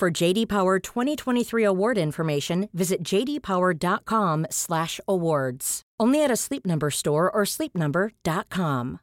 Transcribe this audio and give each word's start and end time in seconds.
For 0.00 0.10
JD 0.10 0.48
Power 0.48 0.80
2023 0.80 1.62
award 1.62 1.98
information, 1.98 2.70
visit 2.72 3.04
jdpower.com/awards. 3.04 5.82
Only 6.00 6.24
at 6.24 6.30
a 6.30 6.36
Sleep 6.36 6.64
Number 6.64 6.90
store 6.90 7.30
or 7.30 7.44
sleepnumber.com. 7.44 9.00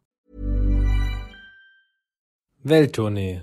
Welttournee, 2.63 3.41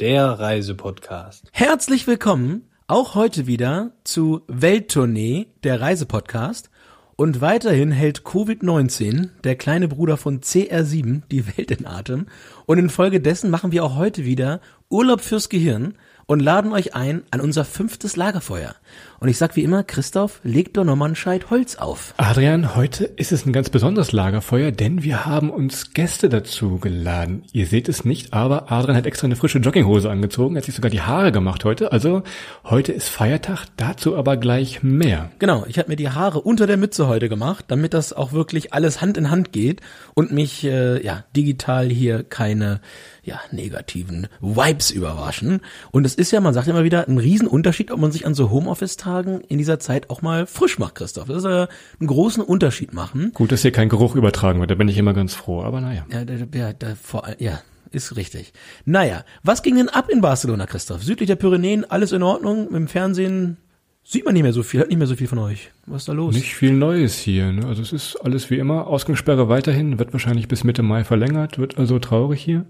der 0.00 0.40
Reisepodcast. 0.40 1.50
Herzlich 1.52 2.06
willkommen 2.06 2.70
auch 2.86 3.14
heute 3.14 3.46
wieder 3.46 3.92
zu 4.04 4.40
Welttournee, 4.48 5.48
der 5.62 5.82
Reisepodcast. 5.82 6.70
Und 7.16 7.42
weiterhin 7.42 7.92
hält 7.92 8.22
Covid-19, 8.22 9.28
der 9.44 9.56
kleine 9.56 9.88
Bruder 9.88 10.16
von 10.16 10.40
CR7, 10.40 11.20
die 11.30 11.46
Welt 11.46 11.70
in 11.70 11.86
Atem. 11.86 12.28
Und 12.64 12.78
infolgedessen 12.78 13.50
machen 13.50 13.72
wir 13.72 13.84
auch 13.84 13.96
heute 13.96 14.24
wieder 14.24 14.62
Urlaub 14.88 15.20
fürs 15.20 15.50
Gehirn 15.50 15.98
und 16.26 16.40
laden 16.40 16.72
euch 16.72 16.94
ein 16.94 17.22
an 17.30 17.40
unser 17.40 17.64
fünftes 17.64 18.16
Lagerfeuer. 18.16 18.74
Und 19.20 19.28
ich 19.28 19.38
sag 19.38 19.56
wie 19.56 19.62
immer, 19.62 19.82
Christoph, 19.84 20.40
leg 20.44 20.74
doch 20.74 20.84
nochmal 20.84 21.06
einen 21.06 21.16
Scheit 21.16 21.50
Holz 21.50 21.76
auf. 21.76 22.12
Adrian, 22.18 22.74
heute 22.74 23.04
ist 23.04 23.32
es 23.32 23.46
ein 23.46 23.52
ganz 23.52 23.70
besonderes 23.70 24.12
Lagerfeuer, 24.12 24.70
denn 24.70 25.02
wir 25.02 25.24
haben 25.24 25.50
uns 25.50 25.94
Gäste 25.94 26.28
dazu 26.28 26.78
geladen. 26.78 27.44
Ihr 27.52 27.66
seht 27.66 27.88
es 27.88 28.04
nicht, 28.04 28.34
aber 28.34 28.70
Adrian 28.70 28.96
hat 28.96 29.06
extra 29.06 29.26
eine 29.26 29.36
frische 29.36 29.58
Jogginghose 29.58 30.10
angezogen, 30.10 30.56
hat 30.56 30.64
sich 30.64 30.74
sogar 30.74 30.90
die 30.90 31.00
Haare 31.00 31.32
gemacht 31.32 31.64
heute. 31.64 31.92
Also 31.92 32.22
heute 32.64 32.92
ist 32.92 33.08
Feiertag, 33.08 33.66
dazu 33.76 34.16
aber 34.16 34.36
gleich 34.36 34.82
mehr. 34.82 35.30
Genau, 35.38 35.64
ich 35.66 35.78
habe 35.78 35.88
mir 35.88 35.96
die 35.96 36.10
Haare 36.10 36.40
unter 36.40 36.66
der 36.66 36.76
Mütze 36.76 37.08
heute 37.08 37.28
gemacht, 37.28 37.64
damit 37.68 37.94
das 37.94 38.12
auch 38.12 38.32
wirklich 38.32 38.72
alles 38.74 39.00
Hand 39.00 39.16
in 39.16 39.30
Hand 39.30 39.52
geht 39.52 39.80
und 40.14 40.32
mich 40.32 40.64
äh, 40.64 41.02
ja 41.04 41.24
digital 41.34 41.88
hier 41.88 42.24
keine 42.24 42.80
ja, 43.24 43.40
negativen 43.50 44.28
Vibes 44.40 44.90
überraschen. 44.90 45.60
Und 45.90 46.04
es 46.04 46.14
ist 46.14 46.30
ja, 46.30 46.40
man 46.40 46.54
sagt 46.54 46.68
immer 46.68 46.84
wieder, 46.84 47.08
ein 47.08 47.18
Riesenunterschied, 47.18 47.90
ob 47.90 48.00
man 48.00 48.12
sich 48.12 48.26
an 48.26 48.34
so 48.34 48.50
Homeoffice-Tagen 48.50 49.40
in 49.48 49.58
dieser 49.58 49.78
Zeit 49.78 50.10
auch 50.10 50.22
mal 50.22 50.46
frisch 50.46 50.78
macht, 50.78 50.96
Christoph. 50.96 51.28
Das 51.28 51.38
ist 51.38 51.44
ja 51.44 51.68
einen 52.00 52.06
großen 52.06 52.42
Unterschied 52.42 52.92
machen. 52.92 53.32
Gut, 53.34 53.52
dass 53.52 53.62
hier 53.62 53.72
kein 53.72 53.88
Geruch 53.88 54.14
übertragen 54.14 54.60
wird, 54.60 54.70
da 54.70 54.74
bin 54.74 54.88
ich 54.88 54.98
immer 54.98 55.14
ganz 55.14 55.34
froh, 55.34 55.62
aber 55.62 55.80
naja. 55.80 56.06
Ja, 56.10 56.24
da, 56.24 56.34
ja, 56.54 56.72
da, 56.72 56.94
vor, 56.94 57.26
ja, 57.38 57.60
ist 57.90 58.16
richtig. 58.16 58.52
Naja, 58.84 59.24
was 59.42 59.62
ging 59.62 59.76
denn 59.76 59.88
ab 59.88 60.10
in 60.10 60.20
Barcelona, 60.20 60.66
Christoph? 60.66 61.02
Südlich 61.02 61.28
der 61.28 61.36
Pyrenäen, 61.36 61.84
alles 61.88 62.12
in 62.12 62.22
Ordnung? 62.22 62.68
Im 62.74 62.88
Fernsehen 62.88 63.56
sieht 64.04 64.24
man 64.24 64.34
nicht 64.34 64.42
mehr 64.42 64.52
so 64.52 64.62
viel, 64.62 64.80
hört 64.80 64.90
nicht 64.90 64.98
mehr 64.98 65.06
so 65.06 65.16
viel 65.16 65.26
von 65.26 65.38
euch. 65.38 65.70
Was 65.86 66.02
ist 66.02 66.08
da 66.08 66.12
los? 66.12 66.34
Nicht 66.34 66.54
viel 66.54 66.72
Neues 66.72 67.18
hier. 67.18 67.50
Ne? 67.50 67.66
Also 67.66 67.82
es 67.82 67.92
ist 67.92 68.16
alles 68.16 68.50
wie 68.50 68.58
immer. 68.58 68.86
Ausgangssperre 68.86 69.48
weiterhin, 69.48 69.98
wird 69.98 70.12
wahrscheinlich 70.12 70.46
bis 70.46 70.62
Mitte 70.62 70.82
Mai 70.82 71.04
verlängert, 71.04 71.58
wird 71.58 71.78
also 71.78 71.98
traurig 71.98 72.40
hier. 72.42 72.66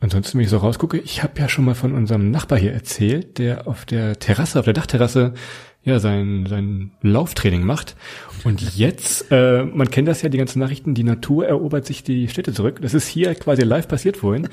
Ansonsten, 0.00 0.38
wenn 0.38 0.44
ich 0.44 0.50
so 0.50 0.58
rausgucke, 0.58 0.98
ich 0.98 1.24
habe 1.24 1.40
ja 1.40 1.48
schon 1.48 1.64
mal 1.64 1.74
von 1.74 1.92
unserem 1.92 2.30
Nachbar 2.30 2.58
hier 2.58 2.72
erzählt, 2.72 3.38
der 3.38 3.66
auf 3.66 3.84
der 3.84 4.18
Terrasse, 4.18 4.58
auf 4.58 4.64
der 4.64 4.74
Dachterrasse 4.74 5.34
ja 5.84 5.98
sein 5.98 6.46
sein 6.46 6.90
Lauftraining 7.02 7.62
macht. 7.62 7.96
Und 8.44 8.76
jetzt, 8.76 9.30
äh, 9.30 9.64
man 9.64 9.90
kennt 9.90 10.08
das 10.08 10.22
ja, 10.22 10.28
die 10.28 10.38
ganzen 10.38 10.58
Nachrichten, 10.58 10.94
die 10.94 11.04
Natur 11.04 11.46
erobert 11.46 11.86
sich 11.86 12.02
die 12.02 12.28
Städte 12.28 12.52
zurück. 12.52 12.80
Das 12.82 12.94
ist 12.94 13.08
hier 13.08 13.34
quasi 13.34 13.62
live 13.62 13.88
passiert 13.88 14.16
vorhin. 14.16 14.48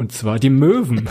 Und 0.00 0.12
zwar 0.12 0.38
die 0.38 0.48
Möwen. 0.48 1.08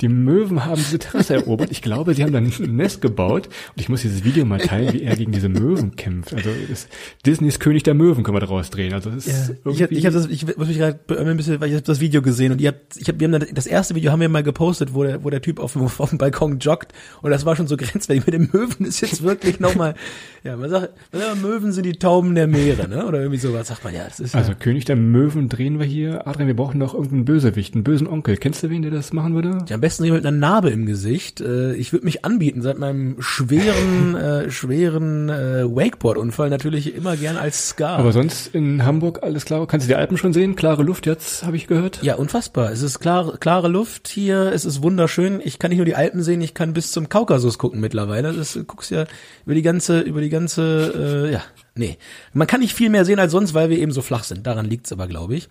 Die 0.00 0.08
Möwen 0.08 0.64
haben 0.64 0.76
diese 0.76 1.00
Terrasse 1.00 1.34
erobert. 1.34 1.72
Ich 1.72 1.82
glaube, 1.82 2.14
sie 2.14 2.22
haben 2.22 2.32
dann 2.32 2.46
ein 2.46 2.76
Nest 2.76 3.02
gebaut. 3.02 3.48
Und 3.48 3.80
ich 3.80 3.88
muss 3.88 4.02
dieses 4.02 4.22
Video 4.22 4.44
mal 4.44 4.60
teilen, 4.60 4.92
wie 4.92 5.02
er 5.02 5.16
gegen 5.16 5.32
diese 5.32 5.48
Möwen 5.48 5.96
kämpft. 5.96 6.32
Also 6.32 6.48
das, 6.68 6.86
Disneys 7.26 7.58
König 7.58 7.82
der 7.82 7.94
Möwen 7.94 8.22
können 8.22 8.36
wir 8.36 8.40
daraus 8.40 8.70
drehen. 8.70 8.94
Also 8.94 9.10
das 9.10 9.26
ist 9.26 9.48
ja, 9.64 9.72
ich 9.72 9.82
habe 9.82 9.92
ich 9.92 10.06
hab 10.06 10.12
das, 10.12 10.28
ich 10.28 10.46
muss 10.56 10.68
mich 10.68 10.78
gerade 10.78 11.00
ein 11.08 11.36
bisschen, 11.36 11.60
weil 11.60 11.70
ich 11.70 11.74
habe 11.74 11.82
das 11.82 11.98
Video 11.98 12.22
gesehen 12.22 12.52
und 12.52 12.60
ihr 12.60 12.68
habt, 12.68 12.96
ich 12.96 13.08
hab, 13.08 13.18
wir 13.18 13.28
haben 13.28 13.44
das 13.52 13.66
erste 13.66 13.96
Video 13.96 14.12
haben 14.12 14.20
wir 14.20 14.28
mal 14.28 14.44
gepostet, 14.44 14.94
wo 14.94 15.02
der, 15.02 15.24
wo 15.24 15.30
der 15.30 15.42
Typ 15.42 15.58
auf 15.58 15.72
dem, 15.72 15.82
auf 15.82 16.10
dem 16.10 16.18
Balkon 16.18 16.60
joggt 16.60 16.92
und 17.22 17.32
das 17.32 17.44
war 17.44 17.56
schon 17.56 17.66
so 17.66 17.76
grenzwertig. 17.76 18.26
Mit 18.26 18.34
den 18.34 18.48
Möwen 18.52 18.86
ist 18.86 19.00
jetzt 19.10 19.22
wirklich 19.22 19.60
nochmal, 19.60 19.94
ja, 20.42 20.56
man 20.56 20.70
sagt, 20.70 20.94
man 21.12 21.20
sagt, 21.20 21.42
Möwen 21.42 21.72
sind 21.72 21.84
die 21.84 21.98
Tauben 21.98 22.34
der 22.34 22.46
Meere, 22.46 22.88
ne? 22.88 23.06
Oder 23.06 23.18
irgendwie 23.20 23.38
sowas 23.38 23.68
sagt 23.68 23.84
man 23.84 23.94
ja. 23.94 24.04
Das 24.04 24.20
ist 24.20 24.34
also 24.34 24.52
ja. 24.52 24.58
König 24.58 24.86
der 24.86 24.96
Möwen 24.96 25.48
drehen 25.48 25.78
wir 25.78 25.84
hier. 25.84 26.26
Adrian, 26.26 26.46
wir 26.46 26.56
brauchen 26.56 26.80
doch 26.80 26.94
irgendeinen 26.94 27.26
Bösewicht, 27.26 27.74
einen 27.74 27.84
bösen 27.84 28.06
Onkel. 28.06 28.36
Kennst 28.38 28.62
du 28.62 28.70
wen, 28.70 28.80
der 28.82 28.90
das 28.90 29.12
machen 29.12 29.34
würde? 29.34 29.58
Ja, 29.68 29.74
am 29.74 29.80
besten 29.82 30.04
jemand 30.04 30.22
mit 30.22 30.28
einer 30.28 30.36
Narbe 30.38 30.70
im 30.70 30.86
Gesicht. 30.86 31.40
Äh, 31.42 31.74
Ich 31.74 31.92
würde 31.92 32.06
mich 32.06 32.24
anbieten, 32.24 32.62
seit 32.62 32.78
meinem 32.78 33.16
schweren, 33.20 34.14
äh, 34.16 34.50
schweren 34.50 35.28
äh, 35.28 35.64
Wakeboard-Unfall 35.64 36.48
natürlich 36.48 36.94
immer 36.94 37.16
gern 37.16 37.36
als 37.36 37.68
Scar. 37.70 37.98
Aber 37.98 38.12
sonst 38.12 38.54
in 38.54 38.86
Hamburg 38.86 39.22
alles 39.22 39.44
klar. 39.44 39.66
Kannst 39.66 39.86
du 39.86 39.88
die 39.88 39.96
Alpen 39.96 40.16
schon 40.16 40.32
sehen? 40.32 40.56
Klare 40.56 40.82
Luft 40.82 41.06
jetzt, 41.06 41.44
habe 41.44 41.56
ich 41.56 41.66
gehört. 41.66 42.02
Ja, 42.02 42.14
unfassbar. 42.14 42.72
Es 42.72 42.80
ist 42.80 42.98
klare, 42.98 43.36
klare 43.38 43.68
Luft 43.68 44.08
hier, 44.08 44.52
es 44.54 44.64
ist 44.64 44.82
wunderschön. 44.82 45.40
Ich 45.44 45.58
kann 45.58 45.68
nicht 45.68 45.78
nur 45.78 45.86
die 45.86 45.96
Alpen 45.96 46.22
sehen, 46.22 46.40
ich 46.40 46.54
kann 46.54 46.72
bis 46.72 46.92
zum 46.92 47.10
Kaukasus 47.10 47.58
gucken 47.58 47.80
mittlerweile. 47.80 48.32
Das 48.32 48.54
du 48.54 48.64
guckst 48.90 49.10
ja 49.10 49.16
über 49.44 49.54
die 49.54 49.62
ganze, 49.62 50.00
über 50.00 50.20
die 50.20 50.28
ganze, 50.28 51.28
äh, 51.28 51.32
ja, 51.32 51.42
nee. 51.74 51.98
Man 52.32 52.46
kann 52.46 52.60
nicht 52.60 52.74
viel 52.74 52.90
mehr 52.90 53.04
sehen 53.04 53.18
als 53.18 53.32
sonst, 53.32 53.54
weil 53.54 53.70
wir 53.70 53.78
eben 53.78 53.92
so 53.92 54.02
flach 54.02 54.24
sind. 54.24 54.46
Daran 54.46 54.66
liegt's 54.66 54.92
aber, 54.92 55.06
glaube 55.06 55.36
ich. 55.36 55.48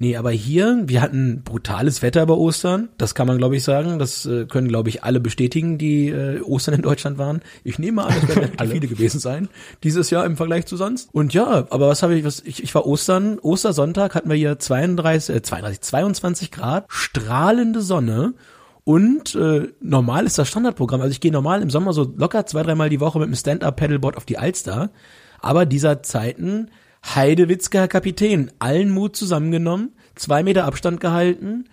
Nee, 0.00 0.16
aber 0.16 0.32
hier, 0.32 0.82
wir 0.86 1.00
hatten 1.00 1.42
brutales 1.44 2.02
Wetter 2.02 2.26
bei 2.26 2.34
Ostern. 2.34 2.88
Das 2.98 3.14
kann 3.14 3.28
man, 3.28 3.38
glaube 3.38 3.54
ich, 3.54 3.62
sagen. 3.62 4.00
Das 4.00 4.26
äh, 4.26 4.44
können, 4.44 4.66
glaube 4.66 4.88
ich, 4.88 5.04
alle 5.04 5.20
bestätigen, 5.20 5.78
die 5.78 6.08
äh, 6.08 6.40
Ostern 6.40 6.74
in 6.74 6.82
Deutschland 6.82 7.16
waren. 7.16 7.42
Ich 7.62 7.78
nehme 7.78 8.04
an, 8.04 8.12
es 8.20 8.34
werden 8.34 8.52
alle 8.56 8.70
viele 8.72 8.88
gewesen 8.88 9.20
sein 9.20 9.48
dieses 9.84 10.10
Jahr 10.10 10.26
im 10.26 10.36
Vergleich 10.36 10.66
zu 10.66 10.76
sonst. 10.76 11.10
Und 11.12 11.32
ja, 11.32 11.68
aber 11.70 11.88
was 11.88 12.02
habe 12.02 12.16
ich, 12.16 12.24
was 12.24 12.40
ich, 12.40 12.64
ich 12.64 12.74
war 12.74 12.86
Ostern, 12.86 13.38
Ostersonntag 13.38 14.16
hatten 14.16 14.28
wir 14.28 14.36
hier 14.36 14.58
32, 14.58 15.36
äh, 15.36 15.42
32, 15.42 15.80
22 15.80 16.50
Grad, 16.50 16.86
strahlende 16.88 17.80
Sonne. 17.80 18.34
Und 18.84 19.34
äh, 19.34 19.68
normal 19.80 20.26
ist 20.26 20.38
das 20.38 20.48
Standardprogramm. 20.48 21.00
Also 21.00 21.12
ich 21.12 21.20
gehe 21.20 21.32
normal 21.32 21.62
im 21.62 21.70
Sommer 21.70 21.92
so 21.94 22.12
locker 22.16 22.44
zwei, 22.46 22.62
dreimal 22.62 22.90
die 22.90 23.00
Woche 23.00 23.18
mit 23.18 23.26
einem 23.26 23.36
Stand-Up-Pedalboard 23.36 24.16
auf 24.16 24.26
die 24.26 24.38
Alster. 24.38 24.90
Aber 25.40 25.64
dieser 25.64 26.02
Zeiten 26.02 26.70
Heidewitzke, 27.04 27.78
Herr 27.78 27.88
Kapitän, 27.88 28.50
allen 28.58 28.90
Mut 28.90 29.16
zusammengenommen, 29.16 29.92
zwei 30.14 30.42
Meter 30.42 30.64
Abstand 30.64 31.00
gehalten, 31.00 31.64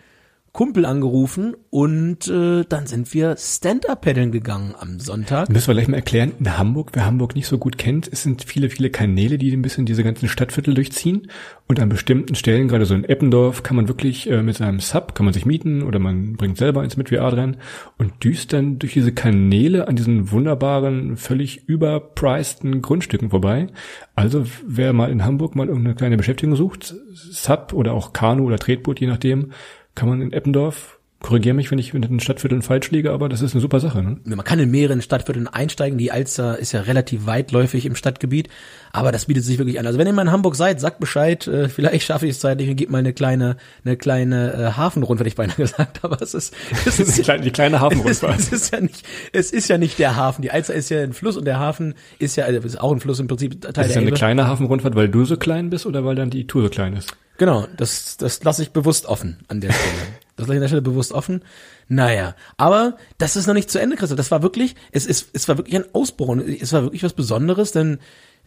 Kumpel 0.54 0.86
angerufen 0.86 1.56
und 1.70 2.28
äh, 2.28 2.66
dann 2.68 2.86
sind 2.86 3.14
wir 3.14 3.38
Stand-Up-Paddeln 3.38 4.34
gegangen 4.34 4.76
am 4.78 5.00
Sonntag. 5.00 5.50
Müssen 5.50 5.68
wir 5.68 5.76
gleich 5.76 5.88
mal 5.88 5.96
erklären, 5.96 6.34
in 6.40 6.58
Hamburg, 6.58 6.90
wer 6.92 7.06
Hamburg 7.06 7.36
nicht 7.36 7.48
so 7.48 7.58
gut 7.58 7.78
kennt, 7.78 8.10
es 8.12 8.24
sind 8.24 8.44
viele, 8.44 8.70
viele 8.70 8.90
Kanäle, 8.90 9.38
die 9.38 9.54
ein 9.54 9.62
bisschen 9.62 9.86
diese 9.86 10.04
ganzen 10.04 10.28
Stadtviertel 10.28 10.74
durchziehen. 10.74 11.30
Und 11.68 11.80
an 11.80 11.88
bestimmten 11.88 12.36
Stellen, 12.36 12.68
gerade 12.68 12.86
so 12.86 12.94
in 12.94 13.06
Eppendorf, 13.06 13.64
kann 13.64 13.78
man 13.78 13.88
wirklich 13.88 14.30
äh, 14.30 14.44
mit 14.44 14.58
seinem 14.58 14.82
Sub, 14.82 15.16
kann 15.16 15.24
man 15.24 15.34
sich 15.34 15.46
mieten 15.46 15.84
oder 15.84 16.00
man 16.00 16.34
bringt 16.34 16.58
selber 16.58 16.82
eins 16.82 16.98
mit 16.98 17.12
wie 17.12 17.20
Adrian 17.20 17.56
und 17.98 18.22
düst 18.22 18.52
dann 18.52 18.78
durch 18.78 18.92
diese 18.92 19.14
Kanäle 19.14 19.88
an 19.88 19.96
diesen 19.96 20.32
wunderbaren, 20.32 21.16
völlig 21.16 21.70
überpriceden 21.70 22.82
Grundstücken 22.82 23.30
vorbei. 23.30 23.68
Also 24.16 24.46
wer 24.68 24.92
mal 24.92 25.12
in 25.12 25.24
Hamburg 25.24 25.56
mal 25.56 25.68
irgendeine 25.68 25.96
kleine 25.96 26.18
Beschäftigung 26.18 26.58
sucht, 26.58 26.94
Sub 27.14 27.72
oder 27.72 27.94
auch 27.94 28.12
Kanu 28.12 28.46
oder 28.46 28.60
Tretboot, 28.60 29.00
je 29.00 29.08
nachdem, 29.08 29.54
kann 29.96 30.10
man 30.10 30.22
in 30.22 30.34
Eppendorf, 30.34 31.00
korrigiere 31.22 31.54
mich, 31.54 31.70
wenn 31.70 31.78
ich 31.78 31.94
in 31.94 32.02
den 32.02 32.20
Stadtvierteln 32.20 32.62
falsch 32.62 32.90
liege, 32.92 33.12
aber 33.12 33.30
das 33.30 33.42
ist 33.42 33.54
eine 33.54 33.62
super 33.62 33.80
Sache. 33.80 34.02
Ne? 34.02 34.18
Man 34.26 34.44
kann 34.44 34.60
in 34.60 34.72
mehreren 34.72 35.02
Stadtvierteln 35.02 35.48
einsteigen. 35.48 35.98
Die 35.98 36.12
Alster 36.12 36.58
ist 36.58 36.72
ja 36.72 36.82
relativ 36.82 37.28
weitläufig 37.28 37.86
im 37.86 37.96
Stadtgebiet, 37.96 38.50
aber 38.92 39.12
das 39.12 39.26
bietet 39.26 39.44
sich 39.44 39.60
wirklich 39.60 39.80
an. 39.80 39.86
Also 39.86 40.00
wenn 40.00 40.08
ihr 40.08 40.14
mal 40.14 40.24
in 40.24 40.32
Hamburg 40.32 40.56
seid, 40.56 40.80
sagt 40.80 41.00
Bescheid. 41.00 41.48
Äh, 41.48 41.70
vielleicht 41.70 42.06
schaffe 42.06 42.26
ich 42.26 42.32
es 42.32 42.40
zeitlich 42.40 42.70
und 42.70 42.76
gebt 42.76 42.92
mal 42.92 42.98
eine 42.98 43.14
kleine, 43.14 43.58
eine 43.86 43.98
kleine 43.98 44.54
äh, 44.54 44.72
Hafenrundfahrt, 44.78 45.20
hätte 45.20 45.30
ich 45.30 45.36
beinahe 45.36 45.56
gesagt. 45.58 46.04
Aber 46.04 46.22
es 46.22 46.34
ist, 46.34 46.56
es 46.86 47.00
ist 47.00 47.18
die, 47.20 47.22
kleine, 47.22 47.44
die 47.44 47.52
kleine 47.52 47.80
Hafenrundfahrt. 47.80 48.40
Es, 48.40 48.52
ist 48.52 48.74
ja 48.74 48.82
nicht, 48.82 49.06
es 49.32 49.52
ist 49.52 49.68
ja 49.68 49.78
nicht 49.78 50.00
der 50.00 50.16
Hafen. 50.16 50.42
Die 50.42 50.52
Alster 50.52 50.74
ist 50.74 50.90
ja 50.90 51.02
ein 51.02 51.14
Fluss 51.14 51.38
und 51.38 51.46
der 51.46 51.60
Hafen 51.60 51.94
ist 52.18 52.36
ja, 52.36 52.46
also 52.46 52.60
ist 52.60 52.82
auch 52.82 52.92
ein 52.92 53.00
Fluss 53.00 53.20
im 53.20 53.28
Prinzip 53.28 53.62
Teil 53.62 53.70
ist 53.70 53.76
der 53.76 54.02
ja 54.02 54.08
eine 54.08 54.12
kleine 54.12 54.48
Hafenrundfahrt, 54.48 54.96
weil 54.96 55.10
du 55.10 55.26
so 55.26 55.38
klein 55.38 55.70
bist 55.70 55.86
oder 55.86 56.04
weil 56.04 56.16
dann 56.16 56.32
die 56.32 56.48
Tour 56.48 56.64
so 56.64 56.70
klein 56.70 56.96
ist? 56.96 57.16
Genau, 57.42 57.66
das, 57.76 58.18
das 58.18 58.44
lasse 58.44 58.62
ich 58.62 58.70
bewusst 58.70 59.08
offen 59.08 59.40
an 59.48 59.62
der 59.62 59.72
Stelle. 59.72 59.96
Das 60.38 60.48
lasse 60.48 60.54
ich 60.54 60.58
an 60.58 60.62
der 60.62 60.68
Stelle 60.68 60.82
bewusst 60.84 61.12
offen. 61.12 61.44
Naja, 61.88 62.36
aber 62.58 62.98
das 63.18 63.36
ist 63.36 63.48
noch 63.48 63.56
nicht 63.56 63.70
zu 63.70 63.80
Ende, 63.80 63.96
Christoph. 63.96 64.18
Das 64.18 64.30
war 64.30 64.44
wirklich, 64.44 64.76
es, 64.92 65.08
ist, 65.08 65.30
es 65.34 65.48
war 65.48 65.58
wirklich 65.58 65.76
ein 65.76 65.86
Ausbruch 65.94 66.30
und 66.30 66.40
es 66.40 66.72
war 66.72 66.84
wirklich 66.84 67.04
was 67.04 67.14
Besonderes, 67.14 67.72
denn 67.72 67.98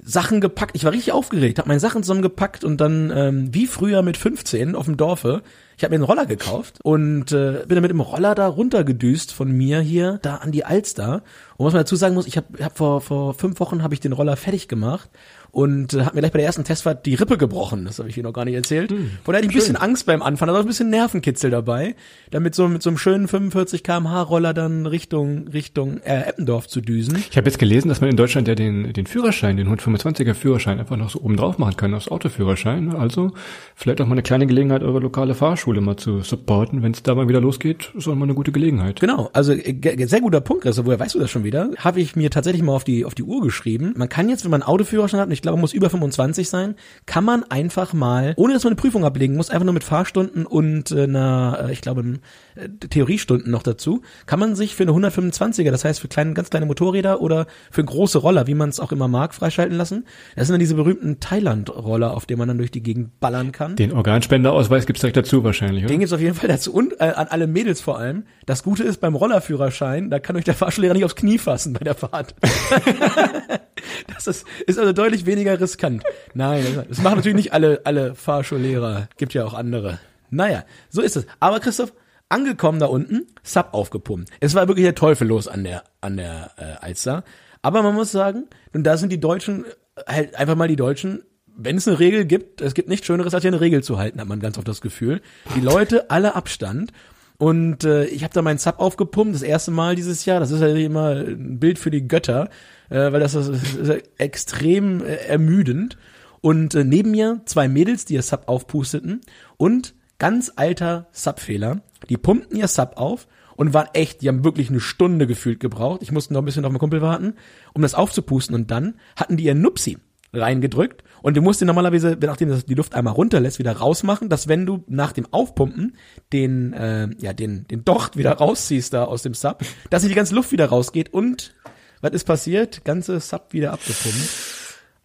Sachen 0.02 0.40
gepackt, 0.40 0.76
ich 0.76 0.84
war 0.84 0.92
richtig 0.92 1.12
aufgeregt, 1.12 1.58
habe 1.58 1.68
meine 1.68 1.80
Sachen 1.80 2.02
zusammengepackt 2.02 2.64
und 2.64 2.80
dann, 2.80 3.12
ähm, 3.14 3.54
wie 3.54 3.66
früher 3.66 4.02
mit 4.02 4.16
15 4.16 4.74
auf 4.74 4.86
dem 4.86 4.96
Dorfe, 4.96 5.42
Ich 5.76 5.82
habe 5.82 5.90
mir 5.90 5.96
einen 5.96 6.04
Roller 6.04 6.26
gekauft 6.26 6.78
und 6.82 7.32
äh, 7.32 7.64
bin 7.66 7.76
dann 7.76 7.82
mit 7.82 7.90
dem 7.90 8.00
Roller 8.00 8.34
da 8.34 8.46
runtergedüst 8.46 9.32
von 9.32 9.50
mir 9.50 9.80
hier 9.80 10.20
da 10.22 10.36
an 10.36 10.52
die 10.52 10.64
Alster. 10.64 11.22
Und 11.56 11.66
was 11.66 11.72
man 11.74 11.80
dazu 11.80 11.96
sagen 11.96 12.14
muss, 12.14 12.26
ich 12.26 12.36
habe 12.36 12.62
hab 12.62 12.76
vor 12.76 13.00
vor 13.00 13.34
fünf 13.34 13.58
Wochen 13.58 13.82
habe 13.82 13.94
ich 13.94 14.00
den 14.00 14.12
Roller 14.12 14.36
fertig 14.36 14.68
gemacht 14.68 15.10
und 15.54 15.94
äh, 15.94 16.02
hat 16.02 16.14
mir 16.14 16.20
gleich 16.20 16.32
bei 16.32 16.38
der 16.38 16.46
ersten 16.46 16.64
Testfahrt 16.64 17.06
die 17.06 17.14
Rippe 17.14 17.38
gebrochen. 17.38 17.84
Das 17.84 17.98
habe 17.98 18.08
ich 18.08 18.16
Ihnen 18.16 18.24
noch 18.24 18.32
gar 18.32 18.44
nicht 18.44 18.54
erzählt. 18.54 18.90
Hm, 18.90 19.10
Von 19.22 19.32
daher 19.32 19.38
hatte 19.38 19.46
ich 19.46 19.52
ein 19.52 19.58
bisschen 19.58 19.76
Angst 19.76 20.06
beim 20.06 20.22
Anfang, 20.22 20.48
aber 20.48 20.60
ein 20.60 20.66
bisschen 20.66 20.90
Nervenkitzel 20.90 21.50
dabei, 21.50 21.94
damit 22.30 22.54
so 22.54 22.68
mit 22.68 22.82
so 22.82 22.90
einem 22.90 22.98
schönen 22.98 23.28
45 23.28 23.82
km/h 23.82 24.22
Roller 24.22 24.54
dann 24.54 24.86
Richtung 24.86 25.48
Richtung 25.48 25.98
äh, 25.98 26.22
Eppendorf 26.28 26.68
zu 26.68 26.80
düsen. 26.80 27.22
Ich 27.30 27.36
habe 27.36 27.46
jetzt 27.46 27.58
gelesen, 27.58 27.88
dass 27.88 28.00
man 28.00 28.10
in 28.10 28.16
Deutschland 28.16 28.48
ja 28.48 28.54
den 28.54 28.92
den 28.92 29.06
Führerschein, 29.06 29.56
den 29.56 29.68
125er 29.68 30.34
Führerschein 30.34 30.80
einfach 30.80 30.96
noch 30.96 31.10
so 31.10 31.20
oben 31.20 31.36
drauf 31.36 31.58
machen 31.58 31.76
kann 31.76 31.94
aufs 31.94 32.08
Autoführerschein. 32.08 32.94
Also 32.96 33.32
vielleicht 33.74 34.00
auch 34.00 34.06
mal 34.06 34.12
eine 34.12 34.22
kleine 34.22 34.46
Gelegenheit, 34.46 34.82
eure 34.82 35.00
lokale 35.00 35.34
Fahrschule 35.34 35.80
mal 35.80 35.96
zu 35.96 36.20
supporten, 36.22 36.82
wenn 36.82 36.92
es 36.92 37.02
da 37.02 37.14
mal 37.14 37.28
wieder 37.28 37.40
losgeht, 37.40 37.92
ist 37.96 38.08
auch 38.08 38.14
mal 38.14 38.24
eine 38.24 38.34
gute 38.34 38.52
Gelegenheit. 38.52 39.00
Genau, 39.00 39.30
also 39.32 39.52
äh, 39.52 40.06
sehr 40.06 40.20
guter 40.20 40.40
Punkt, 40.40 40.66
also 40.66 40.84
woher 40.86 40.98
weißt 40.98 41.14
du 41.14 41.20
das 41.20 41.30
schon 41.30 41.44
wieder? 41.44 41.70
Habe 41.76 42.00
ich 42.00 42.16
mir 42.16 42.30
tatsächlich 42.30 42.62
mal 42.62 42.72
auf 42.72 42.84
die 42.84 43.04
auf 43.04 43.14
die 43.14 43.22
Uhr 43.22 43.40
geschrieben. 43.42 43.94
Man 43.96 44.08
kann 44.08 44.28
jetzt, 44.28 44.44
wenn 44.44 44.50
man 44.50 44.62
Autoführerschein 44.62 45.20
hat, 45.20 45.26
und 45.26 45.32
ich 45.32 45.42
glaube, 45.44 45.56
man 45.56 45.60
muss 45.60 45.72
über 45.72 45.88
25 45.88 46.48
sein, 46.48 46.74
kann 47.06 47.24
man 47.24 47.44
einfach 47.44 47.92
mal, 47.92 48.34
ohne 48.36 48.54
dass 48.54 48.64
man 48.64 48.72
eine 48.72 48.80
Prüfung 48.80 49.04
ablegen 49.04 49.36
muss, 49.36 49.50
einfach 49.50 49.64
nur 49.64 49.74
mit 49.74 49.84
Fahrstunden 49.84 50.44
und 50.46 50.90
äh, 50.90 51.04
einer, 51.04 51.66
äh, 51.68 51.72
ich 51.72 51.80
glaube, 51.80 52.18
äh, 52.56 52.68
Theoriestunden 52.90 53.50
noch 53.50 53.62
dazu, 53.62 54.02
kann 54.26 54.40
man 54.40 54.56
sich 54.56 54.74
für 54.74 54.82
eine 54.82 54.92
125er, 54.92 55.70
das 55.70 55.84
heißt 55.84 56.00
für 56.00 56.08
kleine, 56.08 56.34
ganz 56.34 56.50
kleine 56.50 56.66
Motorräder 56.66 57.20
oder 57.20 57.46
für 57.70 57.84
große 57.84 58.18
Roller, 58.18 58.46
wie 58.46 58.54
man 58.54 58.70
es 58.70 58.80
auch 58.80 58.90
immer 58.90 59.06
mag, 59.06 59.34
freischalten 59.34 59.76
lassen. 59.76 60.04
Das 60.34 60.48
sind 60.48 60.54
dann 60.54 60.60
diese 60.60 60.74
berühmten 60.74 61.20
Thailand-Roller, 61.20 62.16
auf 62.16 62.26
denen 62.26 62.38
man 62.38 62.48
dann 62.48 62.58
durch 62.58 62.70
die 62.70 62.82
Gegend 62.82 63.20
ballern 63.20 63.52
kann. 63.52 63.76
Den 63.76 63.92
Organspenderausweis 63.92 64.86
gibt's 64.86 65.00
direkt 65.00 65.16
dazu 65.16 65.44
wahrscheinlich, 65.44 65.84
oder? 65.84 65.92
Den 65.92 66.00
gibt's 66.00 66.12
auf 66.12 66.20
jeden 66.20 66.34
Fall 66.34 66.48
dazu 66.48 66.72
und 66.72 67.00
äh, 67.00 67.04
an 67.04 67.28
alle 67.28 67.46
Mädels 67.46 67.80
vor 67.80 67.98
allem. 67.98 68.24
Das 68.46 68.62
Gute 68.62 68.82
ist 68.82 69.00
beim 69.00 69.14
Rollerführerschein, 69.14 70.10
da 70.10 70.18
kann 70.18 70.36
euch 70.36 70.44
der 70.44 70.54
Fahrschullehrer 70.54 70.94
nicht 70.94 71.04
aufs 71.04 71.16
Knie 71.16 71.38
fassen 71.38 71.74
bei 71.74 71.84
der 71.84 71.94
Fahrt. 71.94 72.34
das 74.14 74.26
ist, 74.26 74.46
ist 74.66 74.78
also 74.78 74.92
deutlich 74.92 75.26
weniger 75.26 75.33
riskant. 75.38 76.02
Nein, 76.34 76.84
das 76.88 76.98
machen 77.02 77.16
natürlich 77.16 77.36
nicht 77.36 77.52
alle, 77.52 77.80
alle 77.84 78.14
Fahrschullehrer. 78.14 79.08
Gibt 79.16 79.34
ja 79.34 79.44
auch 79.44 79.54
andere. 79.54 79.98
Naja, 80.30 80.64
so 80.90 81.02
ist 81.02 81.16
es. 81.16 81.26
Aber 81.40 81.60
Christoph, 81.60 81.92
angekommen 82.28 82.80
da 82.80 82.86
unten, 82.86 83.26
Sub 83.42 83.68
aufgepumpt. 83.72 84.30
Es 84.40 84.54
war 84.54 84.68
wirklich 84.68 84.84
der 84.84 84.94
Teufel 84.94 85.28
los 85.28 85.48
an 85.48 85.64
der, 85.64 85.84
an 86.00 86.16
der 86.16 86.50
äh, 86.56 86.84
Alster. 86.84 87.24
Aber 87.62 87.82
man 87.82 87.94
muss 87.94 88.12
sagen, 88.12 88.44
und 88.72 88.84
da 88.84 88.96
sind 88.96 89.10
die 89.10 89.20
Deutschen, 89.20 89.64
halt 90.06 90.34
einfach 90.34 90.56
mal 90.56 90.68
die 90.68 90.76
Deutschen, 90.76 91.22
wenn 91.56 91.76
es 91.76 91.86
eine 91.86 92.00
Regel 92.00 92.24
gibt, 92.24 92.60
es 92.60 92.74
gibt 92.74 92.88
nichts 92.88 93.06
Schöneres, 93.06 93.32
als 93.32 93.42
hier 93.42 93.50
eine 93.52 93.60
Regel 93.60 93.82
zu 93.82 93.98
halten, 93.98 94.20
hat 94.20 94.28
man 94.28 94.40
ganz 94.40 94.58
oft 94.58 94.66
das 94.66 94.80
Gefühl. 94.80 95.20
Die 95.54 95.60
Leute, 95.60 96.10
alle 96.10 96.34
Abstand. 96.34 96.92
Und 97.38 97.84
äh, 97.84 98.04
ich 98.06 98.22
habe 98.22 98.32
da 98.32 98.42
meinen 98.42 98.58
Sub 98.58 98.78
aufgepumpt, 98.78 99.34
das 99.34 99.42
erste 99.42 99.70
Mal 99.70 99.96
dieses 99.96 100.24
Jahr. 100.24 100.40
Das 100.40 100.50
ist 100.50 100.60
ja 100.60 100.68
immer 100.68 101.10
ein 101.10 101.58
Bild 101.58 101.78
für 101.78 101.90
die 101.90 102.06
Götter, 102.06 102.48
äh, 102.90 103.12
weil 103.12 103.20
das 103.20 103.34
ist, 103.34 103.48
ist 103.48 104.02
extrem 104.18 105.04
äh, 105.04 105.16
ermüdend. 105.16 105.96
Und 106.40 106.74
äh, 106.74 106.84
neben 106.84 107.10
mir 107.10 107.40
zwei 107.46 107.68
Mädels, 107.68 108.04
die 108.04 108.14
ihr 108.14 108.22
Sub 108.22 108.44
aufpusteten 108.46 109.22
und 109.56 109.94
ganz 110.18 110.52
alter 110.56 111.08
Sub-Fehler. 111.12 111.82
Die 112.08 112.16
pumpten 112.16 112.56
ihr 112.56 112.68
Sub 112.68 112.92
auf 112.96 113.26
und 113.56 113.74
waren 113.74 113.88
echt, 113.94 114.22
die 114.22 114.28
haben 114.28 114.44
wirklich 114.44 114.70
eine 114.70 114.80
Stunde 114.80 115.26
gefühlt 115.26 115.60
gebraucht. 115.60 116.02
Ich 116.02 116.12
musste 116.12 116.32
noch 116.34 116.42
ein 116.42 116.44
bisschen 116.44 116.64
auf 116.64 116.70
meinen 116.70 116.78
Kumpel 116.78 117.02
warten, 117.02 117.34
um 117.72 117.82
das 117.82 117.94
aufzupusten 117.94 118.54
und 118.54 118.70
dann 118.70 118.94
hatten 119.16 119.36
die 119.36 119.44
ihr 119.44 119.54
Nupsi 119.54 119.98
reingedrückt 120.36 121.04
und 121.22 121.36
du 121.36 121.42
musst 121.42 121.60
den 121.60 121.66
normalerweise, 121.66 122.16
nachdem 122.20 122.48
das 122.50 122.66
die 122.66 122.74
Luft 122.74 122.94
einmal 122.94 123.14
runterlässt, 123.14 123.58
wieder 123.58 123.72
rausmachen, 123.72 124.28
dass 124.28 124.48
wenn 124.48 124.66
du 124.66 124.84
nach 124.86 125.12
dem 125.12 125.26
Aufpumpen 125.30 125.96
den, 126.32 126.72
äh, 126.72 127.08
ja, 127.18 127.32
den, 127.32 127.66
den 127.68 127.84
Docht 127.84 128.16
wieder 128.16 128.32
rausziehst 128.32 128.92
da 128.92 129.04
aus 129.04 129.22
dem 129.22 129.34
Sub, 129.34 129.62
dass 129.90 130.02
sich 130.02 130.10
die 130.10 130.16
ganze 130.16 130.34
Luft 130.34 130.52
wieder 130.52 130.66
rausgeht 130.66 131.12
und 131.12 131.54
was 132.00 132.12
ist 132.12 132.24
passiert? 132.24 132.84
Ganze 132.84 133.20
Sub 133.20 133.52
wieder 133.52 133.72
abgepumpt. 133.72 134.54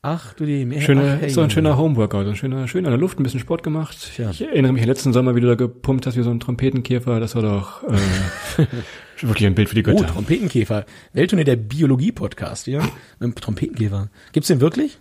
Ach 0.02 0.34
du 0.34 0.46
die 0.46 0.66
Meer. 0.66 0.82
Schöne, 0.82 1.16
Ach, 1.18 1.22
hey, 1.22 1.30
so 1.30 1.42
ein 1.42 1.50
schöner 1.50 1.78
Homeworkout, 1.78 2.26
ein 2.26 2.36
schöner, 2.36 2.68
schön 2.70 2.86
an 2.86 2.92
der 2.92 3.00
Luft, 3.00 3.20
ein 3.20 3.24
bisschen 3.24 3.42
Sport 3.42 3.64
gemacht. 3.64 3.98
Tja. 4.16 4.30
Ich 4.30 4.42
erinnere 4.42 4.72
mich 4.72 4.86
letzten 4.86 5.12
Sommer, 5.12 5.36
wie 5.36 5.42
du 5.42 5.48
da 5.48 5.56
gepumpt 5.56 6.06
hast 6.06 6.16
wie 6.16 6.24
so 6.24 6.30
ein 6.30 6.40
Trompetenkäfer. 6.40 7.20
Das 7.20 7.36
war 7.36 7.42
doch 7.42 7.84
äh, 7.84 8.66
wirklich 9.22 9.46
ein 9.48 9.56
Bild 9.56 9.70
für 9.70 9.76
die 9.76 9.82
Oh, 9.82 9.96
Götter. 9.96 10.08
Trompetenkäfer. 10.08 10.86
Welttournee 11.14 11.44
der 11.44 11.56
Biologie-Podcast 11.56 12.66
hier. 12.66 12.80
Mit 13.20 13.22
dem 13.22 13.36
Trompetenkäfer. 13.36 14.10
Gibt's 14.32 14.48
den 14.48 14.62
wirklich? 14.62 14.98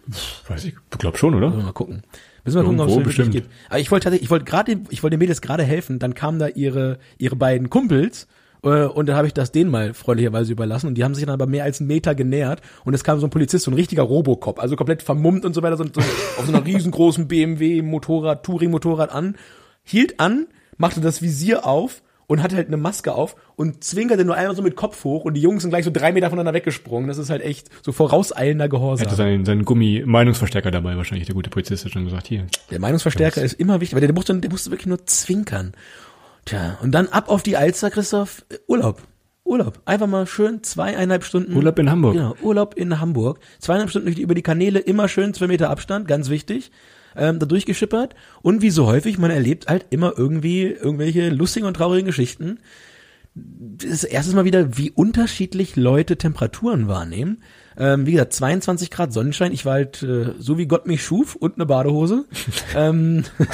Weiß 0.49 0.65
ich, 0.65 0.75
glaub 0.99 1.19
schon, 1.19 1.35
oder? 1.35 1.51
Mal 1.51 1.73
gucken. 1.73 2.03
Müssen 2.45 2.57
wir 2.57 2.65
gucken, 2.65 2.81
ob 2.81 2.89
es 2.89 2.95
den 2.95 3.05
wirklich 3.07 3.31
gibt. 3.31 3.51
Aber 3.69 3.79
ich 3.79 3.91
wollte 3.91 4.05
tatsächlich, 4.05 4.27
ich 4.27 4.31
wollte 4.31 4.45
gerade, 4.45 4.81
ich 4.91 5.03
wollte 5.03 5.17
den 5.17 5.21
Mädels 5.21 5.41
gerade 5.41 5.65
helfen, 5.65 5.99
dann 5.99 6.15
kamen 6.15 6.39
da 6.39 6.49
ihre, 6.49 6.99
ihre 7.19 7.37
beiden 7.37 7.71
Kumpels, 7.71 8.27
äh, 8.63 8.85
und 8.85 9.09
dann 9.09 9.17
habe 9.17 9.27
ich 9.27 9.35
das 9.35 9.53
denen 9.53 9.71
mal 9.71 9.95
freundlicherweise 9.95 10.53
überlassen 10.53 10.89
und 10.89 10.95
die 10.95 11.05
haben 11.05 11.15
sich 11.15 11.25
dann 11.25 11.33
aber 11.35 11.47
mehr 11.47 11.65
als 11.65 11.81
einen 11.81 11.89
Meter 11.89 12.15
genähert 12.15 12.61
und 12.85 12.95
es 12.95 13.05
kam 13.05 13.21
so 13.21 13.27
ein 13.27 13.31
Polizist, 13.31 13.65
so 13.65 13.71
ein 13.71 13.75
richtiger 13.75 14.03
Robocop, 14.03 14.59
also 14.59 14.77
komplett 14.77 15.03
vermummt 15.03 15.45
und 15.45 15.55
so 15.55 15.63
weiter, 15.63 15.77
so, 15.77 15.85
so 15.85 16.01
auf 16.01 16.47
so 16.47 16.53
einer 16.53 16.65
riesengroßen 16.65 17.29
BMW 17.29 17.83
Motorrad, 17.83 18.45
Touring 18.45 18.71
Motorrad 18.71 19.11
an, 19.13 19.37
hielt 19.85 20.19
an, 20.21 20.47
machte 20.77 21.01
das 21.01 21.23
Visier 21.23 21.67
auf 21.67 22.03
und 22.29 22.43
hatte 22.43 22.55
halt 22.55 22.69
eine 22.69 22.77
Maske 22.77 23.13
auf 23.15 23.35
und 23.57 23.83
zwinkerte 23.83 24.25
nur 24.25 24.37
einmal 24.37 24.55
so 24.55 24.63
mit 24.63 24.77
Kopf 24.77 25.03
hoch 25.03 25.25
und 25.25 25.35
die 25.35 25.41
Jungs 25.41 25.63
sind 25.63 25.71
gleich 25.71 25.85
so 25.85 25.91
drei 25.91 26.13
Meter 26.13 26.29
voneinander 26.29 26.55
weggesprungen. 26.55 27.09
Das 27.09 27.19
ist 27.19 27.31
halt 27.31 27.43
echt 27.43 27.71
so 27.83 27.91
vorauseilender 27.91 28.67
Er 28.67 28.69
Gehorsam. 28.69 29.07
hatte 29.07 29.17
seinen, 29.17 29.45
seinen 29.45 29.65
Gummi-Meinungsverstärker 29.65 30.71
dabei, 30.71 30.97
wahrscheinlich 30.97 31.27
der 31.27 31.35
gute 31.35 31.51
Polizist 31.51 31.85
hat 31.87 31.93
schon 31.93 32.05
gesagt, 32.05 32.29
hier. 32.29 32.47
Der 32.71 32.79
Meinungsverstärker 32.79 33.43
ist 33.43 33.55
immer 33.55 33.81
wichtig, 33.81 33.95
weil 33.95 34.07
der 34.07 34.13
musste, 34.15 34.37
der 34.39 34.51
musste 34.51 34.71
wirklich 34.71 34.87
nur 34.87 35.05
zwinkern. 35.07 35.73
Tja, 36.45 36.79
und 36.83 36.93
dann 36.93 37.09
ab 37.09 37.29
auf 37.31 37.43
die 37.43 37.57
Alster, 37.57 37.91
Christoph, 37.91 38.45
äh, 38.51 38.57
Urlaub. 38.69 39.03
Urlaub. 39.45 39.81
Einfach 39.87 40.07
mal 40.07 40.27
schön 40.27 40.63
zweieinhalb 40.63 41.25
Stunden. 41.25 41.57
Urlaub 41.57 41.79
in 41.79 41.91
Hamburg. 41.91 42.13
Genau, 42.13 42.35
Urlaub 42.43 42.75
in 42.75 43.01
Hamburg. 43.01 43.41
Zweieinhalb 43.59 43.89
Stunden 43.89 44.13
über 44.13 44.35
die 44.35 44.43
Kanäle, 44.43 44.79
immer 44.79 45.09
schön 45.09 45.33
zwei 45.33 45.47
Meter 45.47 45.71
Abstand, 45.71 46.07
ganz 46.07 46.29
wichtig. 46.29 46.71
Ähm, 47.19 47.39
da 47.39 47.47
durchgeschippert. 47.47 48.15
Und 48.43 48.63
wie 48.63 48.71
so 48.71 48.87
häufig, 48.87 49.19
man 49.19 49.31
erlebt 49.31 49.69
halt 49.69 49.87
immer 49.91 50.15
irgendwie 50.17 50.65
irgendwelche 50.65 51.29
lustigen 51.31 51.67
und 51.67 51.75
traurigen 51.75 52.07
Geschichten. 52.07 52.61
Das 53.35 53.91
ist 53.91 54.05
erstes 54.05 54.35
Mal 54.35 54.45
wieder, 54.45 54.77
wie 54.77 54.91
unterschiedlich 54.91 55.77
Leute 55.77 56.17
Temperaturen 56.17 56.89
wahrnehmen. 56.89 57.43
Ähm, 57.77 58.07
wie 58.07 58.13
gesagt, 58.13 58.33
22 58.33 58.91
Grad 58.91 59.13
Sonnenschein. 59.13 59.53
Ich 59.53 59.65
war 59.65 59.75
halt 59.75 60.03
äh, 60.03 60.33
so 60.39 60.59
wie 60.59 60.67
Gott 60.67 60.87
mich 60.87 61.05
schuf 61.05 61.37
und 61.37 61.55
eine 61.55 61.67
Badehose. 61.67 62.25
ähm, 62.75 63.25
das 63.39 63.49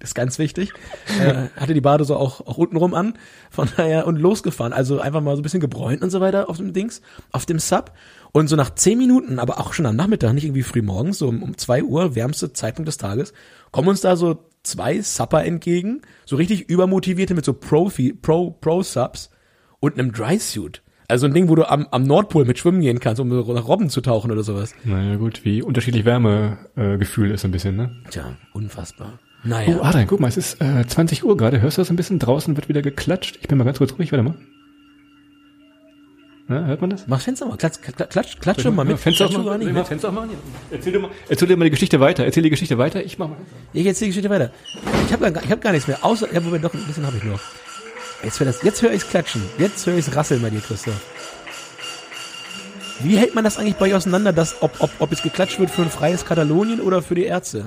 ist 0.10 0.14
ganz 0.14 0.38
wichtig. 0.40 0.72
Äh, 1.20 1.48
hatte 1.54 1.74
die 1.74 1.80
Badehose 1.80 2.16
auch, 2.16 2.40
auch 2.40 2.58
untenrum 2.58 2.94
an. 2.94 3.14
Von 3.50 3.68
daher 3.76 4.08
und 4.08 4.16
losgefahren. 4.16 4.72
Also 4.72 4.98
einfach 4.98 5.20
mal 5.20 5.36
so 5.36 5.40
ein 5.40 5.44
bisschen 5.44 5.60
gebräunt 5.60 6.02
und 6.02 6.10
so 6.10 6.20
weiter 6.20 6.50
auf 6.50 6.56
dem 6.56 6.72
Dings, 6.72 7.00
auf 7.30 7.46
dem 7.46 7.60
Sub. 7.60 7.92
Und 8.32 8.48
so 8.48 8.56
nach 8.56 8.74
10 8.74 8.98
Minuten, 8.98 9.38
aber 9.38 9.60
auch 9.60 9.72
schon 9.72 9.86
am 9.86 9.96
Nachmittag, 9.96 10.32
nicht 10.32 10.44
irgendwie 10.44 10.62
früh 10.62 10.82
morgens, 10.82 11.18
so 11.18 11.28
um, 11.28 11.42
um 11.42 11.56
2 11.56 11.84
Uhr, 11.84 12.14
wärmste 12.14 12.52
Zeitpunkt 12.52 12.88
des 12.88 12.98
Tages, 12.98 13.32
kommen 13.70 13.88
uns 13.88 14.00
da 14.00 14.16
so 14.16 14.44
zwei 14.70 15.00
Supper 15.00 15.44
entgegen, 15.44 16.02
so 16.24 16.36
richtig 16.36 16.68
übermotivierte 16.68 17.34
mit 17.34 17.44
so 17.44 17.52
Profi, 17.52 18.12
Pro, 18.12 18.50
Pro-Subs 18.50 19.30
und 19.80 19.98
einem 19.98 20.12
Dry-Suit. 20.12 20.82
Also 21.10 21.26
ein 21.26 21.32
Ding, 21.32 21.48
wo 21.48 21.54
du 21.54 21.68
am, 21.68 21.86
am 21.90 22.02
Nordpol 22.02 22.44
mit 22.44 22.58
schwimmen 22.58 22.82
gehen 22.82 23.00
kannst, 23.00 23.18
um 23.20 23.28
nach 23.28 23.66
Robben 23.66 23.88
zu 23.88 24.02
tauchen 24.02 24.30
oder 24.30 24.42
sowas. 24.42 24.74
Naja 24.84 25.16
gut, 25.16 25.44
wie 25.44 25.62
unterschiedlich 25.62 26.04
Wärmegefühl 26.04 26.94
äh, 26.94 26.98
Gefühl 26.98 27.30
ist 27.30 27.44
ein 27.46 27.50
bisschen, 27.50 27.76
ne? 27.76 27.96
Tja, 28.10 28.36
unfassbar. 28.52 29.18
Oh, 29.44 29.48
Naja. 29.48 29.80
Adrian, 29.80 30.06
guck 30.06 30.20
mal, 30.20 30.28
es 30.28 30.36
ist 30.36 30.60
äh, 30.60 30.86
20 30.86 31.24
Uhr 31.24 31.36
gerade. 31.38 31.62
Hörst 31.62 31.78
du 31.78 31.80
das 31.80 31.88
ein 31.90 31.96
bisschen? 31.96 32.18
Draußen 32.18 32.54
wird 32.56 32.68
wieder 32.68 32.82
geklatscht. 32.82 33.38
Ich 33.40 33.48
bin 33.48 33.56
mal 33.56 33.64
ganz 33.64 33.78
kurz 33.78 33.94
ruhig, 33.98 34.12
warte 34.12 34.22
mal. 34.22 34.34
Na, 36.50 36.64
hört 36.64 36.80
man 36.80 36.88
das? 36.88 37.06
Mach 37.06 37.20
Fenster 37.20 37.44
mal, 37.44 37.58
klatsch, 37.58 37.78
klatsch, 37.82 38.40
klatsch, 38.40 38.62
schon 38.62 38.74
mal 38.74 38.84
mit. 38.84 38.98
Fenster 38.98 39.26
Klatsch 39.26 39.36
aufmachen. 39.36 39.44
sogar 39.44 39.58
nicht 39.58 39.68
ich 39.68 39.74
mal 39.74 39.80
mit. 39.80 39.88
Fenster 39.88 40.08
aufmachen? 40.08 40.30
Erzähl 40.70 40.92
dir 40.92 40.98
mal, 40.98 41.10
erzähl 41.28 41.48
dir 41.48 41.56
mal 41.58 41.64
die 41.64 41.70
Geschichte 41.70 42.00
weiter. 42.00 42.24
Erzähl 42.24 42.42
die 42.42 42.48
Geschichte 42.48 42.78
weiter. 42.78 43.04
Ich 43.04 43.18
mach 43.18 43.28
mal. 43.28 43.36
Ich 43.74 43.84
erzähle 43.84 44.06
die 44.06 44.16
Geschichte 44.16 44.30
weiter. 44.30 44.50
Ich 45.04 45.12
habe 45.12 45.30
gar, 45.30 45.44
ich 45.44 45.50
hab 45.50 45.60
gar 45.60 45.72
nichts 45.72 45.86
mehr, 45.88 46.02
außer, 46.02 46.32
ja, 46.32 46.42
wobei 46.42 46.56
doch, 46.56 46.72
ein 46.72 46.84
bisschen 46.84 47.06
habe 47.06 47.18
ich 47.18 47.24
noch. 47.24 47.40
Jetzt, 48.22 48.40
das, 48.40 48.62
jetzt 48.62 48.80
höre 48.80 48.92
ich's 48.92 49.06
klatschen. 49.06 49.42
Jetzt 49.58 49.86
höre 49.86 49.98
ich's 49.98 50.16
rasseln 50.16 50.40
bei 50.40 50.48
dir, 50.48 50.60
Christoph. 50.60 50.98
Wie 53.00 53.18
hält 53.18 53.34
man 53.34 53.44
das 53.44 53.58
eigentlich 53.58 53.76
bei 53.76 53.86
euch 53.86 53.94
auseinander, 53.94 54.32
dass, 54.32 54.62
ob, 54.62 54.72
ob, 54.80 54.90
ob 55.00 55.12
es 55.12 55.22
geklatscht 55.22 55.60
wird 55.60 55.70
für 55.70 55.82
ein 55.82 55.90
freies 55.90 56.24
Katalonien 56.24 56.80
oder 56.80 57.02
für 57.02 57.14
die 57.14 57.24
Ärzte? 57.24 57.66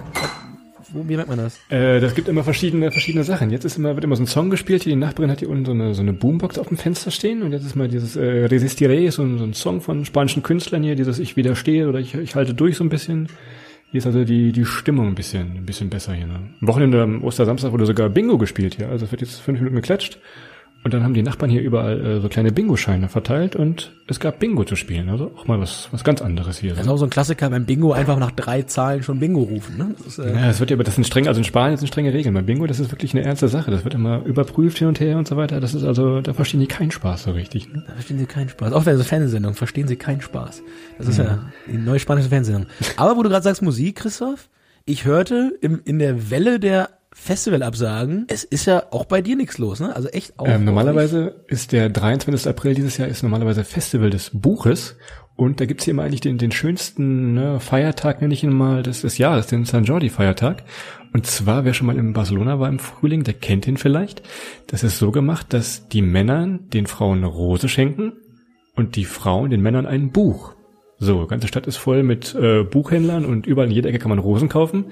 Wo, 0.94 1.08
wie 1.08 1.16
merkt 1.16 1.30
man 1.30 1.38
das? 1.38 1.60
Äh, 1.70 2.00
das 2.00 2.16
gibt 2.16 2.28
immer 2.28 2.44
verschiedene, 2.44 2.92
verschiedene 2.92 3.24
Sachen. 3.24 3.50
Jetzt 3.50 3.66
ist 3.66 3.78
immer, 3.78 3.96
wird 3.96 4.04
immer 4.04 4.16
so 4.16 4.24
ein 4.24 4.28
Song 4.28 4.50
gespielt. 4.50 4.84
Hier 4.84 4.94
die 4.94 5.00
Nachbarin 5.00 5.32
hat 5.32 5.40
hier 5.40 5.50
unten 5.50 5.66
so 5.66 5.72
eine, 5.72 5.94
so 5.94 6.02
eine 6.02 6.14
Boombox 6.14 6.58
auf 6.58 6.68
dem 6.68 6.78
Fenster 6.78 7.12
stehen. 7.12 7.42
Und 7.42 7.52
jetzt 7.52 7.66
ist 7.66 7.76
mal 7.76 7.88
dieses 7.88 8.16
äh, 8.16 8.46
Resistiré, 8.46 9.12
so 9.12 9.24
ein, 9.24 9.38
so 9.38 9.44
ein 9.44 9.54
Song 9.54 9.82
von 9.82 10.06
spanischen 10.06 10.44
Künstlern 10.44 10.84
hier, 10.84 10.96
dieses 10.96 11.20
Ich 11.20 11.36
widerstehe 11.38 11.88
oder 11.88 12.00
ich, 12.00 12.16
ich 12.16 12.36
halte 12.36 12.54
durch 12.54 12.78
so 12.78 12.84
ein 12.84 12.90
bisschen. 12.90 13.28
Hier 13.92 13.98
ist 13.98 14.06
also 14.06 14.24
die, 14.24 14.52
die 14.54 14.66
Stimmung 14.66 15.08
ein 15.08 15.16
bisschen, 15.16 15.58
ein 15.58 15.66
bisschen 15.66 15.90
besser 15.90 16.14
hier. 16.14 16.26
Ne? 16.26 16.40
Am 16.62 16.68
Wochenende 16.68 17.02
am 17.02 17.24
Ostersamstag 17.24 17.74
wurde 17.74 17.86
sogar 17.86 18.10
Bingo 18.10 18.38
gespielt 18.38 18.76
hier. 18.76 18.90
Also 18.90 19.06
es 19.06 19.12
wird 19.12 19.22
jetzt 19.22 19.42
fünf 19.42 19.60
Minuten 19.60 19.76
geklatscht. 19.76 20.18
Und 20.84 20.96
dann 20.96 21.04
haben 21.04 21.14
die 21.14 21.22
Nachbarn 21.22 21.52
hier 21.52 21.62
überall 21.62 22.04
äh, 22.04 22.22
so 22.22 22.28
kleine 22.28 22.52
Bingo-Scheine 22.52 23.08
verteilt 23.08 23.56
und 23.56 23.92
es 24.08 24.20
gab 24.20 24.40
Bingo 24.40 24.64
zu 24.64 24.76
spielen. 24.76 25.10
Also 25.10 25.32
auch 25.38 25.46
mal 25.46 25.60
was, 25.60 25.90
was 25.92 26.04
ganz 26.04 26.22
anderes 26.24 26.58
hier. 26.58 26.72
Das 26.72 26.82
ist 26.82 26.88
auch 26.88 26.98
so 26.98 27.06
ein 27.06 27.12
Klassiker 27.12 27.50
beim 27.52 27.66
Bingo, 27.66 27.94
einfach 27.94 28.18
nach 28.18 28.32
drei 28.32 28.64
Zahlen 28.64 29.04
schon 29.04 29.20
Bingo 29.20 29.42
rufen. 29.42 29.78
Ne? 29.78 29.94
Das 29.98 30.08
ist, 30.08 30.20
äh, 30.20 30.34
Ja, 30.34 30.48
das 30.48 30.60
wird 30.60 30.72
ja, 30.72 30.78
aber 30.78 30.84
das 30.84 30.96
sind 30.96 31.06
streng, 31.06 31.28
also 31.28 31.40
in 31.40 31.44
Spanien 31.44 31.78
sind 31.78 31.88
strenge 31.88 32.12
Regeln. 32.14 32.34
Beim 32.34 32.48
Bingo, 32.48 32.66
das 32.66 32.80
ist 32.80 32.92
wirklich 32.92 33.14
eine 33.14 33.24
ernste 33.24 33.48
Sache. 33.48 33.70
Das 33.70 33.84
wird 33.84 33.94
immer 33.94 34.24
überprüft 34.26 34.80
hin 34.80 34.88
und 34.88 35.00
her 35.00 35.18
und 35.18 35.28
so 35.28 35.38
weiter. 35.38 35.60
Das 35.60 35.76
ist 35.76 35.84
also, 35.84 36.22
da 36.22 36.34
verstehen 36.34 36.60
die 36.60 36.68
keinen 36.68 36.90
Spaß 36.90 37.24
so 37.24 37.32
richtig. 37.32 37.72
Ne? 37.72 37.84
Da 37.86 37.94
verstehen 37.94 38.18
sie 38.18 38.26
keinen 38.26 38.50
Spaß. 38.50 38.74
Auch 38.74 38.84
bei 38.84 38.96
so 38.96 39.04
Fernsehsendungen 39.04 39.56
verstehen 39.56 39.88
sie 39.88 39.98
keinen 39.98 40.22
Spaß. 40.22 40.64
Das 40.98 41.08
ist 41.08 41.20
ja 41.20 41.46
die 41.68 41.78
neue 41.78 42.00
spanische 42.00 42.30
Fernsehsendung. 42.30 42.72
Aber 42.98 43.18
wo 43.18 43.24
du 43.24 43.30
gerade 43.30 43.44
sagst 43.44 43.62
Musik, 43.62 43.98
Christoph, 43.98 44.50
ich 44.86 45.06
hörte 45.06 45.54
im, 45.62 45.82
in 45.86 46.00
der 46.00 46.32
Welle 46.32 46.60
der 46.60 46.90
Festivalabsagen, 47.24 48.26
es 48.30 48.44
ist 48.44 48.66
ja 48.66 48.82
auch 48.90 49.06
bei 49.06 49.22
dir 49.22 49.36
nichts 49.36 49.60
los, 49.60 49.80
ne? 49.80 49.96
Also 49.96 50.08
echt 50.08 50.40
auch. 50.40 50.48
Ähm, 50.48 50.66
normalerweise 50.66 51.44
ist 51.48 51.72
der 51.72 51.88
23. 51.90 52.48
April 52.48 52.74
dieses 52.74 52.98
Jahr 52.98 53.08
ist 53.08 53.22
normalerweise 53.22 53.64
Festival 53.64 54.10
des 54.10 54.32
Buches 54.34 54.98
und 55.36 55.62
da 55.62 55.66
gibt's 55.66 55.84
hier 55.86 55.92
immer 55.92 56.02
eigentlich 56.02 56.22
den, 56.22 56.40
den 56.40 56.52
schönsten 56.52 57.36
ne, 57.36 57.60
Feiertag, 57.60 58.22
nenne 58.22 58.34
ich 58.34 58.44
ihn 58.44 58.52
mal, 58.52 58.82
des, 58.82 59.02
des 59.02 59.20
Jahres, 59.20 59.46
den 59.46 59.66
San 59.66 59.84
Jordi-Feiertag. 59.84 60.64
Und 61.14 61.28
zwar, 61.28 61.64
wer 61.64 61.76
schon 61.76 61.86
mal 61.86 61.96
in 61.96 62.14
Barcelona 62.14 62.60
war 62.60 62.70
im 62.70 62.80
Frühling, 62.80 63.24
der 63.24 63.36
kennt 63.36 63.68
ihn 63.68 63.78
vielleicht. 63.78 64.24
Das 64.66 64.82
ist 64.82 64.98
so 64.98 65.12
gemacht, 65.12 65.54
dass 65.54 65.88
die 65.90 66.02
Männer 66.02 66.48
den 66.48 66.88
Frauen 66.88 67.20
eine 67.20 67.28
Rose 67.28 67.70
schenken 67.70 68.14
und 68.76 68.96
die 68.96 69.06
Frauen 69.06 69.52
den 69.52 69.62
Männern 69.62 69.86
ein 69.86 70.12
Buch. 70.12 70.56
So, 70.98 71.28
ganze 71.28 71.48
Stadt 71.48 71.68
ist 71.68 71.78
voll 71.78 72.02
mit 72.02 72.34
äh, 72.34 72.64
Buchhändlern 72.64 73.26
und 73.26 73.46
überall 73.46 73.68
in 73.68 73.74
jeder 73.76 73.90
Ecke 73.90 74.00
kann 74.00 74.10
man 74.10 74.20
Rosen 74.20 74.50
kaufen. 74.50 74.86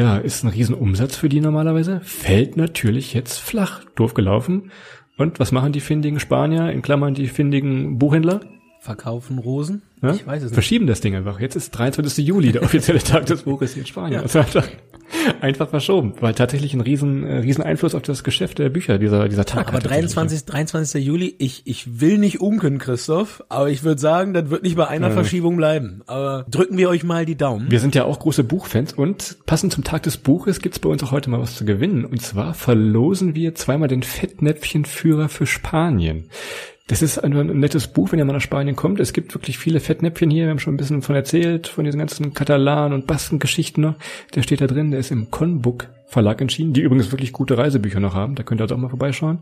Ja, 0.00 0.16
ist 0.16 0.42
ein 0.44 0.48
Riesenumsatz 0.48 1.14
für 1.14 1.28
die 1.28 1.42
normalerweise. 1.42 2.00
Fällt 2.02 2.56
natürlich 2.56 3.12
jetzt 3.12 3.38
flach. 3.38 3.84
Doof 3.96 4.14
gelaufen. 4.14 4.70
Und 5.18 5.38
was 5.38 5.52
machen 5.52 5.72
die 5.74 5.80
findigen 5.80 6.18
Spanier, 6.18 6.72
in 6.72 6.80
Klammern 6.80 7.12
die 7.12 7.28
findigen 7.28 7.98
Buchhändler? 7.98 8.40
Verkaufen 8.80 9.38
Rosen? 9.38 9.82
Ja? 10.02 10.14
Ich 10.14 10.26
weiß 10.26 10.38
es 10.38 10.44
nicht. 10.44 10.54
Verschieben 10.54 10.86
das 10.86 11.02
Ding 11.02 11.14
einfach. 11.14 11.38
Jetzt 11.38 11.54
ist 11.54 11.70
23. 11.72 12.26
Juli, 12.26 12.50
der 12.52 12.62
offizielle 12.62 13.00
Tag 13.00 13.26
des 13.26 13.42
Buches 13.42 13.74
hier 13.74 13.82
in 13.82 13.86
Spanien. 13.86 14.22
Also 14.22 14.38
einfach, 14.38 14.66
einfach 15.42 15.68
verschoben, 15.68 16.14
weil 16.20 16.32
tatsächlich 16.32 16.72
ein 16.72 16.80
riesen, 16.80 17.24
äh, 17.24 17.38
riesen 17.40 17.62
Einfluss 17.62 17.94
auf 17.94 18.00
das 18.00 18.24
Geschäft 18.24 18.58
der 18.58 18.70
Bücher 18.70 18.98
dieser, 18.98 19.28
dieser 19.28 19.44
Tag 19.44 19.68
Aber 19.68 19.76
hat 19.76 19.82
tatsächlich. 19.82 20.14
23, 20.14 20.44
23. 20.46 21.04
Juli, 21.04 21.34
ich, 21.36 21.60
ich 21.66 22.00
will 22.00 22.16
nicht 22.16 22.40
unken, 22.40 22.78
Christoph, 22.78 23.44
aber 23.50 23.68
ich 23.68 23.84
würde 23.84 24.00
sagen, 24.00 24.32
das 24.32 24.48
wird 24.48 24.62
nicht 24.62 24.76
bei 24.76 24.88
einer 24.88 25.10
Verschiebung 25.10 25.58
bleiben. 25.58 26.00
Aber 26.06 26.46
drücken 26.50 26.78
wir 26.78 26.88
euch 26.88 27.04
mal 27.04 27.26
die 27.26 27.36
Daumen. 27.36 27.70
Wir 27.70 27.80
sind 27.80 27.94
ja 27.94 28.04
auch 28.04 28.18
große 28.18 28.44
Buchfans 28.44 28.94
und 28.94 29.36
passend 29.44 29.74
zum 29.74 29.84
Tag 29.84 30.04
des 30.04 30.16
Buches 30.16 30.60
gibt's 30.60 30.78
bei 30.78 30.88
uns 30.88 31.02
auch 31.02 31.12
heute 31.12 31.28
mal 31.28 31.40
was 31.40 31.54
zu 31.54 31.66
gewinnen. 31.66 32.06
Und 32.06 32.22
zwar 32.22 32.54
verlosen 32.54 33.34
wir 33.34 33.54
zweimal 33.54 33.88
den 33.88 34.02
Fettnäpfchenführer 34.02 35.28
für 35.28 35.44
Spanien. 35.44 36.30
Das 36.90 37.02
ist 37.02 37.18
ein, 37.18 37.36
ein 37.36 37.60
nettes 37.60 37.86
Buch, 37.86 38.10
wenn 38.10 38.18
ihr 38.18 38.24
mal 38.24 38.32
nach 38.32 38.40
Spanien 38.40 38.74
kommt. 38.74 38.98
Es 38.98 39.12
gibt 39.12 39.32
wirklich 39.32 39.58
viele 39.58 39.78
Fettnäpfchen 39.78 40.28
hier. 40.28 40.46
Wir 40.46 40.50
haben 40.50 40.58
schon 40.58 40.74
ein 40.74 40.76
bisschen 40.76 41.02
von 41.02 41.14
erzählt, 41.14 41.68
von 41.68 41.84
diesen 41.84 42.00
ganzen 42.00 42.34
Katalan- 42.34 42.92
und 42.92 43.06
Baskengeschichten 43.06 43.80
noch. 43.84 43.94
Der 44.34 44.42
steht 44.42 44.60
da 44.60 44.66
drin, 44.66 44.90
der 44.90 44.98
ist 44.98 45.12
im 45.12 45.30
Conbook 45.30 45.86
Verlag 46.10 46.40
entschieden, 46.40 46.72
die 46.72 46.80
übrigens 46.80 47.12
wirklich 47.12 47.32
gute 47.32 47.56
Reisebücher 47.56 48.00
noch 48.00 48.14
haben. 48.14 48.34
Da 48.34 48.42
könnt 48.42 48.60
ihr 48.60 48.64
also 48.64 48.74
auch 48.74 48.80
mal 48.80 48.88
vorbeischauen. 48.88 49.38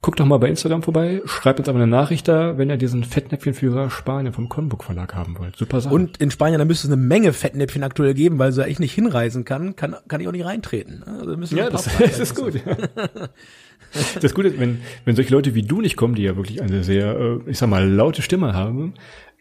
Guckt 0.00 0.20
doch 0.20 0.24
mal 0.24 0.38
bei 0.38 0.48
Instagram 0.48 0.84
vorbei. 0.84 1.20
Schreibt 1.24 1.58
uns 1.58 1.68
aber 1.68 1.78
eine 1.78 1.88
Nachricht 1.88 2.28
da, 2.28 2.56
wenn 2.58 2.70
ihr 2.70 2.76
diesen 2.76 3.02
Fettnäpfchenführer 3.02 3.90
Spanien 3.90 4.32
vom 4.32 4.48
Conbook 4.48 4.84
Verlag 4.84 5.16
haben 5.16 5.36
wollt. 5.40 5.56
Super 5.56 5.80
Sache. 5.80 5.92
Und 5.92 6.18
in 6.18 6.30
Spanien, 6.30 6.60
da 6.60 6.64
müsste 6.64 6.86
es 6.86 6.92
eine 6.92 7.02
Menge 7.02 7.32
Fettnäpfchen 7.32 7.82
aktuell 7.82 8.14
geben, 8.14 8.38
weil 8.38 8.52
so 8.52 8.62
ich 8.62 8.78
nicht 8.78 8.92
hinreisen 8.92 9.44
kann, 9.44 9.74
kann, 9.74 9.96
kann 10.06 10.20
ich 10.20 10.28
auch 10.28 10.32
nicht 10.32 10.44
reintreten. 10.44 11.02
Also 11.02 11.36
müssen 11.36 11.56
wir 11.56 11.64
Ja, 11.64 11.70
das, 11.70 11.84
das 11.98 12.18
ist 12.20 12.36
gut. 12.36 12.54
Das 14.22 14.32
Gute 14.32 14.48
ist, 14.48 14.58
wenn, 14.58 14.80
wenn 15.04 15.16
solche 15.16 15.34
Leute 15.34 15.54
wie 15.54 15.64
du 15.64 15.82
nicht 15.82 15.98
kommen, 15.98 16.14
die 16.14 16.22
ja 16.22 16.34
wirklich 16.34 16.62
eine 16.62 16.82
sehr, 16.82 17.14
äh, 17.14 17.40
ich 17.44 17.58
sag 17.58 17.68
mal, 17.68 17.86
laute 17.86 18.22
Stimme 18.22 18.54
haben, 18.54 18.94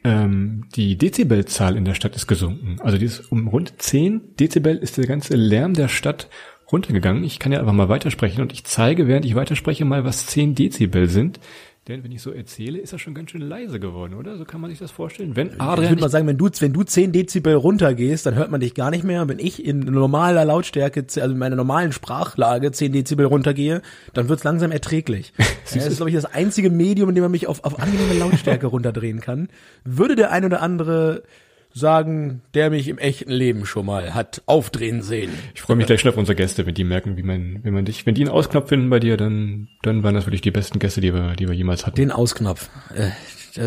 ähm, 0.04 0.66
die 0.76 0.98
Dezibelzahl 0.98 1.78
in 1.78 1.86
der 1.86 1.94
Stadt 1.94 2.16
ist 2.16 2.28
gesunken. 2.28 2.78
Also 2.82 2.98
die 2.98 3.06
ist 3.06 3.32
um 3.32 3.48
rund 3.48 3.82
10 3.82 4.36
Dezibel 4.40 4.78
ist 4.78 4.98
der 4.98 5.06
ganze 5.06 5.36
Lärm 5.36 5.74
der 5.74 5.88
Stadt 5.88 6.28
runtergegangen. 6.72 7.24
Ich 7.24 7.40
kann 7.40 7.52
ja 7.52 7.60
einfach 7.60 7.74
mal 7.74 7.90
weitersprechen 7.90 8.42
und 8.42 8.54
ich 8.54 8.64
zeige, 8.64 9.08
während 9.08 9.26
ich 9.26 9.36
weiterspreche, 9.36 9.86
mal, 9.86 10.04
was 10.04 10.26
10 10.28 10.56
Dezibel 10.56 11.08
sind. 11.08 11.40
Denn 11.88 12.04
wenn 12.04 12.12
ich 12.12 12.22
so 12.22 12.32
erzähle, 12.32 12.78
ist 12.78 12.94
das 12.94 13.02
schon 13.02 13.16
ganz 13.16 13.32
schön 13.32 13.42
leise 13.42 13.80
geworden, 13.80 14.14
oder? 14.14 14.38
So 14.38 14.46
kann 14.46 14.62
man 14.62 14.70
sich 14.70 14.78
das 14.78 14.92
vorstellen. 14.92 15.36
Wenn 15.36 15.48
Ich 15.48 15.60
Adrian 15.60 15.90
würde 15.90 16.02
mal 16.02 16.10
sagen, 16.10 16.28
wenn 16.28 16.38
du, 16.38 16.48
wenn 16.60 16.74
du 16.74 16.84
10 16.84 17.12
Dezibel 17.12 17.56
runtergehst, 17.56 18.24
dann 18.28 18.36
hört 18.36 18.52
man 18.52 18.62
dich 18.62 18.76
gar 18.76 18.92
nicht 18.92 19.04
mehr. 19.04 19.28
Wenn 19.28 19.40
ich 19.40 19.66
in 19.66 19.80
normaler 19.80 20.46
Lautstärke, 20.46 21.02
also 21.02 21.22
in 21.22 21.40
meiner 21.40 21.56
normalen 21.56 21.92
Sprachlage 21.92 22.72
10 22.72 22.94
Dezibel 22.94 23.26
runtergehe, 23.26 23.82
dann 24.14 24.30
wird's 24.30 24.44
langsam 24.44 24.72
erträglich. 24.72 25.34
das 25.64 25.88
ist, 25.88 25.98
glaube 25.98 26.12
ich, 26.12 26.16
das 26.16 26.26
einzige 26.26 26.70
Medium, 26.70 27.10
in 27.10 27.16
dem 27.16 27.24
man 27.24 27.32
mich 27.32 27.48
auf, 27.48 27.64
auf 27.64 27.80
angenehme 27.80 28.14
Lautstärke 28.14 28.68
runterdrehen 28.68 29.20
kann. 29.20 29.50
Würde 29.84 30.16
der 30.16 30.32
ein 30.32 30.46
oder 30.46 30.62
andere 30.62 31.24
sagen, 31.74 32.42
der 32.54 32.70
mich 32.70 32.88
im 32.88 32.98
echten 32.98 33.32
Leben 33.32 33.66
schon 33.66 33.86
mal 33.86 34.14
hat 34.14 34.42
aufdrehen 34.46 35.02
sehen. 35.02 35.32
Ich 35.56 35.62
freue 35.62 35.78
mich 35.78 35.86
gleich 35.86 36.02
schon 36.02 36.12
auf 36.12 36.18
unsere 36.18 36.36
Gäste, 36.36 36.66
wenn 36.66 36.74
die 36.74 36.84
merken, 36.84 37.18
wie 37.18 37.24
man, 37.24 37.60
wenn 37.64 37.74
man 37.74 37.86
dich, 37.86 38.06
wenn 38.06 38.16
die 38.16 38.22
einen 38.22 38.32
Ausknopf 38.32 38.70
finden 38.70 38.90
bei 38.90 39.00
dir, 39.00 39.18
dann, 39.18 39.68
dann 39.82 40.04
waren 40.04 40.16
das 40.16 40.26
wirklich 40.26 40.42
die 40.42 40.52
besten 40.52 40.80
Gäste, 40.80 41.02
die 41.02 41.14
wir, 41.14 41.36
die 41.36 41.48
wir 41.48 41.56
jemals 41.56 41.86
hatten. 41.86 41.96
Den 41.96 42.12
Ausknopf. 42.12 42.70
Äh, 42.94 43.12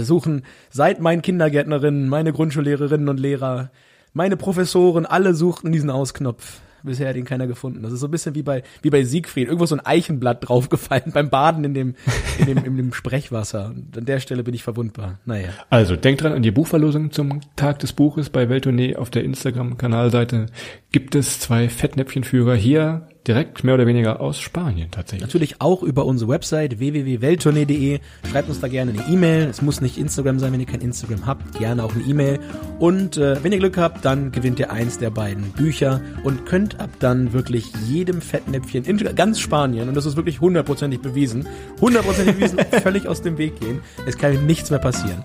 suchen 0.02 0.42
seit 0.70 1.00
meinen 1.00 1.23
Kindergärtnerinnen, 1.23 2.08
meine 2.08 2.32
Grundschullehrerinnen 2.32 3.08
und 3.08 3.20
Lehrer, 3.20 3.70
meine 4.12 4.37
Professoren, 4.37 5.06
alle 5.06 5.34
suchten 5.34 5.73
diesen 5.73 5.90
Ausknopf. 5.90 6.61
Bisher 6.84 7.08
hat 7.08 7.16
ihn 7.16 7.24
keiner 7.24 7.46
gefunden. 7.46 7.82
Das 7.82 7.92
ist 7.92 8.00
so 8.00 8.08
ein 8.08 8.10
bisschen 8.10 8.34
wie 8.34 8.42
bei, 8.42 8.62
wie 8.82 8.90
bei 8.90 9.04
Siegfried. 9.04 9.46
Irgendwo 9.46 9.66
so 9.66 9.76
ein 9.76 9.84
Eichenblatt 9.84 10.38
draufgefallen 10.48 11.12
beim 11.12 11.30
Baden 11.30 11.64
in 11.64 11.74
dem, 11.74 11.94
in 12.38 12.46
dem, 12.46 12.64
in 12.64 12.76
dem 12.76 12.92
Sprechwasser. 12.92 13.72
Und 13.74 13.96
an 13.96 14.04
der 14.04 14.20
Stelle 14.20 14.44
bin 14.44 14.54
ich 14.54 14.62
verwundbar. 14.62 15.18
Naja. 15.24 15.48
Also 15.70 15.96
denkt 15.96 16.22
dran 16.22 16.32
an 16.32 16.42
die 16.42 16.50
Buchverlosung 16.50 17.10
zum 17.10 17.40
Tag 17.56 17.78
des 17.80 17.92
Buches 17.92 18.30
bei 18.30 18.48
Welttournee 18.48 18.96
auf 18.96 19.10
der 19.10 19.24
Instagram-Kanalseite. 19.24 20.46
Gibt 20.92 21.14
es 21.14 21.40
zwei 21.40 21.68
Fettnäpfchenführer 21.68 22.54
hier 22.54 23.08
direkt 23.26 23.64
mehr 23.64 23.75
oder 23.75 23.87
weniger 23.87 24.21
aus 24.21 24.38
Spanien 24.38 24.90
tatsächlich. 24.90 25.23
Natürlich 25.23 25.61
auch 25.61 25.83
über 25.83 26.04
unsere 26.04 26.31
Website 26.31 26.78
www.welttournee.de. 26.78 28.00
Schreibt 28.31 28.49
uns 28.49 28.61
da 28.61 28.69
gerne 28.69 28.93
eine 28.93 29.12
E-Mail. 29.12 29.49
Es 29.49 29.62
muss 29.62 29.81
nicht 29.81 29.99
Instagram 29.99 30.38
sein, 30.38 30.52
wenn 30.52 30.61
ihr 30.61 30.66
kein 30.66 30.81
Instagram 30.81 31.26
habt. 31.26 31.59
Gerne 31.59 31.85
auch 31.85 31.95
eine 31.95 32.04
E-Mail. 32.04 32.40
Und 32.78 33.16
äh, 33.16 33.43
wenn 33.43 33.52
ihr 33.52 33.59
Glück 33.59 33.76
habt, 33.76 34.04
dann 34.04 34.33
gewinnt 34.33 34.59
ihr 34.59 34.71
eins 34.71 34.99
der 34.99 35.11
beiden 35.11 35.52
Bücher 35.52 36.00
und 36.23 36.47
könnt 36.47 36.81
ab 36.81 36.90
dann 36.99 37.33
wirklich 37.33 37.73
jedem 37.88 38.21
Fettnäpfchen 38.21 38.85
in 38.85 38.99
ganz 39.14 39.40
Spanien, 39.40 39.88
und 39.88 39.95
das 39.95 40.07
ist 40.07 40.16
wirklich 40.16 40.40
hundertprozentig 40.40 41.00
bewiesen, 41.00 41.47
hundertprozentig 41.81 42.37
bewiesen, 42.37 42.59
völlig 42.83 43.07
aus 43.07 43.23
dem 43.23 43.38
Weg 43.38 43.61
gehen. 43.61 43.81
Es 44.07 44.19
kann 44.19 44.47
nichts 44.47 44.71
mehr 44.71 44.81
passieren. 44.81 45.25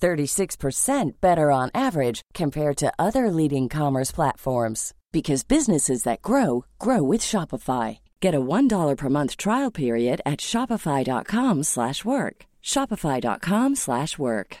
36% 0.00 1.20
better 1.20 1.50
on 1.50 1.70
average 1.74 2.22
compared 2.34 2.76
to 2.78 2.92
other 2.98 3.30
leading 3.30 3.68
commerce 3.68 4.10
platforms 4.12 4.94
because 5.12 5.44
businesses 5.44 6.02
that 6.02 6.22
grow 6.22 6.64
grow 6.78 7.02
with 7.02 7.20
Shopify. 7.20 7.98
Get 8.20 8.34
a 8.34 8.40
$1 8.40 8.96
per 8.96 9.08
month 9.08 9.36
trial 9.36 9.70
period 9.70 10.20
at 10.26 10.40
shopify.com 10.40 11.62
slash 11.62 12.04
work. 12.04 12.44
shopify.com 12.62 13.76
slash 13.76 14.18
work. 14.18 14.56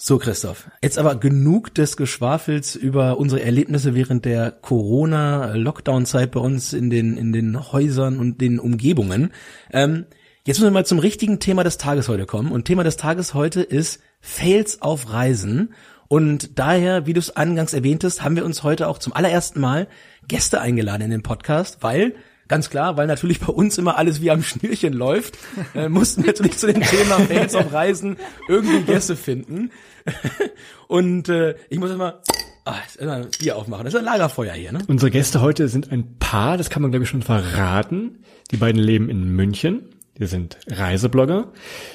So, 0.00 0.16
Christoph. 0.18 0.70
Jetzt 0.80 0.96
aber 0.96 1.16
genug 1.16 1.74
des 1.74 1.96
Geschwafels 1.96 2.76
über 2.76 3.18
unsere 3.18 3.42
Erlebnisse 3.42 3.96
während 3.96 4.24
der 4.24 4.52
Corona-Lockdown-Zeit 4.52 6.30
bei 6.30 6.38
uns 6.38 6.72
in 6.72 6.88
den, 6.88 7.16
in 7.16 7.32
den 7.32 7.72
Häusern 7.72 8.20
und 8.20 8.40
den 8.40 8.60
Umgebungen. 8.60 9.32
Ähm, 9.72 10.06
jetzt 10.48 10.60
müssen 10.60 10.72
wir 10.72 10.78
mal 10.78 10.86
zum 10.86 10.98
richtigen 10.98 11.40
Thema 11.40 11.62
des 11.62 11.76
Tages 11.76 12.08
heute 12.08 12.24
kommen. 12.24 12.52
Und 12.52 12.64
Thema 12.64 12.82
des 12.82 12.96
Tages 12.96 13.34
heute 13.34 13.60
ist 13.60 14.00
Fails 14.22 14.80
auf 14.80 15.12
Reisen. 15.12 15.74
Und 16.08 16.58
daher, 16.58 17.06
wie 17.06 17.12
du 17.12 17.20
es 17.20 17.36
angangs 17.36 17.74
erwähntest, 17.74 18.24
haben 18.24 18.34
wir 18.34 18.46
uns 18.46 18.62
heute 18.62 18.88
auch 18.88 18.96
zum 18.96 19.12
allerersten 19.12 19.60
Mal 19.60 19.88
Gäste 20.26 20.62
eingeladen 20.62 21.02
in 21.02 21.10
den 21.10 21.22
Podcast, 21.22 21.78
weil 21.82 22.14
Ganz 22.50 22.70
klar, 22.70 22.96
weil 22.96 23.06
natürlich 23.06 23.40
bei 23.40 23.52
uns 23.52 23.76
immer 23.76 23.98
alles 23.98 24.22
wie 24.22 24.30
am 24.30 24.42
Schnürchen 24.42 24.94
läuft, 24.94 25.36
äh, 25.74 25.90
mussten 25.90 26.22
wir 26.22 26.28
natürlich 26.28 26.56
zu 26.56 26.66
dem 26.66 26.80
Thema 26.80 27.18
Fails 27.18 27.54
auf 27.54 27.70
Reisen 27.74 28.16
irgendwie 28.48 28.80
Gäste 28.84 29.16
finden. 29.16 29.70
Und 30.88 31.28
äh, 31.28 31.56
ich 31.68 31.78
muss 31.78 31.90
immer 31.90 32.22
Ah, 32.64 33.28
Bier 33.38 33.56
aufmachen. 33.56 33.84
Das 33.84 33.92
ist 33.92 33.98
ein 33.98 34.04
Lagerfeuer 34.06 34.54
hier, 34.54 34.72
ne? 34.72 34.80
Unsere 34.88 35.10
Gäste 35.10 35.42
heute 35.42 35.68
sind 35.68 35.92
ein 35.92 36.18
Paar, 36.18 36.56
das 36.56 36.70
kann 36.70 36.80
man 36.80 36.90
glaube 36.90 37.04
ich 37.04 37.10
schon 37.10 37.22
verraten. 37.22 38.24
Die 38.50 38.56
beiden 38.56 38.80
leben 38.80 39.10
in 39.10 39.28
München. 39.28 39.82
Die 40.18 40.26
sind 40.26 40.58
Reiseblogger. 40.68 41.52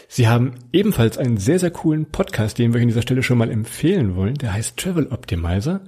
Sie 0.08 0.28
haben 0.28 0.54
ebenfalls 0.72 1.18
einen 1.18 1.38
sehr, 1.38 1.60
sehr 1.60 1.72
coolen 1.72 2.06
Podcast, 2.06 2.58
den 2.58 2.72
wir 2.74 2.78
euch 2.78 2.84
an 2.84 2.88
dieser 2.88 3.02
Stelle 3.02 3.22
schon 3.24 3.38
mal 3.38 3.52
empfehlen 3.52 4.16
wollen. 4.16 4.36
Der 4.36 4.54
heißt 4.54 4.78
Travel 4.78 5.08
Optimizer. 5.08 5.82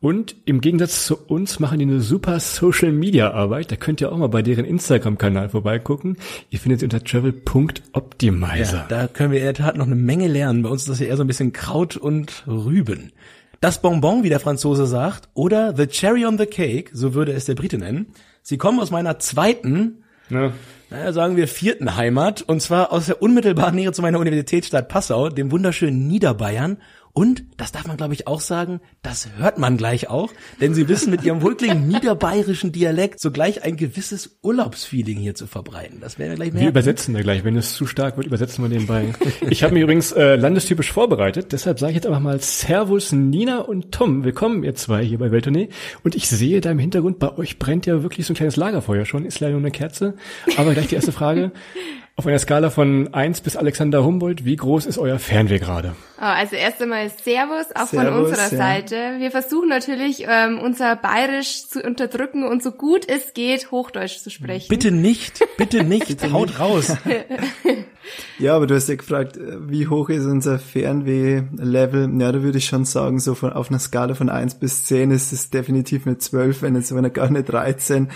Und 0.00 0.36
im 0.44 0.60
Gegensatz 0.60 1.06
zu 1.06 1.16
uns 1.16 1.60
machen 1.60 1.78
die 1.78 1.84
eine 1.86 2.00
super 2.00 2.38
Social 2.40 2.92
Media 2.92 3.30
Arbeit. 3.32 3.70
Da 3.72 3.76
könnt 3.76 4.00
ihr 4.00 4.12
auch 4.12 4.16
mal 4.18 4.28
bei 4.28 4.42
deren 4.42 4.64
Instagram-Kanal 4.64 5.48
vorbeigucken. 5.50 6.16
Ihr 6.50 6.58
findet 6.58 6.80
sie 6.80 6.86
unter 6.86 7.02
travel.optimizer. 7.02 8.76
Ja, 8.76 8.86
da 8.88 9.06
können 9.06 9.32
wir 9.32 9.38
in 9.38 9.44
der 9.46 9.54
Tat 9.54 9.76
noch 9.76 9.86
eine 9.86 9.94
Menge 9.94 10.28
lernen. 10.28 10.62
Bei 10.62 10.68
uns 10.68 10.82
ist 10.82 10.88
das 10.90 11.00
ja 11.00 11.06
eher 11.06 11.16
so 11.16 11.24
ein 11.24 11.26
bisschen 11.26 11.52
Kraut 11.52 11.96
und 11.96 12.44
Rüben. 12.46 13.12
Das 13.60 13.80
Bonbon, 13.80 14.24
wie 14.24 14.28
der 14.28 14.40
Franzose 14.40 14.86
sagt, 14.86 15.28
oder 15.32 15.74
the 15.74 15.86
cherry 15.86 16.26
on 16.26 16.36
the 16.38 16.46
cake, 16.46 16.90
so 16.92 17.14
würde 17.14 17.32
es 17.32 17.46
der 17.46 17.54
Brite 17.54 17.78
nennen. 17.78 18.06
Sie 18.42 18.58
kommen 18.58 18.80
aus 18.80 18.90
meiner 18.90 19.18
zweiten, 19.18 20.04
Ja. 20.28 20.52
Naja, 20.94 21.12
sagen 21.12 21.36
wir 21.36 21.48
vierten 21.48 21.96
Heimat, 21.96 22.42
und 22.42 22.62
zwar 22.62 22.92
aus 22.92 23.06
der 23.06 23.20
unmittelbaren 23.20 23.74
Nähe 23.74 23.90
zu 23.90 24.00
meiner 24.00 24.20
Universitätsstadt 24.20 24.88
Passau, 24.88 25.28
dem 25.28 25.50
wunderschönen 25.50 26.06
Niederbayern. 26.06 26.76
Und, 27.16 27.44
das 27.56 27.70
darf 27.70 27.86
man 27.86 27.96
glaube 27.96 28.12
ich 28.12 28.26
auch 28.26 28.40
sagen, 28.40 28.80
das 29.02 29.28
hört 29.38 29.56
man 29.56 29.76
gleich 29.76 30.10
auch, 30.10 30.32
denn 30.60 30.74
sie 30.74 30.88
wissen 30.88 31.12
mit 31.12 31.22
ihrem 31.22 31.42
wohlklingenden 31.42 31.86
niederbayerischen 31.94 32.72
Dialekt 32.72 33.20
sogleich 33.20 33.62
ein 33.62 33.76
gewisses 33.76 34.36
Urlaubsfeeling 34.42 35.18
hier 35.18 35.36
zu 35.36 35.46
verbreiten. 35.46 36.00
Das 36.00 36.18
werden 36.18 36.30
wir 36.30 36.36
gleich 36.36 36.48
Wir 36.48 36.54
merken. 36.54 36.68
übersetzen 36.70 37.14
da 37.14 37.22
gleich. 37.22 37.44
Wenn 37.44 37.56
es 37.56 37.74
zu 37.74 37.86
stark 37.86 38.16
wird, 38.16 38.26
übersetzen 38.26 38.64
wir 38.64 38.68
nebenbei. 38.68 39.12
Ich 39.48 39.62
habe 39.62 39.74
mich 39.74 39.84
übrigens 39.84 40.10
äh, 40.10 40.34
landestypisch 40.34 40.90
vorbereitet. 40.90 41.52
Deshalb 41.52 41.78
sage 41.78 41.92
ich 41.92 41.96
jetzt 41.96 42.06
einfach 42.08 42.18
mal 42.18 42.40
Servus 42.40 43.12
Nina 43.12 43.60
und 43.60 43.92
Tom. 43.92 44.24
Willkommen 44.24 44.64
ihr 44.64 44.74
zwei 44.74 45.04
hier 45.04 45.18
bei 45.18 45.30
Welttournee. 45.30 45.68
Und 46.02 46.16
ich 46.16 46.28
sehe 46.28 46.60
da 46.60 46.72
im 46.72 46.80
Hintergrund, 46.80 47.20
bei 47.20 47.38
euch 47.38 47.60
brennt 47.60 47.86
ja 47.86 48.02
wirklich 48.02 48.26
so 48.26 48.32
ein 48.32 48.36
kleines 48.36 48.56
Lagerfeuer 48.56 49.04
schon. 49.04 49.24
Ist 49.24 49.38
leider 49.38 49.52
nur 49.52 49.60
eine 49.60 49.70
Kerze. 49.70 50.14
Aber 50.56 50.74
gleich 50.74 50.88
die 50.88 50.96
erste 50.96 51.12
Frage. 51.12 51.52
Auf 52.16 52.28
einer 52.28 52.38
Skala 52.38 52.70
von 52.70 53.12
eins 53.12 53.40
bis 53.40 53.56
Alexander 53.56 54.04
Humboldt, 54.04 54.44
wie 54.44 54.54
groß 54.54 54.86
ist 54.86 54.98
euer 54.98 55.18
Fernweh 55.18 55.58
gerade? 55.58 55.96
Oh, 56.18 56.22
Also 56.22 56.54
erst 56.54 56.80
einmal 56.80 57.10
Servus, 57.10 57.66
auch 57.74 57.88
von 57.88 57.98
Servus, 57.98 58.28
unserer 58.28 58.52
ja. 58.52 58.56
Seite. 58.56 58.96
Wir 59.18 59.32
versuchen 59.32 59.68
natürlich, 59.68 60.24
ähm, 60.28 60.60
unser 60.60 60.94
Bayerisch 60.94 61.66
zu 61.66 61.82
unterdrücken 61.82 62.44
und 62.46 62.62
so 62.62 62.70
gut 62.70 63.08
es 63.08 63.34
geht, 63.34 63.72
Hochdeutsch 63.72 64.18
zu 64.18 64.30
sprechen. 64.30 64.68
Bitte 64.68 64.92
nicht, 64.92 65.44
bitte 65.56 65.82
nicht, 65.82 66.32
haut 66.32 66.60
raus. 66.60 66.96
Ja, 68.38 68.54
aber 68.56 68.66
du 68.66 68.74
hast 68.74 68.88
ja 68.88 68.96
gefragt, 68.96 69.38
äh, 69.38 69.68
wie 69.68 69.88
hoch 69.88 70.10
ist 70.10 70.26
unser 70.26 70.58
Fernweh-Level? 70.58 72.10
Ja, 72.20 72.32
da 72.32 72.42
würde 72.42 72.58
ich 72.58 72.66
schon 72.66 72.84
sagen, 72.84 73.18
so 73.18 73.34
von, 73.34 73.52
auf 73.52 73.70
einer 73.70 73.78
Skala 73.78 74.14
von 74.14 74.28
1 74.28 74.56
bis 74.56 74.84
10 74.84 75.10
ist 75.10 75.32
es 75.32 75.50
definitiv 75.50 76.06
eine 76.06 76.18
12, 76.18 76.62
wenn 76.62 76.74
jetzt 76.74 76.94
wenn 76.94 77.10
gar 77.12 77.26
eine 77.26 77.42
13. 77.42 78.10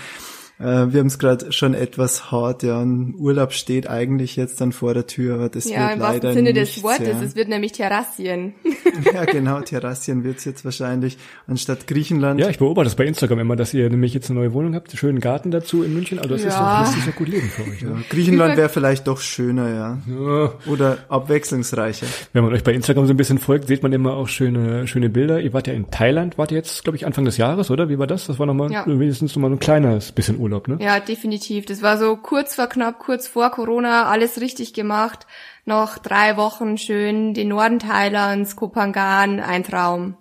Äh, 0.59 0.91
wir 0.91 0.99
haben 0.99 1.07
es 1.07 1.19
gerade 1.19 1.51
schon 1.51 1.73
etwas 1.73 2.31
hart, 2.31 2.63
ja. 2.63 2.79
Und 2.81 3.15
Urlaub 3.17 3.53
steht 3.53 3.89
eigentlich 3.89 4.35
jetzt 4.35 4.59
dann 4.59 4.71
vor 4.71 4.93
der 4.93 5.07
Tür, 5.07 5.35
aber 5.35 5.49
das 5.49 5.69
Ja, 5.69 5.81
wird 5.81 5.93
im 5.93 5.99
leider 5.99 6.13
wahrsten 6.13 6.33
Sinne 6.33 6.53
des 6.53 6.83
Wortes. 6.83 7.07
Ja. 7.07 7.21
Es 7.21 7.35
wird 7.35 7.47
nämlich 7.47 7.71
Terrassien. 7.71 8.53
ja, 9.13 9.25
genau, 9.25 9.61
Terrassien 9.61 10.23
wird's 10.23 10.45
jetzt 10.45 10.65
wahrscheinlich 10.65 11.17
anstatt 11.47 11.87
Griechenland. 11.87 12.39
Ja, 12.39 12.49
ich 12.49 12.57
beobachte 12.59 12.85
das 12.85 12.95
bei 12.95 13.05
Instagram 13.05 13.39
immer, 13.39 13.55
dass 13.55 13.73
ihr 13.73 13.89
nämlich 13.89 14.13
jetzt 14.13 14.29
eine 14.29 14.39
neue 14.39 14.53
Wohnung 14.53 14.75
habt, 14.75 14.89
einen 14.89 14.97
schönen 14.97 15.19
Garten 15.19 15.51
dazu 15.51 15.83
in 15.83 15.93
München. 15.93 16.17
Also 16.19 16.29
das 16.31 16.41
ist 16.41 16.47
Ja. 16.53 16.79
doch, 16.83 16.87
das 16.89 16.97
ist 16.97 17.07
doch 17.07 17.15
gut 17.15 17.27
Leben 17.27 17.47
für 17.49 17.63
euch. 17.63 17.81
Ja, 17.81 17.89
Ne? 17.89 18.03
Griechenland 18.09 18.57
wäre 18.57 18.69
vielleicht 18.69 19.07
doch 19.07 19.19
schöner, 19.19 19.69
ja. 19.69 19.97
Ja. 20.07 20.53
Oder 20.71 20.97
abwechslungsreicher. 21.09 22.07
Wenn 22.33 22.43
man 22.43 22.53
euch 22.53 22.63
bei 22.63 22.73
Instagram 22.73 23.05
so 23.05 23.13
ein 23.13 23.17
bisschen 23.17 23.37
folgt, 23.39 23.67
sieht 23.67 23.83
man 23.83 23.93
immer 23.93 24.13
auch 24.13 24.27
schöne, 24.27 24.87
schöne 24.87 25.09
Bilder. 25.09 25.39
Ihr 25.41 25.53
wart 25.53 25.67
ja 25.67 25.73
in 25.73 25.89
Thailand, 25.91 26.37
wart 26.37 26.51
ihr 26.51 26.57
jetzt, 26.57 26.83
glaube 26.83 26.97
ich, 26.97 27.05
Anfang 27.05 27.25
des 27.25 27.37
Jahres, 27.37 27.71
oder? 27.71 27.89
Wie 27.89 27.99
war 27.99 28.07
das? 28.07 28.27
Das 28.27 28.39
war 28.39 28.45
nochmal 28.45 28.71
Ja. 28.71 28.83
wenigstens 28.87 29.35
nochmal 29.35 29.51
so 29.51 29.55
ein 29.55 29.59
kleines 29.59 30.11
bisschen 30.11 30.37
Urlaub, 30.39 30.67
ne? 30.67 30.77
Ja, 30.81 30.99
definitiv. 30.99 31.65
Das 31.65 31.81
war 31.81 31.97
so 31.97 32.15
kurz 32.17 32.55
vor 32.55 32.67
knapp, 32.67 32.99
kurz 32.99 33.27
vor 33.27 33.49
Corona, 33.51 34.05
alles 34.07 34.41
richtig 34.41 34.73
gemacht. 34.73 35.25
Noch 35.65 35.97
drei 35.97 36.37
Wochen 36.37 36.77
schön 36.77 37.33
den 37.33 37.49
Norden 37.49 37.79
Thailands, 37.79 38.55
Kopangan, 38.55 39.39
ein 39.39 39.63
Traum. 39.63 40.15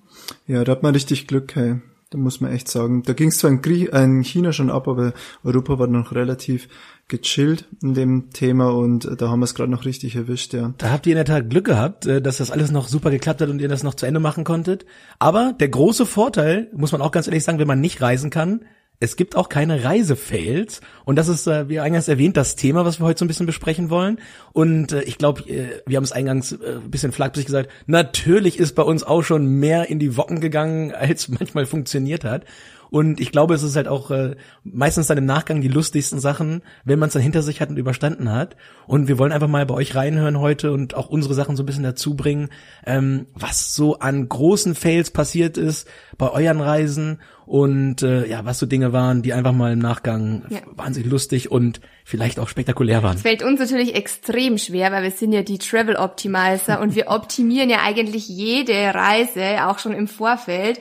Ja, 0.46 0.64
da 0.64 0.72
hat 0.72 0.82
man 0.82 0.94
richtig 0.94 1.26
Glück, 1.26 1.54
hey. 1.54 1.80
Da 2.10 2.16
muss 2.16 2.40
man 2.40 2.52
echt 2.52 2.68
sagen. 2.68 3.02
Da 3.02 3.12
ging 3.12 3.28
es 3.28 3.38
zwar 3.38 3.50
in, 3.50 3.60
Grie 3.60 3.88
äh, 3.88 4.02
in 4.02 4.22
China 4.22 4.54
schon 4.54 4.70
ab, 4.70 4.88
aber 4.88 5.12
Europa 5.44 5.78
war 5.78 5.88
noch 5.88 6.12
relativ 6.12 6.68
gechillt 7.06 7.66
in 7.82 7.92
dem 7.92 8.30
Thema 8.30 8.68
und 8.68 9.04
äh, 9.04 9.16
da 9.16 9.28
haben 9.28 9.40
wir 9.40 9.44
es 9.44 9.54
gerade 9.54 9.70
noch 9.70 9.84
richtig 9.84 10.16
erwischt, 10.16 10.54
ja. 10.54 10.72
Da 10.78 10.90
habt 10.90 11.06
ihr 11.06 11.12
in 11.12 11.16
der 11.16 11.26
Tat 11.26 11.50
Glück 11.50 11.66
gehabt, 11.66 12.06
äh, 12.06 12.22
dass 12.22 12.38
das 12.38 12.50
alles 12.50 12.70
noch 12.70 12.88
super 12.88 13.10
geklappt 13.10 13.42
hat 13.42 13.50
und 13.50 13.60
ihr 13.60 13.68
das 13.68 13.82
noch 13.82 13.94
zu 13.94 14.06
Ende 14.06 14.20
machen 14.20 14.44
konntet. 14.44 14.86
Aber 15.18 15.54
der 15.60 15.68
große 15.68 16.06
Vorteil, 16.06 16.70
muss 16.74 16.92
man 16.92 17.02
auch 17.02 17.10
ganz 17.10 17.26
ehrlich 17.26 17.44
sagen, 17.44 17.58
wenn 17.58 17.68
man 17.68 17.80
nicht 17.80 18.00
reisen 18.00 18.30
kann, 18.30 18.62
es 19.00 19.16
gibt 19.16 19.36
auch 19.36 19.48
keine 19.48 19.84
Reisefails. 19.84 20.80
Und 21.04 21.16
das 21.16 21.28
ist, 21.28 21.46
äh, 21.46 21.68
wie 21.68 21.80
eingangs 21.80 22.08
erwähnt, 22.08 22.36
das 22.36 22.56
Thema, 22.56 22.84
was 22.84 23.00
wir 23.00 23.06
heute 23.06 23.18
so 23.20 23.24
ein 23.24 23.28
bisschen 23.28 23.46
besprechen 23.46 23.90
wollen. 23.90 24.18
Und 24.52 24.92
äh, 24.92 25.02
ich 25.02 25.18
glaube, 25.18 25.42
äh, 25.48 25.82
wir 25.86 25.96
haben 25.96 26.04
es 26.04 26.12
eingangs 26.12 26.52
äh, 26.52 26.76
ein 26.76 26.90
bisschen 26.90 27.12
flachsig 27.12 27.46
gesagt, 27.46 27.70
natürlich 27.86 28.58
ist 28.58 28.74
bei 28.74 28.82
uns 28.82 29.04
auch 29.04 29.22
schon 29.22 29.46
mehr 29.46 29.88
in 29.88 29.98
die 29.98 30.16
Wocken 30.16 30.40
gegangen, 30.40 30.92
als 30.94 31.28
manchmal 31.28 31.66
funktioniert 31.66 32.24
hat. 32.24 32.44
Und 32.90 33.20
ich 33.20 33.32
glaube, 33.32 33.54
es 33.54 33.62
ist 33.62 33.76
halt 33.76 33.88
auch 33.88 34.10
äh, 34.10 34.36
meistens 34.64 35.06
dann 35.06 35.18
im 35.18 35.26
Nachgang 35.26 35.60
die 35.60 35.68
lustigsten 35.68 36.20
Sachen, 36.20 36.62
wenn 36.84 36.98
man 36.98 37.08
es 37.08 37.12
dann 37.12 37.22
hinter 37.22 37.42
sich 37.42 37.60
hat 37.60 37.70
und 37.70 37.76
überstanden 37.76 38.30
hat. 38.32 38.56
Und 38.86 39.08
wir 39.08 39.18
wollen 39.18 39.32
einfach 39.32 39.48
mal 39.48 39.66
bei 39.66 39.74
euch 39.74 39.94
reinhören 39.94 40.38
heute 40.38 40.72
und 40.72 40.94
auch 40.94 41.08
unsere 41.08 41.34
Sachen 41.34 41.56
so 41.56 41.62
ein 41.62 41.66
bisschen 41.66 41.82
dazu 41.82 42.14
bringen, 42.14 42.48
ähm, 42.86 43.26
was 43.34 43.74
so 43.74 43.98
an 43.98 44.28
großen 44.28 44.74
Fails 44.74 45.10
passiert 45.10 45.56
ist 45.58 45.88
bei 46.16 46.30
euren 46.30 46.60
Reisen 46.60 47.20
und 47.48 48.02
äh, 48.02 48.26
ja, 48.26 48.44
was 48.44 48.58
so 48.58 48.66
Dinge 48.66 48.92
waren, 48.92 49.22
die 49.22 49.32
einfach 49.32 49.52
mal 49.52 49.72
im 49.72 49.78
Nachgang 49.78 50.44
Ja. 50.50 50.58
wahnsinnig 50.76 51.10
lustig 51.10 51.50
und 51.50 51.80
vielleicht 52.04 52.38
auch 52.38 52.48
spektakulär 52.48 53.02
waren. 53.02 53.16
Es 53.16 53.22
fällt 53.22 53.42
uns 53.42 53.58
natürlich 53.58 53.94
extrem 53.94 54.58
schwer, 54.58 54.92
weil 54.92 55.02
wir 55.02 55.10
sind 55.10 55.32
ja 55.32 55.42
die 55.42 55.56
Travel 55.56 55.96
Optimizer 55.96 56.80
und 56.80 56.94
wir 56.94 57.06
optimieren 57.08 57.70
ja 57.70 57.78
eigentlich 57.82 58.28
jede 58.28 58.74
Reise, 58.94 59.66
auch 59.66 59.78
schon 59.78 59.92
im 59.94 60.08
Vorfeld. 60.08 60.78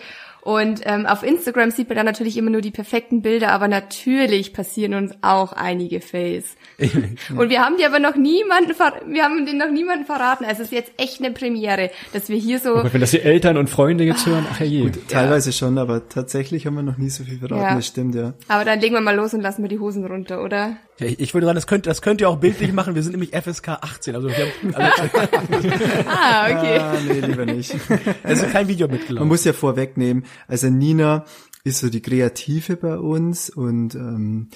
Und 0.47 0.79
ähm, 0.85 1.05
auf 1.05 1.23
Instagram 1.23 1.71
sieht 1.71 1.89
man 1.89 1.97
dann 1.97 2.05
natürlich 2.05 2.37
immer 2.37 2.49
nur 2.49 2.61
die 2.61 2.71
perfekten 2.71 3.21
Bilder, 3.21 3.51
aber 3.51 3.67
natürlich 3.67 4.53
passieren 4.53 4.93
uns 4.93 5.11
auch 5.21 5.51
einige 5.51 5.99
Fails. 5.99 6.55
Und 7.35 7.49
wir 7.49 7.59
haben 7.59 7.75
die 7.77 7.85
aber 7.85 7.99
noch 7.99 8.15
niemanden, 8.15 8.73
ver 8.73 8.93
wir 9.07 9.23
haben 9.23 9.45
den 9.45 9.57
noch 9.57 9.69
niemanden 9.69 10.05
verraten. 10.05 10.45
Also 10.45 10.61
es 10.61 10.69
ist 10.69 10.71
jetzt 10.71 10.91
echt 10.95 11.21
eine 11.21 11.33
Premiere, 11.33 11.91
dass 12.13 12.29
wir 12.29 12.37
hier 12.37 12.59
so 12.59 12.75
Und 12.75 12.93
wenn 12.93 13.01
das 13.01 13.11
die 13.11 13.19
Eltern 13.19 13.57
und 13.57 13.69
Freunde 13.69 14.05
jetzt 14.05 14.25
hören, 14.25 14.45
ach 14.49 14.61
je. 14.61 14.89
Teilweise 15.09 15.51
schon, 15.51 15.77
aber 15.77 16.07
tatsächlich 16.07 16.65
haben 16.65 16.75
wir 16.75 16.81
noch 16.83 16.97
nie 16.97 17.09
so 17.09 17.25
viel 17.25 17.39
verraten, 17.39 17.61
Ja. 17.63 17.75
das 17.75 17.87
stimmt, 17.87 18.15
ja. 18.15 18.33
Aber 18.47 18.63
dann 18.63 18.79
legen 18.79 18.93
wir 18.93 19.01
mal 19.01 19.17
los 19.17 19.33
und 19.33 19.41
lassen 19.41 19.63
wir 19.63 19.69
die 19.69 19.79
Hosen 19.79 20.05
runter, 20.05 20.41
oder? 20.41 20.77
Ja, 20.99 21.05
ich, 21.07 21.19
ich 21.19 21.33
würde 21.33 21.45
sagen, 21.45 21.55
das 21.55 21.67
könnt, 21.67 21.85
das 21.85 22.01
könnt 22.01 22.21
ihr 22.21 22.29
auch 22.29 22.37
bildlich 22.37 22.73
machen. 22.73 22.95
Wir 22.95 23.03
sind 23.03 23.11
nämlich 23.11 23.31
FSK 23.35 23.69
18, 23.69 24.15
also 24.15 24.29
wir 24.29 24.35
haben 24.35 24.75
also, 24.75 25.03
Ah, 26.07 26.45
okay. 26.45 26.77
Ah, 26.79 26.93
nee, 27.07 27.19
lieber 27.19 27.45
nicht. 27.45 27.75
also 28.23 28.45
kein 28.47 28.67
Video 28.67 28.87
Man 28.87 28.97
mitgelaufen. 28.97 29.27
muss 29.27 29.43
ja 29.43 29.53
vorwegnehmen, 29.53 30.25
also 30.47 30.69
Nina 30.69 31.25
ist 31.63 31.79
so 31.79 31.89
die 31.89 32.01
Kreative 32.01 32.77
bei 32.77 32.97
uns 32.97 33.49
und 33.49 33.93
ähm, 33.93 34.47